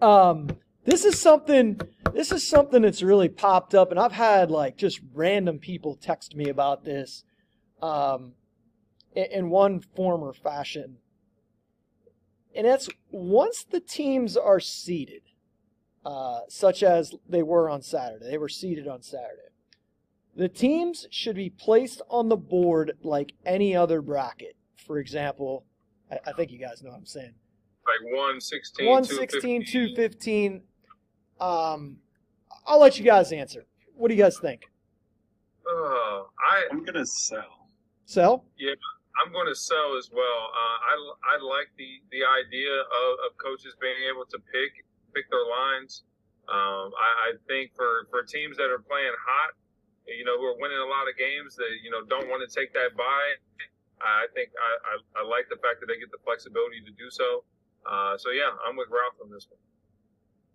Um, 0.00 0.48
this 0.84 1.04
is 1.04 1.20
something. 1.20 1.80
This 2.12 2.30
is 2.30 2.46
something 2.46 2.82
that's 2.82 3.02
really 3.02 3.28
popped 3.28 3.74
up, 3.74 3.90
and 3.90 3.98
I've 3.98 4.12
had 4.12 4.50
like 4.50 4.76
just 4.76 5.00
random 5.12 5.58
people 5.58 5.96
text 5.96 6.36
me 6.36 6.48
about 6.48 6.84
this, 6.84 7.24
um, 7.82 8.32
in, 9.14 9.50
one 9.50 9.80
form 9.80 10.22
or 10.22 10.32
fashion. 10.32 10.98
And 12.54 12.66
that's 12.66 12.88
once 13.10 13.64
the 13.64 13.80
teams 13.80 14.36
are 14.36 14.60
seated, 14.60 15.22
uh, 16.04 16.40
such 16.48 16.82
as 16.82 17.14
they 17.28 17.42
were 17.42 17.68
on 17.68 17.82
Saturday. 17.82 18.30
They 18.30 18.38
were 18.38 18.48
seated 18.48 18.88
on 18.88 19.02
Saturday. 19.02 19.52
The 20.34 20.48
teams 20.48 21.06
should 21.10 21.36
be 21.36 21.50
placed 21.50 22.00
on 22.08 22.28
the 22.28 22.36
board 22.36 22.92
like 23.02 23.32
any 23.44 23.74
other 23.74 24.00
bracket. 24.00 24.56
For 24.76 24.98
example, 24.98 25.66
I, 26.10 26.18
I 26.26 26.32
think 26.32 26.50
you 26.50 26.58
guys 26.58 26.82
know 26.82 26.90
what 26.90 26.98
I'm 26.98 27.06
saying. 27.06 27.34
Like 27.86 28.12
116, 28.12 28.86
116, 28.86 29.64
215. 29.64 30.62
Um, 31.40 31.96
I'll 32.66 32.80
let 32.80 32.98
you 32.98 33.04
guys 33.04 33.32
answer. 33.32 33.64
What 33.96 34.08
do 34.08 34.14
you 34.14 34.22
guys 34.22 34.38
think? 34.38 34.70
Uh, 35.66 36.22
I 36.40 36.64
I'm 36.70 36.84
gonna 36.84 37.06
sell. 37.06 37.68
Sell? 38.04 38.44
Yeah, 38.56 38.72
I'm 39.20 39.34
going 39.34 39.50
to 39.50 39.58
sell 39.58 39.98
as 39.98 40.08
well. 40.14 40.40
Uh, 40.54 40.78
I, 40.80 40.94
I 41.34 41.42
like 41.42 41.68
the, 41.76 42.00
the 42.14 42.22
idea 42.24 42.72
of, 42.72 43.10
of 43.26 43.36
coaches 43.36 43.74
being 43.82 43.98
able 44.06 44.24
to 44.30 44.38
pick 44.38 44.86
pick 45.12 45.26
their 45.28 45.44
lines. 45.44 46.08
Um, 46.48 46.88
I, 46.96 47.10
I 47.28 47.30
think 47.44 47.76
for, 47.76 48.08
for 48.08 48.24
teams 48.24 48.56
that 48.56 48.72
are 48.72 48.80
playing 48.80 49.12
hot, 49.12 49.52
you 50.08 50.24
know, 50.24 50.40
who 50.40 50.48
are 50.48 50.56
winning 50.56 50.80
a 50.80 50.88
lot 50.88 51.04
of 51.04 51.20
games 51.20 51.52
that 51.60 51.68
you 51.84 51.92
know 51.92 52.00
don't 52.08 52.32
want 52.32 52.40
to 52.40 52.48
take 52.48 52.72
that 52.72 52.96
bye. 52.96 53.36
I 54.00 54.26
think 54.34 54.50
I, 54.56 55.20
I, 55.20 55.24
I 55.24 55.28
like 55.28 55.48
the 55.48 55.56
fact 55.56 55.80
that 55.80 55.86
they 55.86 55.98
get 55.98 56.10
the 56.10 56.22
flexibility 56.24 56.80
to 56.84 56.92
do 56.92 57.10
so. 57.10 57.44
Uh, 57.88 58.16
so 58.18 58.30
yeah, 58.30 58.50
I'm 58.66 58.76
with 58.76 58.88
Ralph 58.90 59.14
on 59.22 59.30
this 59.30 59.46
one. 59.48 59.58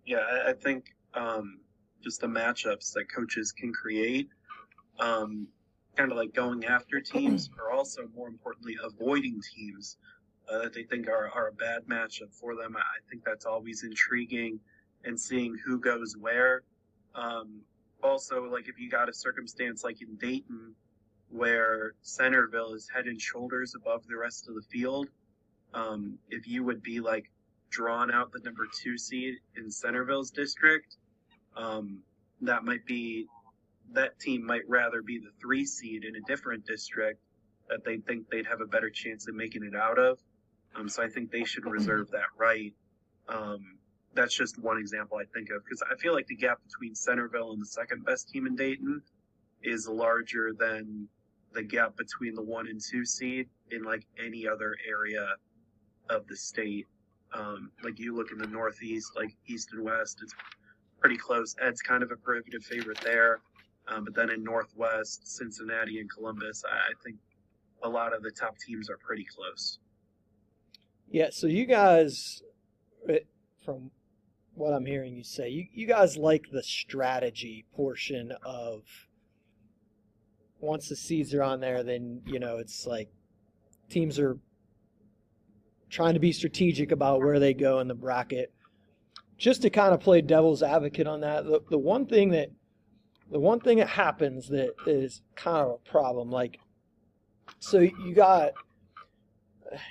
Yeah, 0.06 0.18
I, 0.18 0.50
I 0.50 0.52
think 0.52 0.94
um, 1.14 1.60
just 2.02 2.20
the 2.20 2.26
matchups 2.26 2.92
that 2.92 3.06
coaches 3.14 3.52
can 3.52 3.72
create, 3.72 4.28
um, 5.00 5.48
kind 5.96 6.10
of 6.10 6.18
like 6.18 6.34
going 6.34 6.64
after 6.64 7.00
teams, 7.00 7.50
or 7.58 7.72
also 7.72 8.02
more 8.14 8.28
importantly, 8.28 8.76
avoiding 8.82 9.40
teams 9.54 9.96
uh, 10.48 10.58
that 10.58 10.74
they 10.74 10.82
think 10.84 11.08
are, 11.08 11.30
are 11.30 11.48
a 11.48 11.52
bad 11.52 11.82
matchup 11.88 12.32
for 12.32 12.54
them. 12.54 12.76
I, 12.76 12.80
I 12.80 13.00
think 13.10 13.24
that's 13.24 13.46
always 13.46 13.82
intriguing, 13.82 14.60
and 15.04 15.18
seeing 15.18 15.56
who 15.64 15.80
goes 15.80 16.16
where. 16.18 16.62
Um, 17.14 17.60
also, 18.02 18.44
like 18.44 18.68
if 18.68 18.78
you 18.78 18.90
got 18.90 19.08
a 19.08 19.14
circumstance 19.14 19.82
like 19.82 20.02
in 20.02 20.16
Dayton, 20.16 20.74
where 21.30 21.94
Centerville 22.02 22.74
is 22.74 22.88
head 22.94 23.06
and 23.06 23.20
shoulders 23.20 23.74
above 23.74 24.06
the 24.06 24.16
rest 24.16 24.48
of 24.48 24.54
the 24.54 24.62
field, 24.62 25.08
um, 25.72 26.18
if 26.30 26.46
you 26.46 26.62
would 26.64 26.82
be 26.82 27.00
like 27.00 27.30
drawn 27.70 28.10
out 28.12 28.32
the 28.32 28.40
number 28.40 28.66
two 28.82 28.96
seed 28.96 29.34
in 29.56 29.70
Centerville's 29.70 30.30
district, 30.30 30.96
um, 31.56 31.98
that 32.40 32.64
might 32.64 32.84
be 32.86 33.26
that 33.92 34.18
team 34.18 34.44
might 34.44 34.62
rather 34.68 35.02
be 35.02 35.18
the 35.18 35.30
three 35.40 35.64
seed 35.64 36.04
in 36.04 36.16
a 36.16 36.20
different 36.26 36.66
district 36.66 37.20
that 37.68 37.84
they 37.84 37.98
think 37.98 38.28
they'd 38.30 38.46
have 38.46 38.60
a 38.60 38.66
better 38.66 38.90
chance 38.90 39.28
of 39.28 39.34
making 39.34 39.64
it 39.64 39.74
out 39.74 39.98
of. 39.98 40.18
Um, 40.74 40.88
so 40.88 41.02
I 41.02 41.08
think 41.08 41.30
they 41.30 41.44
should 41.44 41.64
reserve 41.64 42.10
that 42.10 42.28
right. 42.36 42.74
Um, 43.28 43.78
that's 44.14 44.34
just 44.34 44.58
one 44.58 44.78
example 44.78 45.18
I 45.18 45.24
think 45.34 45.50
of 45.50 45.64
because 45.64 45.82
I 45.90 45.96
feel 45.96 46.12
like 46.12 46.26
the 46.26 46.36
gap 46.36 46.58
between 46.66 46.94
Centerville 46.94 47.52
and 47.52 47.60
the 47.60 47.66
second 47.66 48.04
best 48.04 48.28
team 48.28 48.46
in 48.46 48.54
Dayton 48.56 49.02
is 49.62 49.88
larger 49.88 50.52
than 50.56 51.08
the 51.54 51.62
gap 51.62 51.96
between 51.96 52.34
the 52.34 52.42
one 52.42 52.68
and 52.68 52.80
two 52.80 53.04
seed 53.04 53.48
in 53.70 53.82
like 53.84 54.06
any 54.22 54.46
other 54.46 54.76
area 54.88 55.26
of 56.10 56.26
the 56.26 56.36
state. 56.36 56.86
Um, 57.32 57.70
like 57.82 57.98
you 57.98 58.14
look 58.14 58.30
in 58.30 58.38
the 58.38 58.46
Northeast, 58.46 59.12
like 59.16 59.34
East 59.46 59.70
and 59.72 59.82
West, 59.82 60.20
it's 60.22 60.34
pretty 61.00 61.16
close. 61.16 61.54
Ed's 61.60 61.80
kind 61.80 62.02
of 62.02 62.10
a 62.10 62.16
prohibitive 62.16 62.64
favorite 62.64 63.00
there. 63.00 63.40
Um, 63.88 64.04
but 64.04 64.14
then 64.14 64.30
in 64.30 64.42
Northwest, 64.42 65.26
Cincinnati 65.26 66.00
and 66.00 66.10
Columbus, 66.10 66.64
I, 66.66 66.92
think 67.04 67.16
a 67.82 67.88
lot 67.88 68.14
of 68.14 68.22
the 68.22 68.30
top 68.30 68.56
teams 68.58 68.88
are 68.88 68.96
pretty 68.96 69.24
close. 69.24 69.78
Yeah, 71.10 71.28
so 71.30 71.46
you 71.46 71.66
guys, 71.66 72.42
eh, 73.08 73.18
from 73.62 73.90
what 74.54 74.72
I'm 74.72 74.86
hearing 74.86 75.14
you 75.14 75.24
say, 75.24 75.50
you, 75.50 75.66
you 75.72 75.86
guys 75.86 76.16
like 76.16 76.46
the 76.50 76.62
strategy 76.62 77.66
portion 77.76 78.32
of 78.42 78.84
once 80.64 80.88
the 80.88 80.96
seeds 80.96 81.34
are 81.34 81.42
on 81.42 81.60
there, 81.60 81.82
then, 81.82 82.22
you 82.26 82.38
know, 82.38 82.58
it's 82.58 82.86
like 82.86 83.08
teams 83.88 84.18
are 84.18 84.38
trying 85.90 86.14
to 86.14 86.20
be 86.20 86.32
strategic 86.32 86.90
about 86.90 87.20
where 87.20 87.38
they 87.38 87.54
go 87.54 87.80
in 87.80 87.88
the 87.88 87.94
bracket. 87.94 88.52
Just 89.36 89.62
to 89.62 89.70
kind 89.70 89.92
of 89.92 90.00
play 90.00 90.20
devil's 90.20 90.62
advocate 90.62 91.06
on 91.06 91.20
that, 91.20 91.44
the, 91.44 91.60
the 91.70 91.78
one 91.78 92.06
thing 92.06 92.30
that 92.30 92.50
the 93.30 93.40
one 93.40 93.58
thing 93.58 93.78
that 93.78 93.88
happens 93.88 94.48
that 94.48 94.74
is 94.86 95.22
kind 95.34 95.58
of 95.58 95.70
a 95.70 95.90
problem, 95.90 96.30
like 96.30 96.58
so 97.58 97.80
you 97.80 98.14
got 98.14 98.52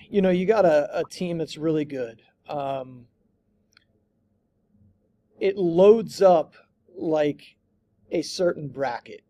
you 0.10 0.22
know 0.22 0.30
you 0.30 0.46
got 0.46 0.66
a, 0.66 1.00
a 1.00 1.04
team 1.04 1.38
that's 1.38 1.58
really 1.58 1.86
good. 1.86 2.22
Um, 2.48 3.08
it 5.40 5.58
loads 5.58 6.22
up 6.22 6.54
like 6.96 7.58
a 8.12 8.22
certain 8.22 8.70
bracket. 8.70 9.24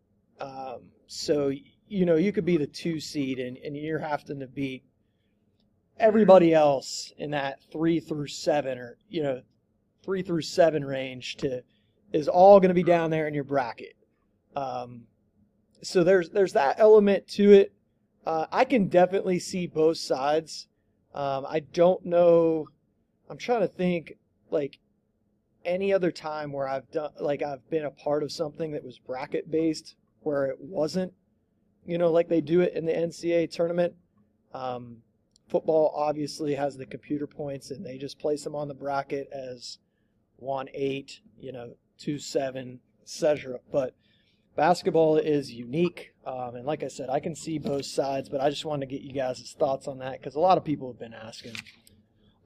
Um, 0.43 0.81
so 1.07 1.51
you 1.87 2.05
know 2.05 2.15
you 2.15 2.33
could 2.33 2.45
be 2.45 2.57
the 2.57 2.67
two 2.67 2.99
seed 2.99 3.39
and, 3.39 3.57
and 3.57 3.77
you're 3.77 3.99
having 3.99 4.41
to 4.41 4.47
beat 4.47 4.83
everybody 5.97 6.53
else 6.53 7.13
in 7.17 7.31
that 7.31 7.59
three 7.71 7.99
through 7.99 8.27
seven 8.27 8.77
or 8.77 8.97
you 9.07 9.23
know 9.23 9.41
three 10.03 10.21
through 10.21 10.41
seven 10.41 10.83
range 10.83 11.37
to 11.37 11.63
is 12.11 12.27
all 12.27 12.59
going 12.59 12.69
to 12.69 12.75
be 12.75 12.83
down 12.83 13.09
there 13.09 13.27
in 13.27 13.33
your 13.33 13.45
bracket. 13.45 13.95
Um, 14.55 15.03
so 15.81 16.03
there's 16.03 16.29
there's 16.29 16.53
that 16.53 16.75
element 16.77 17.27
to 17.29 17.53
it. 17.53 17.73
Uh, 18.25 18.47
I 18.51 18.65
can 18.65 18.89
definitely 18.89 19.39
see 19.39 19.67
both 19.67 19.97
sides. 19.97 20.67
Um, 21.13 21.45
I 21.47 21.59
don't 21.59 22.05
know. 22.05 22.67
I'm 23.29 23.37
trying 23.37 23.61
to 23.61 23.67
think 23.67 24.17
like 24.51 24.79
any 25.63 25.93
other 25.93 26.11
time 26.11 26.51
where 26.51 26.67
I've 26.67 26.91
done 26.91 27.11
like 27.21 27.41
I've 27.41 27.69
been 27.69 27.85
a 27.85 27.91
part 27.91 28.23
of 28.23 28.31
something 28.31 28.73
that 28.73 28.83
was 28.83 28.99
bracket 28.99 29.49
based 29.49 29.95
where 30.25 30.45
it 30.45 30.57
wasn't, 30.59 31.13
you 31.85 31.97
know, 31.97 32.11
like 32.11 32.29
they 32.29 32.41
do 32.41 32.61
it 32.61 32.73
in 32.73 32.85
the 32.85 32.93
NCAA 32.93 33.51
tournament. 33.51 33.93
Um, 34.53 34.97
football 35.49 35.93
obviously 35.95 36.55
has 36.55 36.77
the 36.77 36.85
computer 36.85 37.27
points 37.27 37.71
and 37.71 37.85
they 37.85 37.97
just 37.97 38.19
place 38.19 38.43
them 38.43 38.55
on 38.55 38.67
the 38.67 38.73
bracket 38.73 39.29
as 39.31 39.79
one 40.37 40.67
eight, 40.73 41.21
you 41.39 41.51
know, 41.51 41.73
two 41.97 42.17
seven, 42.17 42.79
etc. 43.01 43.59
But 43.71 43.95
basketball 44.55 45.17
is 45.17 45.51
unique, 45.51 46.13
um, 46.25 46.55
and 46.55 46.65
like 46.65 46.83
I 46.83 46.87
said, 46.87 47.09
I 47.09 47.19
can 47.19 47.35
see 47.35 47.57
both 47.57 47.85
sides, 47.85 48.29
but 48.29 48.41
I 48.41 48.49
just 48.49 48.65
wanted 48.65 48.89
to 48.89 48.95
get 48.95 49.01
you 49.01 49.13
guys' 49.13 49.55
thoughts 49.57 49.87
on 49.87 49.99
that 49.99 50.19
because 50.19 50.35
a 50.35 50.39
lot 50.39 50.57
of 50.57 50.63
people 50.63 50.91
have 50.91 50.99
been 50.99 51.13
asking. 51.13 51.55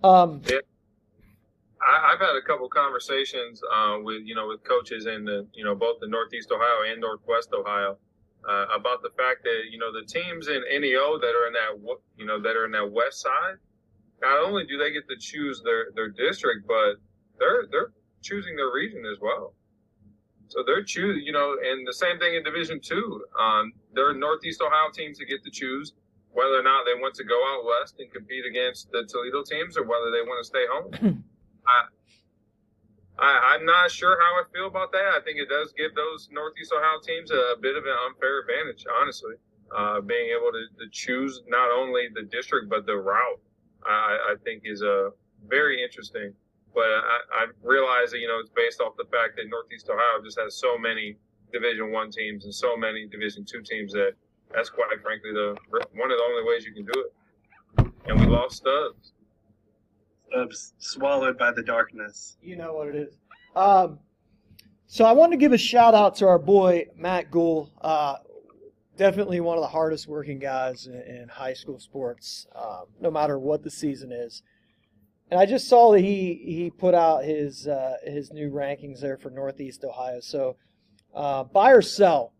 Um, 0.03 0.41
yeah. 0.47 0.59
I, 1.81 2.11
have 2.11 2.19
had 2.19 2.35
a 2.35 2.41
couple 2.41 2.67
conversations 2.69 3.61
uh, 3.73 3.97
with 4.01 4.23
you 4.25 4.35
know 4.35 4.47
with 4.47 4.63
coaches 4.63 5.05
in 5.05 5.25
the 5.25 5.47
you 5.53 5.63
know 5.63 5.75
both 5.75 5.99
the 5.99 6.07
Northeast 6.07 6.51
Ohio 6.51 6.91
and 6.91 7.01
Northwest 7.01 7.49
Ohio 7.53 7.97
uh, 8.47 8.65
about 8.75 9.01
the 9.03 9.09
fact 9.17 9.43
that 9.43 9.69
you 9.71 9.77
know 9.77 9.91
the 9.91 10.05
teams 10.05 10.47
in 10.47 10.61
NEO 10.69 11.19
that 11.19 11.33
are 11.35 11.47
in 11.47 11.53
that 11.53 11.97
you 12.17 12.25
know 12.25 12.41
that 12.41 12.55
are 12.55 12.65
in 12.65 12.71
that 12.71 12.91
west 12.91 13.21
side, 13.21 13.57
not 14.21 14.43
only 14.43 14.65
do 14.65 14.77
they 14.77 14.91
get 14.91 15.07
to 15.09 15.15
choose 15.19 15.61
their 15.63 15.87
their 15.95 16.09
district, 16.09 16.67
but 16.67 16.95
they're 17.39 17.65
they're 17.71 17.91
choosing 18.21 18.55
their 18.55 18.71
region 18.71 19.03
as 19.11 19.19
well. 19.21 19.53
So 20.49 20.63
they're 20.65 20.83
choosing, 20.83 21.23
you 21.25 21.33
know, 21.33 21.57
and 21.61 21.85
the 21.85 21.93
same 21.93 22.19
thing 22.19 22.35
in 22.35 22.43
Division 22.43 22.79
Two. 22.79 23.25
Um, 23.39 23.73
there 23.93 24.09
are 24.09 24.13
Northeast 24.13 24.61
Ohio 24.61 24.89
teams 24.93 25.17
that 25.19 25.25
get 25.25 25.43
to 25.43 25.51
choose 25.51 25.93
whether 26.31 26.59
or 26.59 26.63
not 26.63 26.85
they 26.85 26.99
want 26.99 27.15
to 27.15 27.23
go 27.23 27.35
out 27.35 27.65
west 27.65 27.95
and 27.99 28.11
compete 28.11 28.45
against 28.45 28.91
the 28.91 29.03
Toledo 29.09 29.43
teams 29.43 29.75
or 29.77 29.83
whether 29.83 30.11
they 30.11 30.21
want 30.21 30.39
to 30.39 30.47
stay 30.47 30.65
home. 30.71 31.23
I, 33.19 33.55
am 33.55 33.65
not 33.65 33.91
sure 33.91 34.17
how 34.19 34.41
I 34.41 34.43
feel 34.53 34.67
about 34.67 34.91
that. 34.91 35.17
I 35.17 35.19
think 35.23 35.39
it 35.39 35.49
does 35.49 35.73
give 35.73 35.95
those 35.95 36.29
Northeast 36.31 36.71
Ohio 36.75 36.99
teams 37.05 37.31
a, 37.31 37.55
bit 37.59 37.75
of 37.75 37.83
an 37.83 37.95
unfair 38.07 38.41
advantage, 38.41 38.85
honestly. 39.01 39.33
Uh, 39.75 39.99
being 39.99 40.29
able 40.31 40.51
to, 40.51 40.63
to, 40.79 40.89
choose 40.91 41.41
not 41.49 41.69
only 41.71 42.07
the 42.15 42.23
district 42.31 42.69
but 42.69 42.85
the 42.85 42.95
route, 42.95 43.41
I, 43.85 44.31
I 44.31 44.35
think 44.45 44.61
is 44.63 44.81
a 44.81 45.09
very 45.49 45.83
interesting. 45.83 46.33
But 46.73 46.87
I, 46.87 47.19
I, 47.33 47.45
realize 47.61 48.11
that 48.11 48.19
you 48.19 48.29
know 48.29 48.39
it's 48.39 48.51
based 48.55 48.79
off 48.79 48.95
the 48.95 49.03
fact 49.11 49.35
that 49.35 49.49
Northeast 49.49 49.89
Ohio 49.89 50.23
just 50.23 50.39
has 50.39 50.55
so 50.55 50.77
many 50.77 51.17
Division 51.51 51.91
One 51.91 52.11
teams 52.11 52.45
and 52.45 52.53
so 52.53 52.77
many 52.77 53.07
Division 53.07 53.43
Two 53.43 53.61
teams 53.61 53.91
that 53.91 54.13
that's 54.53 54.69
quite 54.69 54.87
frankly 55.03 55.33
the 55.33 55.57
one 55.95 56.11
of 56.11 56.17
the 56.17 56.23
only 56.23 56.47
ways 56.47 56.63
you 56.63 56.71
can 56.71 56.85
do 56.85 57.03
it. 57.03 57.91
And 58.05 58.21
we 58.21 58.25
lost 58.27 58.57
Stubbs 58.57 59.11
swallowed 60.77 61.37
by 61.37 61.51
the 61.51 61.63
darkness. 61.63 62.37
You 62.41 62.55
know 62.55 62.73
what 62.73 62.87
it 62.89 62.95
is. 62.95 63.15
Um, 63.55 63.99
so 64.85 65.05
I 65.05 65.11
wanted 65.11 65.37
to 65.37 65.39
give 65.39 65.53
a 65.53 65.57
shout 65.57 65.93
out 65.93 66.15
to 66.17 66.27
our 66.27 66.39
boy 66.39 66.87
Matt 66.95 67.31
Gould. 67.31 67.71
Uh, 67.81 68.17
definitely 68.95 69.39
one 69.39 69.57
of 69.57 69.61
the 69.61 69.69
hardest 69.69 70.07
working 70.07 70.39
guys 70.39 70.87
in, 70.87 70.93
in 70.93 71.29
high 71.29 71.53
school 71.53 71.79
sports, 71.79 72.47
um, 72.55 72.85
no 72.99 73.11
matter 73.11 73.37
what 73.37 73.63
the 73.63 73.71
season 73.71 74.11
is. 74.11 74.41
And 75.29 75.39
I 75.39 75.45
just 75.45 75.67
saw 75.67 75.91
that 75.91 76.01
he 76.01 76.41
he 76.45 76.69
put 76.69 76.93
out 76.93 77.25
his 77.25 77.67
uh, 77.67 77.97
his 78.03 78.31
new 78.31 78.49
rankings 78.49 79.01
there 79.01 79.17
for 79.17 79.29
Northeast 79.29 79.83
Ohio. 79.83 80.19
So 80.21 80.55
uh, 81.13 81.43
buy 81.43 81.71
or 81.71 81.81
sell. 81.81 82.33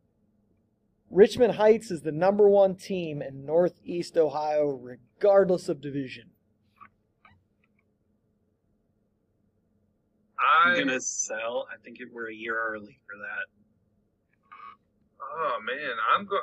Richmond 1.09 1.55
Heights 1.55 1.91
is 1.91 2.01
the 2.01 2.11
number 2.11 2.49
one 2.49 2.75
team 2.75 3.21
in 3.21 3.45
Northeast 3.45 4.17
Ohio, 4.17 4.67
regardless 4.67 5.69
of 5.69 5.81
division. 5.81 6.31
I'm 10.47 10.77
gonna 10.77 11.01
sell. 11.01 11.67
I 11.71 11.77
think 11.83 11.99
it, 11.99 12.07
we're 12.11 12.29
a 12.29 12.35
year 12.35 12.55
early 12.57 12.99
for 13.05 13.17
that. 13.19 13.45
Oh 15.21 15.59
man, 15.61 15.95
I'm 16.15 16.25
going. 16.25 16.41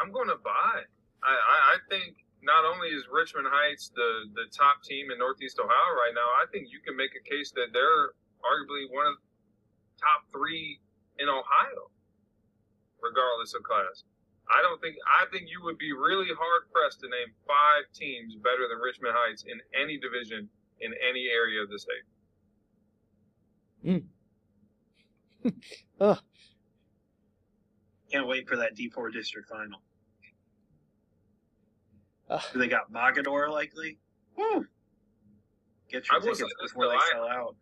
I'm 0.00 0.12
going 0.12 0.28
to 0.28 0.36
buy. 0.36 0.84
I, 1.24 1.32
I, 1.32 1.56
I 1.72 1.76
think 1.88 2.20
not 2.44 2.68
only 2.68 2.92
is 2.92 3.08
Richmond 3.10 3.48
Heights 3.48 3.90
the 3.94 4.28
the 4.34 4.46
top 4.52 4.82
team 4.84 5.10
in 5.10 5.18
Northeast 5.18 5.58
Ohio 5.58 5.92
right 5.96 6.14
now, 6.14 6.28
I 6.36 6.44
think 6.52 6.68
you 6.70 6.80
can 6.80 6.96
make 6.96 7.12
a 7.16 7.24
case 7.24 7.52
that 7.56 7.72
they're 7.72 8.12
arguably 8.44 8.88
one 8.92 9.06
of 9.08 9.16
the 9.16 9.24
top 9.98 10.28
three 10.32 10.78
in 11.18 11.28
Ohio, 11.28 11.90
regardless 13.00 13.54
of 13.56 13.64
class. 13.64 14.04
I 14.46 14.62
don't 14.62 14.78
think 14.80 14.96
I 15.04 15.26
think 15.32 15.50
you 15.50 15.58
would 15.64 15.78
be 15.78 15.90
really 15.90 16.30
hard 16.30 16.70
pressed 16.70 17.00
to 17.02 17.08
name 17.10 17.34
five 17.48 17.90
teams 17.90 18.36
better 18.38 18.70
than 18.70 18.78
Richmond 18.78 19.16
Heights 19.16 19.42
in 19.42 19.58
any 19.74 19.98
division 19.98 20.48
in 20.78 20.94
any 21.02 21.26
area 21.32 21.62
of 21.62 21.70
the 21.70 21.80
state. 21.80 22.06
Mm. 23.86 24.02
oh. 26.00 26.18
Can't 28.10 28.26
wait 28.26 28.48
for 28.48 28.56
that 28.56 28.76
D4 28.76 29.12
district 29.12 29.48
final. 29.48 29.80
Uh, 32.28 32.40
Do 32.52 32.58
they 32.58 32.66
got 32.66 32.90
Mogadore 32.90 33.48
likely? 33.48 33.98
Woo! 34.36 34.66
Get 35.90 36.02
your 36.10 36.20
tickets 36.20 36.54
before 36.60 36.88
they 36.88 36.98
sell 37.12 37.26
out. 37.26 37.54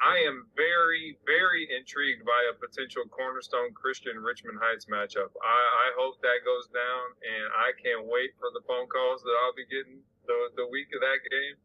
I 0.00 0.16
am 0.24 0.48
very, 0.56 1.16
very 1.28 1.68
intrigued 1.76 2.24
by 2.24 2.40
a 2.48 2.56
potential 2.56 3.04
Cornerstone 3.12 3.72
Christian 3.76 4.16
Richmond 4.16 4.56
Heights 4.60 4.88
matchup. 4.88 5.28
I, 5.44 5.60
I 5.60 5.88
hope 5.96 6.16
that 6.24 6.40
goes 6.40 6.72
down, 6.72 7.04
and 7.20 7.46
I 7.52 7.76
can't 7.76 8.08
wait 8.08 8.32
for 8.40 8.48
the 8.56 8.64
phone 8.64 8.88
calls 8.88 9.20
that 9.20 9.36
I'll 9.44 9.56
be 9.56 9.68
getting 9.68 10.00
the, 10.24 10.56
the 10.56 10.66
week 10.72 10.88
of 10.96 11.04
that 11.04 11.20
game. 11.28 11.56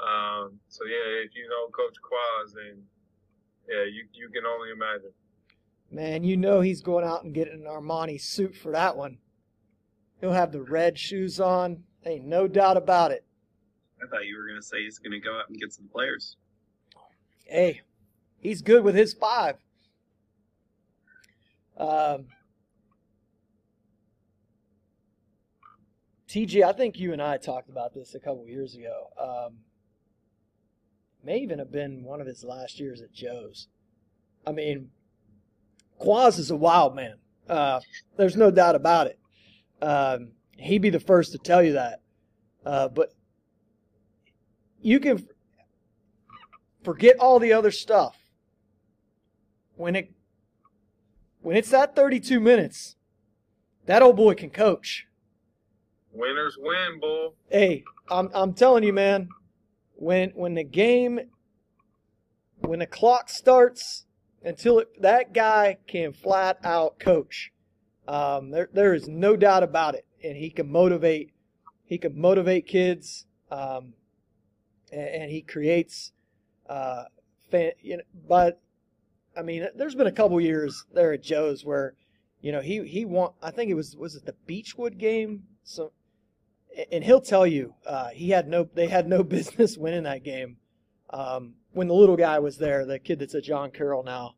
Um, 0.00 0.46
so 0.68 0.88
yeah, 0.88 1.28
if 1.28 1.36
you 1.36 1.44
know 1.44 1.68
Coach 1.76 2.00
Quaz, 2.00 2.56
then 2.56 2.80
yeah, 3.68 3.84
you 3.84 4.04
you 4.12 4.28
can 4.30 4.44
only 4.46 4.70
imagine. 4.70 5.12
Man, 5.90 6.24
you 6.24 6.36
know 6.36 6.60
he's 6.60 6.80
going 6.80 7.04
out 7.04 7.24
and 7.24 7.34
getting 7.34 7.54
an 7.54 7.66
Armani 7.66 8.20
suit 8.20 8.56
for 8.56 8.72
that 8.72 8.96
one. 8.96 9.18
He'll 10.20 10.32
have 10.32 10.52
the 10.52 10.62
red 10.62 10.98
shoes 10.98 11.38
on. 11.38 11.84
Ain't 12.04 12.24
no 12.24 12.48
doubt 12.48 12.76
about 12.76 13.12
it. 13.12 13.24
I 14.02 14.08
thought 14.08 14.26
you 14.26 14.36
were 14.36 14.46
going 14.46 14.60
to 14.60 14.66
say 14.66 14.82
he's 14.82 14.98
going 14.98 15.12
to 15.12 15.20
go 15.20 15.38
out 15.38 15.48
and 15.48 15.58
get 15.58 15.72
some 15.72 15.88
players. 15.88 16.36
Hey, 17.44 17.82
he's 18.38 18.62
good 18.62 18.84
with 18.84 18.94
his 18.94 19.14
five. 19.14 19.56
Um, 21.76 22.26
TG, 26.28 26.64
I 26.64 26.72
think 26.72 26.98
you 26.98 27.12
and 27.12 27.22
I 27.22 27.36
talked 27.36 27.68
about 27.68 27.94
this 27.94 28.14
a 28.14 28.20
couple 28.20 28.46
years 28.46 28.74
ago. 28.74 29.08
Um, 29.20 29.58
may 31.24 31.38
even 31.38 31.58
have 31.58 31.72
been 31.72 32.02
one 32.04 32.20
of 32.20 32.26
his 32.26 32.44
last 32.44 32.78
years 32.78 33.00
at 33.00 33.12
Joe's. 33.12 33.68
I 34.46 34.52
mean, 34.52 34.90
Quaz 35.98 36.38
is 36.38 36.50
a 36.50 36.56
wild 36.56 36.94
man. 36.94 37.16
Uh, 37.48 37.80
there's 38.16 38.36
no 38.36 38.50
doubt 38.50 38.74
about 38.74 39.06
it. 39.06 39.18
Um, 39.80 40.32
he'd 40.56 40.82
be 40.82 40.90
the 40.90 41.00
first 41.00 41.32
to 41.32 41.38
tell 41.38 41.62
you 41.62 41.72
that. 41.72 42.00
Uh, 42.64 42.88
but 42.88 43.14
you 44.80 45.00
can 45.00 45.26
forget 46.82 47.18
all 47.18 47.38
the 47.38 47.52
other 47.52 47.70
stuff. 47.70 48.16
When 49.76 49.96
it 49.96 50.12
when 51.40 51.56
it's 51.56 51.70
that 51.70 51.94
32 51.94 52.40
minutes, 52.40 52.96
that 53.86 54.02
old 54.02 54.16
boy 54.16 54.34
can 54.34 54.50
coach. 54.50 55.06
Winners 56.12 56.56
win, 56.58 57.00
bull. 57.00 57.34
Hey, 57.50 57.82
I'm 58.08 58.30
I'm 58.32 58.54
telling 58.54 58.84
you, 58.84 58.92
man. 58.92 59.28
When 59.94 60.30
when 60.30 60.54
the 60.54 60.64
game, 60.64 61.20
when 62.58 62.78
the 62.80 62.86
clock 62.86 63.28
starts, 63.28 64.06
until 64.42 64.80
it, 64.80 65.00
that 65.00 65.32
guy 65.32 65.78
can 65.86 66.12
flat 66.12 66.58
out 66.64 66.98
coach, 66.98 67.52
um, 68.08 68.50
there 68.50 68.68
there 68.72 68.94
is 68.94 69.08
no 69.08 69.36
doubt 69.36 69.62
about 69.62 69.94
it, 69.94 70.06
and 70.22 70.36
he 70.36 70.50
can 70.50 70.70
motivate. 70.70 71.30
He 71.84 71.98
can 71.98 72.18
motivate 72.18 72.66
kids, 72.66 73.26
um, 73.50 73.94
and, 74.90 75.08
and, 75.08 75.30
he 75.30 75.42
creates. 75.42 76.12
Uh, 76.66 77.04
fan, 77.50 77.72
you 77.80 77.98
know, 77.98 78.02
but 78.26 78.60
I 79.36 79.42
mean, 79.42 79.66
there's 79.74 79.94
been 79.94 80.06
a 80.06 80.12
couple 80.12 80.40
years 80.40 80.84
there 80.92 81.12
at 81.12 81.22
Joe's 81.22 81.64
where, 81.64 81.94
you 82.40 82.52
know, 82.52 82.60
he 82.60 82.84
he 82.86 83.04
won. 83.04 83.32
I 83.42 83.50
think 83.50 83.70
it 83.70 83.74
was 83.74 83.96
was 83.96 84.14
it 84.14 84.26
the 84.26 84.34
Beechwood 84.46 84.98
game. 84.98 85.44
So, 85.62 85.92
and 86.90 87.04
he'll 87.04 87.20
tell 87.20 87.46
you 87.46 87.74
uh, 87.86 88.08
he 88.08 88.30
had 88.30 88.48
no 88.48 88.68
they 88.74 88.86
had 88.88 89.08
no 89.08 89.22
business 89.36 89.76
winning 89.76 90.04
that 90.04 90.22
game 90.24 90.56
um, 91.10 91.54
when 91.72 91.88
the 91.88 91.94
little 91.94 92.16
guy 92.16 92.38
was 92.38 92.58
there, 92.58 92.84
the 92.84 92.98
kid 92.98 93.18
that's 93.18 93.34
at 93.34 93.44
John 93.44 93.70
Carroll 93.70 94.02
now. 94.02 94.34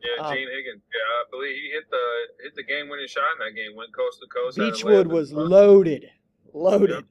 Yeah, 0.00 0.24
um, 0.26 0.34
Gene 0.34 0.48
Higgins. 0.48 0.82
Yeah, 0.92 1.08
I 1.08 1.24
believe 1.30 1.54
he 1.54 1.70
hit 1.72 1.90
the 1.90 2.44
hit 2.44 2.54
the 2.54 2.62
game 2.62 2.88
winning 2.88 3.08
shot 3.08 3.24
in 3.38 3.46
that 3.46 3.54
game. 3.56 3.76
Went 3.76 3.94
coast 3.94 4.20
to 4.20 4.26
coast. 4.28 4.58
Beechwood 4.58 5.06
was 5.06 5.32
loaded, 5.32 6.06
loaded. 6.52 6.90
Yep. 6.90 7.04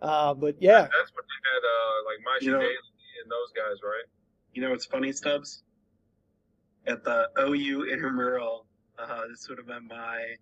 Uh, 0.00 0.34
but 0.34 0.56
yeah, 0.60 0.82
that's 0.82 1.12
what 1.14 1.24
they 1.24 1.40
had. 1.48 1.62
Uh, 1.62 1.94
like 2.06 2.18
Maishi 2.26 2.46
you 2.46 2.52
know, 2.52 2.58
Daly 2.58 2.74
and 3.22 3.30
those 3.30 3.52
guys, 3.54 3.78
right? 3.82 4.04
You 4.52 4.62
know 4.62 4.70
what's 4.70 4.86
funny, 4.86 5.12
Stubbs? 5.12 5.62
at 6.86 7.04
the 7.04 7.28
OU 7.38 7.84
intramural. 7.84 8.66
Uh, 8.98 9.22
this 9.30 9.46
would 9.48 9.58
have 9.58 9.66
been 9.66 9.86
my 9.88 10.34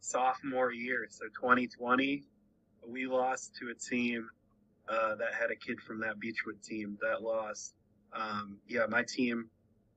sophomore 0.00 0.72
year, 0.72 1.06
so 1.08 1.26
2020. 1.40 2.24
We 2.86 3.06
lost 3.06 3.56
to 3.56 3.70
a 3.70 3.74
team 3.74 4.28
uh, 4.88 5.14
that 5.16 5.34
had 5.38 5.50
a 5.50 5.56
kid 5.56 5.80
from 5.80 6.00
that 6.00 6.18
Beechwood 6.18 6.62
team 6.62 6.98
that 7.00 7.22
lost. 7.22 7.74
Um, 8.12 8.58
yeah, 8.66 8.86
my 8.88 9.02
team, 9.02 9.48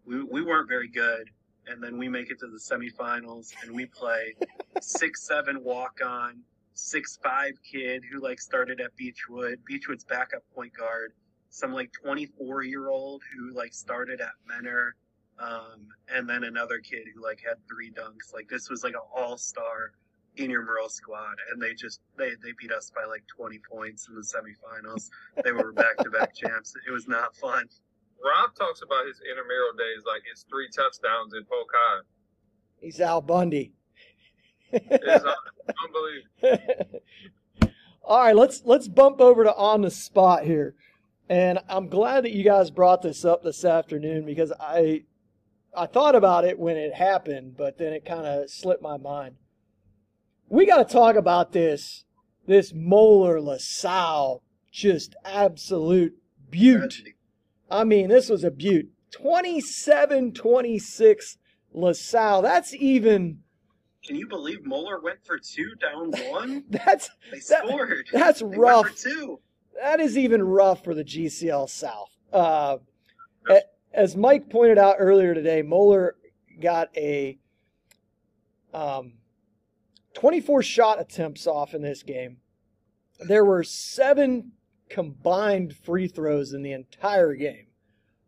we, 0.05 0.21
we 0.23 0.43
weren't 0.43 0.69
very 0.69 0.88
good. 0.88 1.29
And 1.65 1.81
then 1.81 1.97
we 1.97 2.09
make 2.09 2.29
it 2.29 2.39
to 2.39 2.47
the 2.47 2.57
semifinals 2.57 3.53
and 3.63 3.73
we 3.73 3.86
play 3.86 4.36
six 4.81 5.25
seven 5.25 5.63
walk 5.63 5.99
on, 6.05 6.41
six 6.73 7.17
five 7.23 7.53
kid 7.63 8.03
who 8.11 8.19
like 8.19 8.41
started 8.41 8.81
at 8.81 8.95
Beechwood, 8.97 9.59
Beechwood's 9.65 10.03
backup 10.03 10.43
point 10.53 10.73
guard, 10.77 11.13
some 11.49 11.71
like 11.71 11.91
24 11.93 12.63
year 12.63 12.89
old 12.89 13.21
who 13.34 13.53
like 13.53 13.73
started 13.73 14.19
at 14.19 14.31
Menor, 14.49 14.91
um, 15.39 15.88
and 16.13 16.29
then 16.29 16.43
another 16.43 16.79
kid 16.79 17.03
who 17.15 17.23
like 17.23 17.41
had 17.47 17.55
three 17.67 17.91
dunks. 17.91 18.34
Like 18.34 18.49
this 18.49 18.69
was 18.69 18.84
like 18.84 18.93
an 18.93 19.01
all 19.15 19.38
star 19.38 19.93
intramural 20.38 20.89
squad, 20.89 21.36
and 21.51 21.61
they 21.61 21.73
just 21.73 22.01
they 22.17 22.29
they 22.43 22.53
beat 22.59 22.71
us 22.71 22.91
by 22.95 23.05
like 23.05 23.23
20 23.27 23.59
points 23.69 24.07
in 24.09 24.15
the 24.15 24.21
semifinals. 24.21 25.09
They 25.43 25.51
were 25.51 25.71
back 25.71 25.97
to 25.97 26.09
back 26.09 26.36
champs. 26.36 26.73
It 26.88 26.91
was 26.91 27.07
not 27.07 27.36
fun. 27.36 27.65
Rob 28.23 28.55
talks 28.55 28.81
about 28.81 29.05
his 29.05 29.19
intramural 29.29 29.73
days 29.77 30.03
like 30.07 30.21
it's 30.31 30.45
three 30.49 30.69
touchdowns 30.69 31.34
in 31.34 31.43
Polk 31.45 31.69
High. 31.73 32.01
He's 32.79 32.99
Al 32.99 33.21
Bundy. 33.21 33.73
it's 34.71 35.25
unbelievable. 36.43 37.01
All 38.03 38.19
right, 38.19 38.36
let's 38.36 38.61
let's 38.65 38.88
bump 38.88 39.21
over 39.21 39.43
to 39.43 39.55
on 39.55 39.81
the 39.81 39.91
spot 39.91 40.43
here. 40.43 40.75
And 41.29 41.59
I'm 41.69 41.88
glad 41.88 42.25
that 42.25 42.31
you 42.31 42.43
guys 42.43 42.69
brought 42.69 43.01
this 43.01 43.23
up 43.23 43.43
this 43.43 43.63
afternoon 43.63 44.25
because 44.25 44.51
I 44.59 45.03
I 45.75 45.86
thought 45.86 46.15
about 46.15 46.45
it 46.45 46.59
when 46.59 46.77
it 46.77 46.93
happened, 46.93 47.55
but 47.57 47.77
then 47.77 47.93
it 47.93 48.05
kind 48.05 48.25
of 48.25 48.49
slipped 48.49 48.81
my 48.81 48.97
mind. 48.97 49.36
We 50.49 50.65
got 50.65 50.87
to 50.87 50.93
talk 50.93 51.15
about 51.15 51.51
this 51.51 52.05
this 52.45 52.73
Moeller 52.73 53.39
LaSalle 53.41 54.43
just 54.71 55.15
absolute 55.23 56.13
butte. 56.49 57.01
I 57.71 57.83
mean, 57.85 58.09
this 58.09 58.29
was 58.29 58.43
a 58.43 58.51
butte. 58.51 58.89
27-26 59.11 61.37
LaSalle. 61.73 62.41
That's 62.41 62.73
even 62.73 63.39
Can 64.05 64.15
you 64.17 64.27
believe 64.27 64.65
Moeller 64.65 64.99
went 65.01 65.19
for 65.25 65.37
two 65.39 65.73
down 65.75 66.11
one? 66.31 66.65
that's 66.69 67.09
they 67.31 67.39
scored. 67.39 68.07
That's 68.11 68.39
they 68.41 68.45
rough. 68.45 68.95
two. 68.97 69.39
That 69.81 69.99
is 69.99 70.17
even 70.17 70.43
rough 70.43 70.83
for 70.83 70.93
the 70.93 71.03
GCL 71.03 71.69
South. 71.69 72.09
Uh, 72.31 72.77
as 73.93 74.15
Mike 74.17 74.49
pointed 74.49 74.77
out 74.77 74.97
earlier 74.99 75.33
today, 75.33 75.61
Moeller 75.61 76.15
got 76.59 76.89
a 76.97 77.37
um, 78.73 79.13
24 80.14 80.64
shot 80.64 81.01
attempts 81.01 81.47
off 81.47 81.74
in 81.74 81.82
this 81.82 82.03
game. 82.03 82.38
There 83.20 83.45
were 83.45 83.64
seven 83.64 84.51
combined 84.89 85.76
free 85.76 86.07
throws 86.07 86.53
in 86.53 86.61
the 86.61 86.72
entire 86.72 87.34
game. 87.34 87.68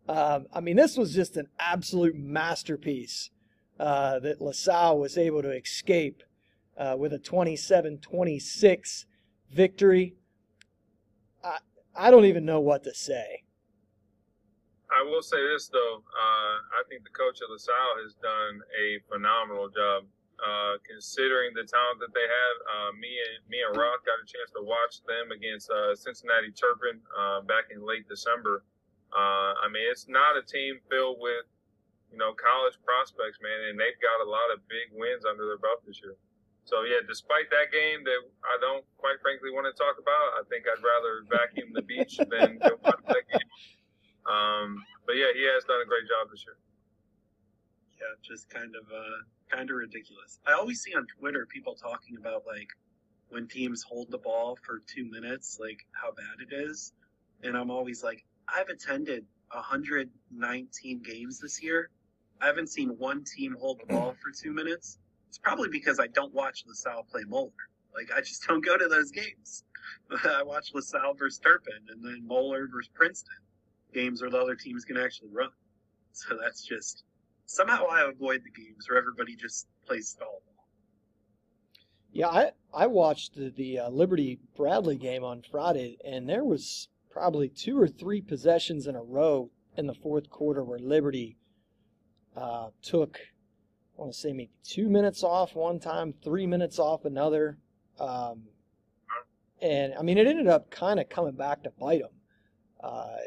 Um, 0.07 0.47
I 0.53 0.59
mean, 0.59 0.75
this 0.75 0.97
was 0.97 1.13
just 1.13 1.37
an 1.37 1.47
absolute 1.59 2.15
masterpiece 2.15 3.31
uh, 3.79 4.19
that 4.19 4.41
LaSalle 4.41 4.99
was 4.99 5.17
able 5.17 5.41
to 5.41 5.51
escape 5.51 6.23
uh, 6.77 6.95
with 6.97 7.13
a 7.13 7.19
27 7.19 7.99
26 7.99 9.05
victory. 9.51 10.15
I, 11.43 11.57
I 11.95 12.11
don't 12.11 12.25
even 12.25 12.45
know 12.45 12.59
what 12.59 12.83
to 12.83 12.93
say. 12.93 13.43
I 14.95 15.03
will 15.03 15.21
say 15.21 15.37
this 15.53 15.67
though, 15.67 15.97
uh, 15.97 16.55
I 16.79 16.83
think 16.89 17.03
the 17.03 17.09
coach 17.09 17.39
of 17.41 17.49
LaSalle 17.49 18.03
has 18.03 18.13
done 18.21 18.61
a 18.79 18.99
phenomenal 19.11 19.69
job. 19.69 20.05
Uh, 20.35 20.75
considering 20.83 21.55
the 21.55 21.63
talent 21.63 21.95
that 22.03 22.11
they 22.11 22.27
have, 22.27 22.55
uh, 22.67 22.91
me 22.99 23.07
and 23.07 23.39
me 23.47 23.63
and 23.63 23.71
Roth 23.71 24.03
got 24.03 24.19
a 24.19 24.27
chance 24.27 24.51
to 24.51 24.59
watch 24.59 24.99
them 25.07 25.31
against 25.31 25.71
uh, 25.71 25.95
Cincinnati 25.95 26.51
Turpin 26.51 26.99
uh, 27.15 27.39
back 27.47 27.71
in 27.71 27.79
late 27.79 28.03
December. 28.11 28.67
Uh, 29.15 29.55
I 29.63 29.71
mean, 29.71 29.87
it's 29.87 30.11
not 30.11 30.35
a 30.35 30.43
team 30.43 30.83
filled 30.91 31.23
with 31.23 31.47
you 32.11 32.19
know 32.19 32.35
college 32.35 32.75
prospects, 32.83 33.39
man, 33.39 33.71
and 33.71 33.79
they've 33.79 33.95
got 34.03 34.19
a 34.19 34.27
lot 34.27 34.51
of 34.51 34.59
big 34.67 34.91
wins 34.91 35.23
under 35.23 35.47
their 35.47 35.61
belt 35.61 35.79
this 35.87 36.03
year. 36.03 36.19
So 36.67 36.83
yeah, 36.83 36.99
despite 37.05 37.47
that 37.53 37.69
game 37.71 38.03
that 38.03 38.21
I 38.43 38.59
don't 38.59 38.83
quite 38.97 39.21
frankly 39.21 39.53
want 39.55 39.69
to 39.69 39.75
talk 39.77 40.01
about, 40.01 40.35
I 40.35 40.43
think 40.49 40.65
I'd 40.65 40.81
rather 40.81 41.23
vacuum 41.29 41.71
the 41.71 41.85
beach 41.85 42.17
than 42.33 42.57
go 42.59 42.75
watch 42.83 43.05
that 43.07 43.23
game. 43.29 43.49
Um, 44.25 44.81
but 45.05 45.13
yeah, 45.13 45.29
he 45.31 45.45
has 45.47 45.63
done 45.63 45.79
a 45.79 45.87
great 45.87 46.09
job 46.09 46.27
this 46.33 46.41
year. 46.43 46.57
Yeah, 48.01 48.17
just 48.25 48.49
kind 48.49 48.73
of 48.73 48.83
uh, 48.89 49.23
kind 49.49 49.69
of 49.69 49.75
ridiculous. 49.75 50.39
I 50.47 50.53
always 50.53 50.81
see 50.81 50.93
on 50.95 51.05
Twitter 51.19 51.45
people 51.45 51.75
talking 51.75 52.17
about 52.17 52.43
like 52.45 52.69
when 53.29 53.47
teams 53.47 53.83
hold 53.83 54.11
the 54.11 54.17
ball 54.17 54.57
for 54.63 54.81
two 54.87 55.09
minutes, 55.09 55.57
like 55.59 55.85
how 55.93 56.11
bad 56.11 56.47
it 56.47 56.53
is, 56.53 56.93
and 57.43 57.57
I'm 57.57 57.71
always 57.71 58.03
like, 58.03 58.23
I've 58.47 58.69
attended 58.69 59.25
119 59.51 61.01
games 61.01 61.39
this 61.39 61.61
year. 61.61 61.89
I 62.41 62.47
haven't 62.47 62.69
seen 62.69 62.89
one 62.89 63.23
team 63.23 63.55
hold 63.59 63.79
the 63.81 63.93
ball 63.93 64.15
for 64.21 64.31
two 64.31 64.53
minutes. 64.53 64.97
It's 65.29 65.37
probably 65.37 65.69
because 65.69 65.99
I 65.99 66.07
don't 66.07 66.33
watch 66.33 66.63
LaSalle 66.67 67.05
play 67.09 67.23
Moeller. 67.27 67.51
Like 67.93 68.11
I 68.15 68.21
just 68.21 68.43
don't 68.47 68.63
go 68.63 68.77
to 68.77 68.87
those 68.87 69.11
games. 69.11 69.63
I 70.25 70.43
watch 70.43 70.71
LaSalle 70.73 71.13
versus 71.15 71.39
Turpin 71.39 71.73
and 71.89 72.03
then 72.03 72.25
Moeller 72.25 72.67
versus 72.71 72.89
Princeton 72.93 73.37
games 73.93 74.21
where 74.21 74.29
the 74.29 74.39
other 74.39 74.55
teams 74.55 74.83
can 74.83 74.97
actually 74.97 75.29
run. 75.31 75.49
So 76.11 76.37
that's 76.41 76.63
just 76.65 77.03
somehow 77.45 77.85
I 77.87 78.09
avoid 78.09 78.41
the 78.43 78.51
games 78.51 78.87
where 78.87 78.97
everybody 78.97 79.35
just 79.35 79.67
plays 79.85 80.09
stall. 80.09 80.41
Yeah, 82.11 82.27
I 82.27 82.51
I 82.73 82.87
watched 82.87 83.35
the, 83.35 83.49
the 83.49 83.79
uh, 83.79 83.89
Liberty 83.89 84.39
Bradley 84.55 84.97
game 84.97 85.23
on 85.23 85.41
Friday, 85.41 85.97
and 86.05 86.29
there 86.29 86.45
was 86.45 86.87
probably 87.11 87.49
two 87.49 87.79
or 87.79 87.87
three 87.87 88.21
possessions 88.21 88.87
in 88.87 88.95
a 88.95 89.03
row 89.03 89.49
in 89.77 89.87
the 89.87 89.93
fourth 89.93 90.29
quarter 90.29 90.63
where 90.63 90.79
Liberty 90.79 91.37
uh, 92.35 92.69
took 92.81 93.19
I 93.97 94.01
want 94.01 94.13
to 94.13 94.19
say 94.19 94.33
maybe 94.33 94.51
two 94.63 94.89
minutes 94.89 95.23
off 95.23 95.55
one 95.55 95.79
time, 95.79 96.13
three 96.23 96.45
minutes 96.45 96.79
off 96.79 97.05
another. 97.05 97.57
Um, 97.97 98.43
and 99.61 99.93
I 99.97 100.01
mean, 100.01 100.17
it 100.17 100.27
ended 100.27 100.47
up 100.47 100.69
kind 100.69 100.99
of 100.99 101.07
coming 101.07 101.35
back 101.35 101.63
to 101.63 101.71
bite 101.79 102.01
them. 102.01 102.11
Uh, 102.83 103.17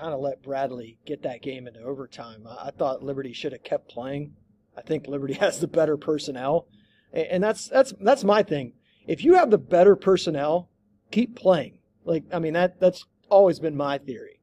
kind 0.00 0.14
of 0.14 0.20
let 0.20 0.42
Bradley 0.42 0.98
get 1.04 1.22
that 1.22 1.42
game 1.42 1.66
into 1.66 1.80
overtime. 1.80 2.46
I 2.48 2.70
thought 2.70 3.02
Liberty 3.02 3.32
should 3.32 3.52
have 3.52 3.62
kept 3.62 3.90
playing. 3.90 4.34
I 4.76 4.82
think 4.82 5.06
Liberty 5.06 5.34
has 5.40 5.60
the 5.60 5.68
better 5.68 5.96
personnel, 5.96 6.66
and 7.12 7.42
that's 7.42 7.68
that's 7.68 7.92
that's 8.00 8.24
my 8.24 8.42
thing. 8.42 8.72
If 9.06 9.24
you 9.24 9.34
have 9.34 9.50
the 9.50 9.58
better 9.58 9.96
personnel, 9.96 10.68
keep 11.10 11.36
playing. 11.36 11.78
Like 12.04 12.24
I 12.32 12.38
mean 12.38 12.54
that 12.54 12.80
that's 12.80 13.04
always 13.28 13.60
been 13.60 13.76
my 13.76 13.98
theory. 13.98 14.40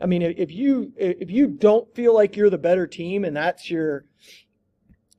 I 0.00 0.06
mean, 0.06 0.22
if 0.22 0.50
you 0.50 0.92
if 0.96 1.30
you 1.30 1.46
don't 1.46 1.94
feel 1.94 2.14
like 2.14 2.36
you're 2.36 2.50
the 2.50 2.58
better 2.58 2.86
team 2.86 3.24
and 3.24 3.36
that's 3.36 3.70
your 3.70 4.04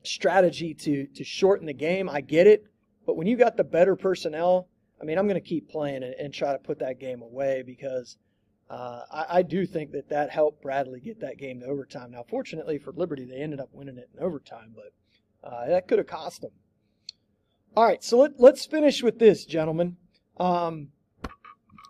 strategy 0.04 0.74
to 0.74 1.06
to 1.06 1.24
shorten 1.24 1.66
the 1.66 1.72
game, 1.72 2.08
I 2.08 2.20
get 2.20 2.46
it. 2.46 2.64
But 3.06 3.16
when 3.16 3.26
you 3.26 3.36
got 3.36 3.56
the 3.56 3.64
better 3.64 3.96
personnel, 3.96 4.68
I 5.00 5.04
mean, 5.04 5.18
I'm 5.18 5.26
going 5.26 5.40
to 5.40 5.48
keep 5.48 5.70
playing 5.70 6.02
and, 6.02 6.14
and, 6.14 6.34
try 6.34 6.52
to 6.52 6.58
put 6.58 6.80
that 6.80 7.00
game 7.00 7.22
away 7.22 7.62
because 7.64 8.18
uh, 8.70 9.00
I, 9.10 9.26
I, 9.38 9.42
do 9.42 9.64
think 9.64 9.92
that 9.92 10.10
that 10.10 10.30
helped 10.30 10.60
Bradley 10.60 11.00
get 11.00 11.20
that 11.20 11.38
game 11.38 11.60
to 11.60 11.66
overtime. 11.66 12.10
Now, 12.10 12.24
fortunately 12.28 12.78
for 12.78 12.92
Liberty, 12.92 13.24
they 13.24 13.40
ended 13.40 13.60
up 13.60 13.70
winning 13.72 13.96
it 13.96 14.10
in 14.14 14.22
overtime, 14.22 14.74
but 14.74 15.48
uh, 15.48 15.68
that 15.68 15.88
could 15.88 15.98
have 15.98 16.06
cost 16.06 16.42
them. 16.42 16.50
All 17.74 17.84
right, 17.84 18.04
so 18.04 18.18
let, 18.18 18.38
let's 18.38 18.66
finish 18.66 19.02
with 19.02 19.18
this, 19.18 19.46
gentlemen. 19.46 19.96
Um, 20.38 20.88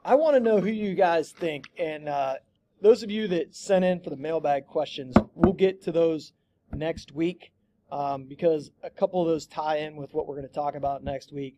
I 0.05 0.15
want 0.15 0.37
to 0.37 0.41
know 0.41 0.61
who 0.61 0.71
you 0.71 0.95
guys 0.95 1.33
think, 1.33 1.65
and 1.77 2.09
uh, 2.09 2.37
those 2.81 3.03
of 3.03 3.11
you 3.11 3.27
that 3.29 3.57
sent 3.57 3.85
in 3.85 4.01
for 4.01 4.11
the 4.11 4.17
mailbag 4.17 4.67
questions, 4.67 5.17
we'll 5.35 5.55
get 5.55 5.83
to 5.83 5.93
those 5.93 6.33
next 6.73 7.13
week 7.13 7.53
um, 7.91 8.25
because 8.25 8.71
a 8.83 8.91
couple 8.91 9.21
of 9.21 9.29
those 9.29 9.47
tie 9.47 9.79
in 9.79 9.97
with 9.97 10.15
what 10.15 10.27
we're 10.27 10.37
going 10.37 10.49
to 10.49 10.55
talk 10.55 10.75
about 10.75 11.03
next 11.03 11.33
week. 11.33 11.57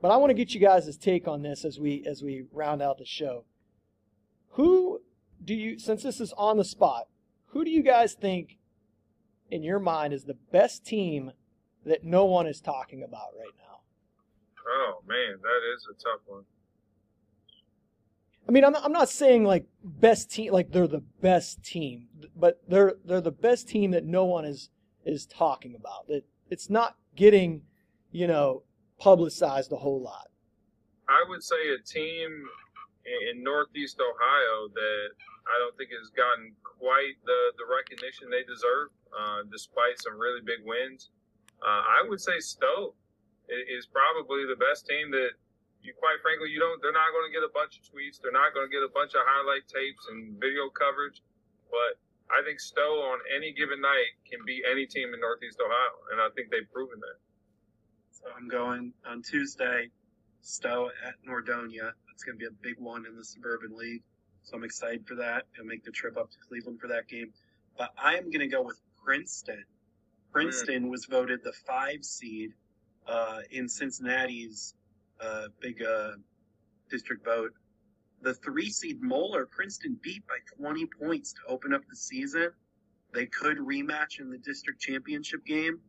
But 0.00 0.10
I 0.10 0.16
want 0.16 0.30
to 0.30 0.34
get 0.34 0.54
you 0.54 0.60
guys' 0.60 0.96
take 0.96 1.28
on 1.28 1.42
this 1.42 1.64
as 1.64 1.78
we 1.78 2.04
as 2.06 2.22
we 2.22 2.44
round 2.52 2.82
out 2.82 2.98
the 2.98 3.04
show. 3.04 3.44
Who 4.52 5.00
do 5.44 5.54
you, 5.54 5.78
since 5.78 6.02
this 6.02 6.20
is 6.20 6.32
on 6.36 6.56
the 6.56 6.64
spot, 6.64 7.08
who 7.46 7.64
do 7.64 7.70
you 7.70 7.82
guys 7.82 8.14
think, 8.14 8.58
in 9.50 9.62
your 9.62 9.78
mind, 9.78 10.12
is 10.12 10.24
the 10.24 10.38
best 10.52 10.86
team 10.86 11.32
that 11.84 12.04
no 12.04 12.24
one 12.24 12.46
is 12.46 12.60
talking 12.60 13.02
about 13.02 13.28
right 13.36 13.54
now? 13.58 13.80
Oh 14.66 15.02
man, 15.06 15.36
that 15.42 15.74
is 15.74 15.86
a 15.90 15.94
tough 15.94 16.20
one. 16.26 16.44
I 18.48 18.52
mean, 18.52 18.64
I'm 18.64 18.72
not, 18.72 18.84
I'm 18.84 18.92
not 18.92 19.08
saying 19.08 19.44
like 19.44 19.66
best 19.84 20.30
team, 20.30 20.52
like 20.52 20.72
they're 20.72 20.86
the 20.86 21.04
best 21.20 21.62
team, 21.62 22.08
but 22.36 22.60
they're 22.68 22.94
they're 23.04 23.20
the 23.20 23.30
best 23.30 23.68
team 23.68 23.90
that 23.92 24.04
no 24.04 24.24
one 24.24 24.44
is 24.44 24.70
is 25.04 25.26
talking 25.26 25.74
about. 25.74 26.08
That 26.08 26.24
it's 26.50 26.68
not 26.68 26.96
getting, 27.16 27.62
you 28.10 28.26
know, 28.26 28.62
publicized 28.98 29.72
a 29.72 29.76
whole 29.76 30.02
lot. 30.02 30.28
I 31.08 31.24
would 31.28 31.42
say 31.42 31.56
a 31.74 31.82
team 31.82 32.44
in 33.04 33.42
Northeast 33.42 33.98
Ohio 33.98 34.70
that 34.72 35.08
I 35.48 35.58
don't 35.58 35.74
think 35.74 35.90
has 35.90 36.10
gotten 36.14 36.54
quite 36.62 37.18
the, 37.26 37.40
the 37.58 37.66
recognition 37.66 38.30
they 38.30 38.46
deserve, 38.46 38.94
uh, 39.10 39.42
despite 39.50 39.98
some 39.98 40.18
really 40.18 40.42
big 40.42 40.62
wins. 40.62 41.10
Uh, 41.62 41.82
I 41.82 42.06
would 42.06 42.20
say 42.20 42.38
Stow 42.38 42.94
is 43.50 43.86
probably 43.90 44.46
the 44.46 44.58
best 44.58 44.86
team 44.86 45.10
that 45.10 45.34
you 45.82 45.90
quite 45.98 46.22
frankly 46.22 46.46
you 46.46 46.62
don't 46.62 46.78
they're 46.78 46.94
not 46.94 47.10
going 47.10 47.26
to 47.26 47.34
get 47.34 47.42
a 47.42 47.50
bunch 47.50 47.74
of 47.74 47.82
tweets 47.90 48.22
they're 48.22 48.30
not 48.30 48.54
going 48.54 48.62
to 48.62 48.70
get 48.70 48.86
a 48.86 48.92
bunch 48.94 49.18
of 49.18 49.20
highlight 49.26 49.66
tapes 49.66 50.06
and 50.14 50.38
video 50.38 50.70
coverage 50.70 51.26
but 51.66 51.98
I 52.32 52.40
think 52.44 52.60
Stow 52.60 53.12
on 53.12 53.18
any 53.36 53.52
given 53.52 53.80
night 53.80 54.16
can 54.24 54.40
beat 54.46 54.64
any 54.70 54.86
team 54.86 55.12
in 55.12 55.20
Northeast 55.20 55.60
Ohio, 55.60 55.96
and 56.12 56.20
I 56.20 56.28
think 56.34 56.50
they've 56.50 56.70
proven 56.72 56.98
that. 57.00 57.18
So 58.10 58.24
I'm 58.32 58.48
going 58.48 58.92
on 59.04 59.22
Tuesday, 59.22 59.90
Stow 60.40 60.88
at 61.04 61.14
Nordonia. 61.28 61.92
That's 62.22 62.38
going 62.38 62.38
to 62.38 62.50
be 62.50 62.70
a 62.70 62.74
big 62.74 62.80
one 62.80 63.04
in 63.04 63.16
the 63.16 63.24
Suburban 63.24 63.76
League. 63.76 64.02
So 64.44 64.56
I'm 64.56 64.62
excited 64.62 65.08
for 65.08 65.16
that. 65.16 65.42
I'll 65.58 65.64
make 65.64 65.82
the 65.82 65.90
trip 65.90 66.16
up 66.16 66.30
to 66.30 66.36
Cleveland 66.48 66.78
for 66.80 66.86
that 66.86 67.08
game. 67.08 67.32
But 67.76 67.90
I 67.98 68.14
am 68.14 68.30
going 68.30 68.40
to 68.40 68.46
go 68.46 68.62
with 68.62 68.80
Princeton. 69.04 69.64
Princeton 70.30 70.84
mm. 70.84 70.90
was 70.90 71.06
voted 71.06 71.40
the 71.42 71.52
five 71.66 72.04
seed 72.04 72.52
uh, 73.08 73.40
in 73.50 73.68
Cincinnati's 73.68 74.74
uh, 75.20 75.48
big 75.60 75.82
uh, 75.82 76.12
district 76.88 77.24
vote 77.24 77.52
the 78.20 78.34
three 78.34 78.70
seed 78.70 79.02
Moeller, 79.02 79.46
Princeton 79.46 79.98
beat 80.00 80.22
by 80.28 80.36
20 80.56 80.86
points 81.00 81.32
to 81.32 81.40
open 81.48 81.74
up 81.74 81.82
the 81.90 81.96
season. 81.96 82.50
They 83.12 83.26
could 83.26 83.58
rematch 83.58 84.20
in 84.20 84.30
the 84.30 84.38
district 84.38 84.80
championship 84.80 85.44
game. 85.44 85.80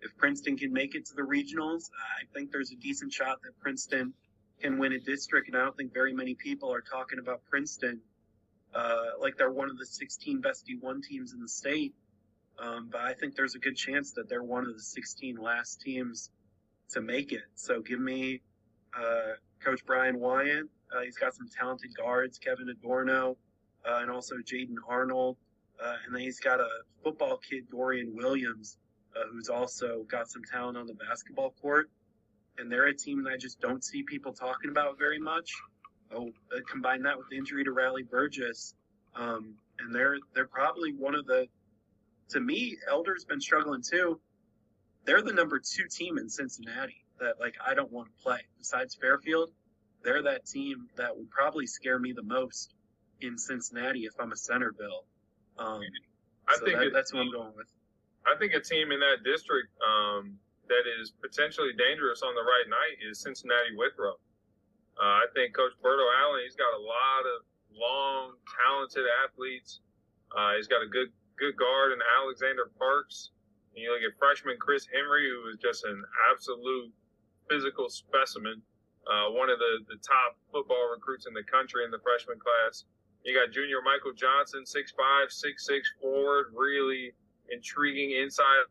If 0.00 0.16
Princeton 0.16 0.56
can 0.56 0.72
make 0.72 0.94
it 0.94 1.04
to 1.06 1.14
the 1.14 1.22
regionals, 1.22 1.90
I 2.20 2.26
think 2.32 2.52
there's 2.52 2.70
a 2.70 2.76
decent 2.76 3.12
shot 3.12 3.38
that 3.42 3.58
Princeton 3.58 4.14
can 4.60 4.78
win 4.78 4.92
a 4.92 4.98
district. 4.98 5.48
And 5.48 5.56
I 5.56 5.64
don't 5.64 5.76
think 5.76 5.92
very 5.92 6.12
many 6.12 6.34
people 6.34 6.72
are 6.72 6.80
talking 6.80 7.18
about 7.18 7.42
Princeton 7.48 8.00
uh, 8.74 9.10
like 9.20 9.36
they're 9.36 9.52
one 9.52 9.70
of 9.70 9.78
the 9.78 9.86
16 9.86 10.40
best 10.40 10.66
D1 10.66 11.02
teams 11.04 11.32
in 11.32 11.40
the 11.40 11.48
state. 11.48 11.94
Um, 12.58 12.88
but 12.90 13.02
I 13.02 13.14
think 13.14 13.36
there's 13.36 13.54
a 13.54 13.60
good 13.60 13.76
chance 13.76 14.12
that 14.12 14.28
they're 14.28 14.42
one 14.42 14.64
of 14.66 14.74
the 14.74 14.82
16 14.82 15.36
last 15.36 15.80
teams 15.80 16.30
to 16.90 17.00
make 17.00 17.32
it. 17.32 17.44
So 17.54 17.80
give 17.80 18.00
me 18.00 18.40
uh, 18.98 19.34
Coach 19.62 19.84
Brian 19.86 20.18
Wyant 20.18 20.70
uh, 20.94 21.00
he's 21.00 21.16
got 21.16 21.34
some 21.34 21.48
talented 21.48 21.96
guards, 21.96 22.38
Kevin 22.38 22.68
Adorno, 22.68 23.36
uh, 23.88 23.98
and 24.02 24.10
also 24.10 24.36
Jaden 24.36 24.76
Arnold. 24.88 25.36
Uh, 25.82 25.94
and 26.06 26.14
then 26.14 26.22
he's 26.22 26.38
got 26.38 26.60
a 26.60 26.68
football 27.02 27.38
kid, 27.38 27.68
Dorian 27.70 28.14
Williams, 28.14 28.78
uh, 29.16 29.24
who's 29.32 29.48
also 29.48 30.04
got 30.04 30.30
some 30.30 30.42
talent 30.44 30.78
on 30.78 30.86
the 30.86 30.94
basketball 30.94 31.54
court. 31.60 31.90
And 32.58 32.70
they're 32.70 32.86
a 32.86 32.96
team 32.96 33.24
that 33.24 33.32
I 33.32 33.36
just 33.36 33.60
don't 33.60 33.82
see 33.82 34.02
people 34.02 34.32
talking 34.32 34.70
about 34.70 34.98
very 34.98 35.18
much. 35.18 35.50
Oh, 36.14 36.28
uh, 36.54 36.60
combine 36.70 37.02
that 37.02 37.18
with 37.18 37.28
the 37.30 37.36
injury 37.36 37.64
to 37.64 37.72
Riley 37.72 38.04
Burgess, 38.04 38.74
um, 39.16 39.54
and 39.80 39.92
they're 39.92 40.18
they're 40.34 40.46
probably 40.46 40.92
one 40.92 41.14
of 41.14 41.26
the. 41.26 41.48
To 42.30 42.40
me, 42.40 42.76
Elder's 42.88 43.24
been 43.24 43.40
struggling 43.40 43.82
too. 43.82 44.20
They're 45.04 45.22
the 45.22 45.32
number 45.32 45.58
two 45.58 45.88
team 45.90 46.18
in 46.18 46.28
Cincinnati 46.28 47.04
that 47.20 47.40
like 47.40 47.54
I 47.64 47.74
don't 47.74 47.90
want 47.90 48.08
to 48.08 48.22
play 48.22 48.40
besides 48.58 48.94
Fairfield 48.94 49.50
they're 50.04 50.22
that 50.22 50.46
team 50.46 50.86
that 50.96 51.16
would 51.16 51.30
probably 51.30 51.66
scare 51.66 51.98
me 51.98 52.12
the 52.12 52.22
most 52.22 52.74
in 53.20 53.38
Cincinnati 53.38 54.04
if 54.04 54.12
I'm 54.20 54.30
a 54.30 54.36
Centerville. 54.36 55.04
Um, 55.58 55.80
I 56.46 56.56
so 56.56 56.64
think 56.64 56.78
that, 56.78 56.90
that's 56.92 57.12
what 57.12 57.20
I'm 57.20 57.32
going 57.32 57.52
with. 57.56 57.66
I 58.26 58.38
think 58.38 58.52
a 58.52 58.60
team 58.60 58.92
in 58.92 59.00
that 59.00 59.24
district 59.24 59.68
um, 59.82 60.38
that 60.68 60.84
is 61.00 61.12
potentially 61.20 61.72
dangerous 61.76 62.22
on 62.22 62.34
the 62.34 62.42
right 62.42 62.68
night 62.68 62.96
is 63.04 63.20
Cincinnati 63.20 63.76
Withrow. 63.76 64.16
Uh, 64.94 65.24
I 65.24 65.26
think 65.34 65.54
Coach 65.54 65.74
Berto 65.82 66.06
Allen, 66.22 66.42
he's 66.44 66.56
got 66.56 66.72
a 66.72 66.82
lot 66.82 67.22
of 67.26 67.44
long, 67.74 68.38
talented 68.62 69.04
athletes. 69.24 69.80
Uh, 70.30 70.54
he's 70.56 70.68
got 70.68 70.82
a 70.82 70.88
good 70.88 71.10
good 71.36 71.56
guard 71.58 71.90
in 71.90 71.98
Alexander 72.20 72.70
Parks. 72.78 73.34
And 73.74 73.82
you 73.82 73.90
look 73.90 74.06
at 74.06 74.14
freshman 74.18 74.54
Chris 74.60 74.86
Henry, 74.86 75.26
who 75.26 75.50
is 75.50 75.58
just 75.58 75.82
an 75.84 75.98
absolute 76.30 76.94
physical 77.50 77.90
specimen 77.90 78.62
uh, 79.04 79.28
one 79.36 79.50
of 79.50 79.58
the, 79.58 79.84
the 79.88 80.00
top 80.00 80.36
football 80.48 80.88
recruits 80.88 81.26
in 81.26 81.34
the 81.34 81.44
country 81.44 81.84
in 81.84 81.90
the 81.90 82.00
freshman 82.00 82.40
class. 82.40 82.84
You 83.24 83.36
got 83.36 83.52
junior 83.52 83.80
Michael 83.84 84.12
Johnson, 84.12 84.64
six 84.64 84.92
five, 84.92 85.28
six 85.28 85.66
six 85.66 85.92
forward, 86.00 86.52
really 86.56 87.12
intriguing 87.48 88.16
inside. 88.16 88.68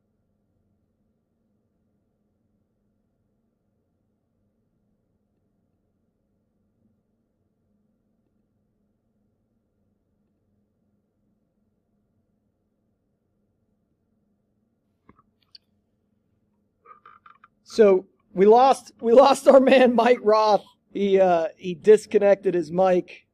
So 17.64 18.06
we 18.34 18.46
lost 18.46 18.92
we 19.02 19.14
lost 19.14 19.48
our 19.48 19.60
man 19.60 19.96
Mike 19.96 20.20
Roth. 20.22 20.66
He 20.92 21.20
uh, 21.20 21.48
he 21.58 21.74
disconnected 21.74 22.54
his 22.54 22.72
mic. 22.72 23.28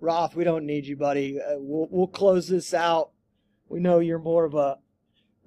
Roth, 0.00 0.34
we 0.34 0.44
don't 0.44 0.66
need 0.66 0.86
you, 0.86 0.96
buddy. 0.96 1.40
Uh, 1.40 1.56
we'll 1.58 1.88
we'll 1.90 2.06
close 2.06 2.48
this 2.48 2.74
out. 2.74 3.10
We 3.68 3.80
know 3.80 4.00
you're 4.00 4.18
more 4.18 4.44
of 4.44 4.54
a 4.54 4.78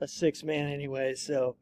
a 0.02 0.08
six 0.08 0.44
man 0.44 0.72
anyway, 0.72 1.16
so 1.16 1.56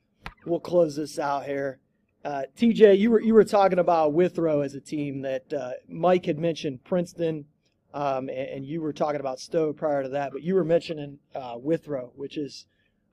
we'll 0.45 0.59
close 0.59 0.95
this 0.95 1.20
out 1.20 1.45
here. 1.45 1.80
Uh, 2.24 2.43
TJ, 2.57 2.97
you 2.97 3.11
were 3.11 3.22
you 3.22 3.34
were 3.34 3.43
talking 3.43 3.80
about 3.80 4.14
Withrow 4.14 4.61
as 4.61 4.76
a 4.76 4.80
team 4.80 5.22
that 5.22 5.51
uh, 5.51 5.72
Mike 5.88 6.26
had 6.26 6.39
mentioned 6.39 6.84
Princeton, 6.84 7.45
um, 7.93 8.30
and, 8.30 8.49
and, 8.49 8.66
you 8.66 8.82
were 8.82 8.93
talking 8.93 9.20
about 9.20 9.39
Stow 9.39 9.74
prior 9.74 10.03
to 10.03 10.09
that, 10.09 10.32
but 10.32 10.41
you 10.41 10.55
were 10.55 10.64
mentioning 10.64 11.20
uh, 11.36 11.55
Withrow, 11.57 12.14
which 12.16 12.38
is 12.38 12.66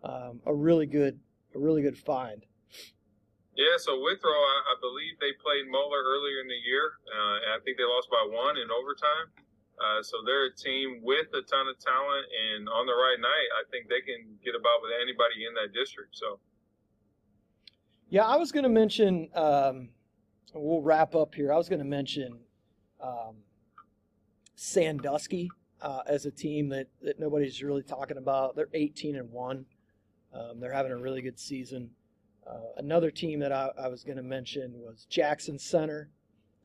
um, 0.04 0.40
a 0.46 0.54
really 0.54 0.86
good 0.86 1.18
a 1.54 1.58
really 1.58 1.82
good 1.82 1.98
find. 1.98 2.46
Yeah, 3.60 3.76
so 3.76 4.00
Withrow, 4.00 4.32
I, 4.32 4.72
I 4.72 4.76
believe 4.80 5.20
they 5.20 5.36
played 5.36 5.68
Moeller 5.68 6.00
earlier 6.00 6.40
in 6.40 6.48
the 6.48 6.56
year. 6.64 6.96
Uh, 7.04 7.52
I 7.52 7.60
think 7.60 7.76
they 7.76 7.84
lost 7.84 8.08
by 8.08 8.24
one 8.24 8.56
in 8.56 8.72
overtime. 8.72 9.28
Uh, 9.76 10.00
so 10.00 10.16
they're 10.24 10.48
a 10.48 10.56
team 10.56 11.04
with 11.04 11.28
a 11.36 11.44
ton 11.44 11.68
of 11.68 11.76
talent, 11.76 12.24
and 12.24 12.68
on 12.72 12.86
the 12.86 12.96
right 12.96 13.20
night, 13.20 13.48
I 13.60 13.68
think 13.68 13.92
they 13.92 14.00
can 14.00 14.24
get 14.42 14.56
about 14.56 14.80
with 14.80 14.92
anybody 14.96 15.44
in 15.44 15.52
that 15.60 15.76
district. 15.76 16.16
So, 16.16 16.40
yeah, 18.08 18.24
I 18.24 18.36
was 18.36 18.50
going 18.50 18.62
to 18.62 18.72
mention. 18.72 19.28
Um, 19.34 19.90
we'll 20.54 20.80
wrap 20.80 21.14
up 21.14 21.34
here. 21.34 21.52
I 21.52 21.56
was 21.56 21.68
going 21.68 21.80
to 21.80 21.84
mention 21.84 22.40
um, 22.98 23.36
Sandusky 24.54 25.50
uh, 25.82 26.00
as 26.06 26.24
a 26.24 26.30
team 26.30 26.70
that 26.70 26.88
that 27.02 27.20
nobody's 27.20 27.62
really 27.62 27.82
talking 27.82 28.16
about. 28.16 28.56
They're 28.56 28.72
18 28.72 29.16
and 29.16 29.30
one. 29.30 29.66
Um, 30.32 30.60
they're 30.60 30.72
having 30.72 30.92
a 30.92 30.98
really 30.98 31.20
good 31.20 31.38
season. 31.38 31.90
Uh, 32.46 32.58
another 32.78 33.10
team 33.10 33.40
that 33.40 33.52
I, 33.52 33.70
I 33.78 33.88
was 33.88 34.02
going 34.02 34.16
to 34.16 34.22
mention 34.22 34.72
was 34.74 35.06
Jackson 35.08 35.58
Center, 35.58 36.10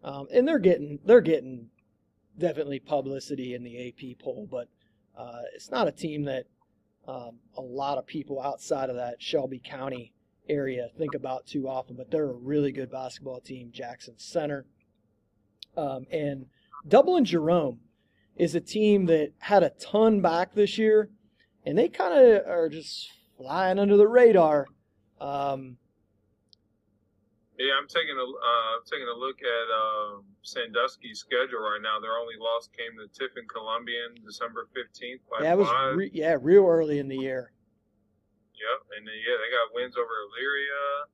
um, 0.04 0.28
and 0.32 0.48
they're 0.48 0.60
getting 0.60 1.00
they're 1.06 1.22
getting 1.22 1.70
definitely 2.38 2.80
publicity 2.80 3.54
in 3.54 3.64
the 3.64 3.88
AP 3.88 4.20
poll, 4.20 4.48
but 4.50 4.68
uh, 5.18 5.42
it's 5.54 5.72
not 5.72 5.88
a 5.88 5.92
team 5.92 6.24
that 6.26 6.46
um, 7.08 7.38
a 7.58 7.62
lot 7.62 7.98
of 7.98 8.06
people 8.06 8.42
outside 8.42 8.90
of 8.90 8.96
that 8.96 9.22
Shelby 9.22 9.62
County 9.64 10.14
area 10.50 10.90
think 10.98 11.14
about 11.14 11.46
too 11.46 11.68
often. 11.68 11.96
But 11.96 12.12
they're 12.12 12.30
a 12.30 12.34
really 12.34 12.72
good 12.72 12.92
basketball 12.92 13.42
team, 13.42 13.72
Jackson 13.72 14.16
Center. 14.18 14.66
Um, 15.78 16.06
and 16.12 16.48
Dublin 16.88 17.26
Jerome 17.26 17.80
is 18.36 18.56
a 18.56 18.62
team 18.62 19.06
that 19.06 19.32
had 19.40 19.64
a 19.64 19.70
ton 19.70 20.22
back 20.22 20.54
this 20.54 20.78
year, 20.78 21.10
and 21.66 21.78
they 21.78 21.90
kind 21.90 22.14
of 22.14 22.48
are 22.48 22.70
just 22.70 23.10
flying 23.38 23.80
under 23.80 23.98
the 23.98 24.08
radar. 24.08 24.68
Um, 25.20 25.78
yeah, 27.58 27.72
I'm 27.80 27.88
taking 27.88 28.20
a 28.20 28.28
uh, 28.28 28.76
taking 28.84 29.08
a 29.08 29.16
look 29.16 29.40
at 29.40 29.68
um, 29.72 30.28
Sandusky's 30.44 31.24
schedule 31.24 31.64
right 31.64 31.80
now. 31.80 32.04
Their 32.04 32.20
only 32.20 32.36
loss 32.36 32.68
came 32.76 33.00
to 33.00 33.08
Tiffin 33.16 33.48
Columbian 33.48 34.20
December 34.28 34.68
15th 34.76 35.24
by 35.32 35.44
yeah, 35.44 35.54
it 35.54 35.60
was 35.60 35.72
re- 35.96 36.12
yeah 36.12 36.36
real 36.42 36.68
early 36.68 37.00
in 37.00 37.08
the 37.08 37.16
year. 37.16 37.56
Yep, 38.56 38.80
and 39.00 39.04
then, 39.08 39.20
yeah, 39.20 39.36
they 39.40 39.52
got 39.52 39.72
wins 39.76 39.96
over 40.00 40.16
Elyria. 40.32 41.12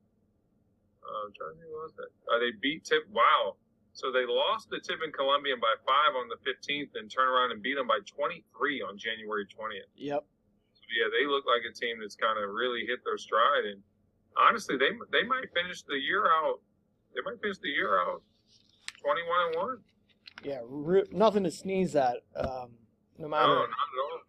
Uh, 1.01 1.25
I'm 1.25 1.33
trying 1.33 1.53
to 1.53 1.61
think 1.61 1.73
what 1.73 1.89
was 1.89 1.95
that. 1.97 2.09
Uh, 2.29 2.37
they 2.37 2.53
beat 2.61 2.85
Tipp. 2.85 3.05
Wow. 3.09 3.57
So 3.93 4.09
they 4.13 4.23
lost 4.23 4.71
to 4.71 4.79
Tiffin 4.79 5.11
Columbian 5.11 5.59
by 5.59 5.73
five 5.83 6.15
on 6.15 6.29
the 6.29 6.39
15th, 6.45 6.95
and 6.95 7.09
turn 7.09 7.27
around 7.27 7.51
and 7.51 7.61
beat 7.61 7.75
them 7.75 7.89
by 7.89 7.99
23 8.05 8.45
on 8.81 8.97
January 8.97 9.45
20th. 9.45 9.89
Yep. 9.97 10.23
So 10.73 10.85
yeah, 10.95 11.09
they 11.11 11.27
look 11.27 11.43
like 11.45 11.65
a 11.67 11.73
team 11.73 11.99
that's 11.99 12.15
kind 12.15 12.39
of 12.39 12.49
really 12.49 12.85
hit 12.85 13.03
their 13.03 13.17
stride, 13.17 13.65
and 13.67 13.81
honestly, 14.37 14.75
they 14.77 14.89
they 15.11 15.23
might 15.27 15.45
finish 15.53 15.81
the 15.83 15.95
year 15.95 16.25
out. 16.27 16.59
They 17.15 17.21
might 17.29 17.41
finish 17.41 17.57
the 17.59 17.69
year 17.69 17.99
out 17.99 18.21
21 19.01 19.47
and 19.47 19.55
one. 19.55 19.77
Yeah, 20.43 20.59
re- 20.65 21.03
nothing 21.11 21.43
to 21.43 21.51
sneeze 21.51 21.95
at. 21.95 22.17
Um, 22.35 22.71
no 23.17 23.25
No, 23.25 23.27
matter. 23.29 23.47
not 23.47 23.63
at 23.63 23.65
all. 23.65 24.19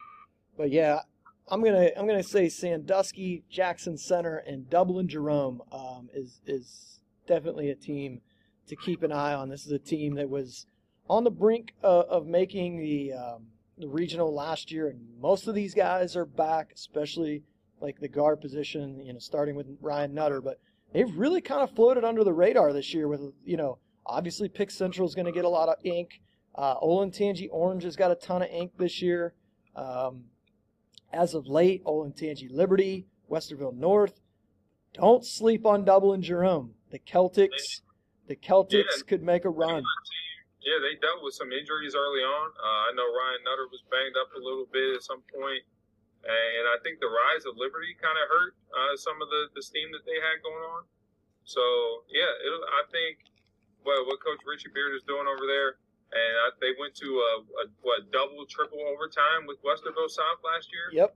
But 0.57 0.70
yeah, 0.70 1.00
I'm 1.48 1.62
gonna 1.62 1.90
I'm 1.96 2.07
gonna 2.07 2.22
say 2.22 2.48
Sandusky, 2.48 3.44
Jackson 3.50 3.96
Center, 3.96 4.36
and 4.38 4.68
Dublin 4.68 5.09
Jerome 5.09 5.62
um, 5.72 6.09
is 6.14 6.40
is 6.46 7.00
definitely 7.26 7.70
a 7.70 7.74
team 7.74 8.20
to 8.66 8.76
keep 8.76 9.03
an 9.03 9.12
eye 9.12 9.32
on. 9.34 9.48
This 9.48 9.64
is 9.66 9.72
a 9.72 9.78
team 9.78 10.14
that 10.16 10.28
was 10.28 10.66
on 11.09 11.24
the 11.24 11.30
brink 11.30 11.74
uh, 11.82 12.00
of 12.09 12.26
making 12.26 12.78
the 12.80 13.12
um, 13.12 13.46
the 13.78 13.88
regional 13.88 14.32
last 14.34 14.70
year, 14.70 14.88
and 14.88 15.00
most 15.20 15.48
of 15.48 15.55
these 15.55 15.74
guys 15.74 16.14
are 16.16 16.26
back, 16.26 16.72
especially 16.74 17.42
like 17.82 17.98
the 18.00 18.08
guard 18.08 18.40
position. 18.40 19.00
You 19.04 19.12
know, 19.12 19.18
starting 19.18 19.54
with 19.56 19.66
Ryan 19.80 20.14
Nutter, 20.14 20.40
but 20.40 20.58
they've 20.92 21.14
really 21.16 21.40
kind 21.40 21.62
of 21.62 21.74
floated 21.74 22.04
under 22.04 22.24
the 22.24 22.32
radar 22.32 22.72
this 22.72 22.94
year. 22.94 23.08
With 23.08 23.20
you 23.44 23.56
know, 23.56 23.78
obviously 24.06 24.48
Pick 24.48 24.70
Central 24.70 25.06
is 25.06 25.14
going 25.14 25.26
to 25.26 25.32
get 25.32 25.44
a 25.44 25.48
lot 25.48 25.68
of 25.68 25.76
ink. 25.84 26.20
Uh, 26.54 26.78
Olentangy 26.80 27.48
Orange 27.50 27.82
has 27.84 27.96
got 27.96 28.10
a 28.10 28.14
ton 28.14 28.42
of 28.42 28.48
ink 28.50 28.72
this 28.78 29.02
year. 29.02 29.34
Um, 29.74 30.24
as 31.12 31.34
of 31.34 31.46
late, 31.46 31.82
Olin 31.84 32.12
Olentangy 32.12 32.48
Liberty, 32.50 33.06
Westerville 33.30 33.74
North. 33.74 34.20
Don't 34.94 35.24
sleep 35.24 35.64
on 35.66 35.84
Dublin 35.84 36.22
Jerome. 36.22 36.74
The 36.90 36.98
Celtics, 36.98 37.80
the 38.28 38.36
Celtics 38.36 38.72
Yeah. 38.72 39.02
could 39.08 39.22
make 39.22 39.44
a 39.44 39.50
run. 39.50 39.82
Yeah, 40.60 40.78
they 40.80 40.94
dealt 41.00 41.24
with 41.24 41.34
some 41.34 41.50
injuries 41.50 41.94
early 41.94 42.20
on. 42.20 42.50
Uh, 42.52 42.90
I 42.90 42.92
know 42.94 43.02
Ryan 43.02 43.42
Nutter 43.44 43.66
was 43.72 43.82
banged 43.90 44.16
up 44.20 44.28
a 44.36 44.38
little 44.38 44.66
bit 44.70 44.94
at 44.96 45.02
some 45.02 45.22
point, 45.34 45.64
and 46.22 46.64
I 46.70 46.78
think 46.86 47.02
the 47.02 47.10
rise 47.10 47.42
of 47.44 47.58
Liberty 47.58 47.98
kind 47.98 48.14
of 48.14 48.26
hurt 48.30 48.54
uh, 48.70 48.94
some 48.94 49.18
of 49.18 49.26
the, 49.26 49.50
the 49.58 49.62
steam 49.62 49.90
that 49.90 50.06
they 50.06 50.18
had 50.22 50.38
going 50.42 50.64
on. 50.78 50.82
So 51.42 51.62
yeah, 52.10 52.30
it, 52.30 52.52
I 52.78 52.82
think 52.94 53.26
what 53.82 53.98
what 54.06 54.22
Coach 54.22 54.42
Richie 54.46 54.70
Beard 54.70 54.94
is 54.94 55.02
doing 55.02 55.26
over 55.26 55.42
there, 55.42 55.82
and 56.14 56.34
I, 56.46 56.46
they 56.62 56.78
went 56.78 56.94
to 57.02 57.08
a, 57.10 57.32
a 57.42 57.64
what 57.82 58.06
double 58.14 58.46
triple 58.46 58.78
overtime 58.86 59.50
with 59.50 59.58
Westerville 59.66 60.10
South 60.10 60.38
last 60.46 60.70
year. 60.70 61.06
Yep. 61.06 61.10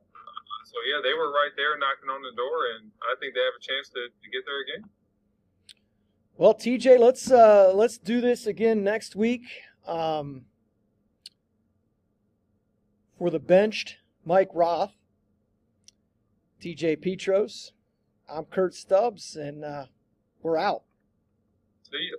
So 0.67 0.77
yeah, 0.91 0.99
they 0.99 1.15
were 1.15 1.31
right 1.31 1.55
there 1.55 1.79
knocking 1.79 2.11
on 2.11 2.27
the 2.27 2.35
door, 2.35 2.75
and 2.75 2.91
I 3.07 3.15
think 3.23 3.39
they 3.39 3.45
have 3.47 3.55
a 3.55 3.63
chance 3.63 3.87
to, 3.95 4.11
to 4.11 4.27
get 4.35 4.43
there 4.43 4.61
again. 4.67 4.83
Well, 6.35 6.55
TJ, 6.55 6.99
let's 6.99 7.31
uh, 7.31 7.71
let's 7.73 7.97
do 7.99 8.21
this 8.21 8.47
again 8.47 8.83
next 8.83 9.15
week. 9.15 9.47
Um, 9.87 10.47
for 13.17 13.31
the 13.31 13.39
benched 13.39 13.97
Mike 14.27 14.51
Roth, 14.55 14.93
TJ 16.61 17.01
Petros, 17.01 17.73
I'm 18.29 18.45
Kurt 18.47 18.75
Stubbs, 18.75 19.37
and 19.37 19.65
uh, 19.65 19.85
we're 20.43 20.59
out. 20.59 20.83
See 21.85 22.11
ya. 22.11 22.19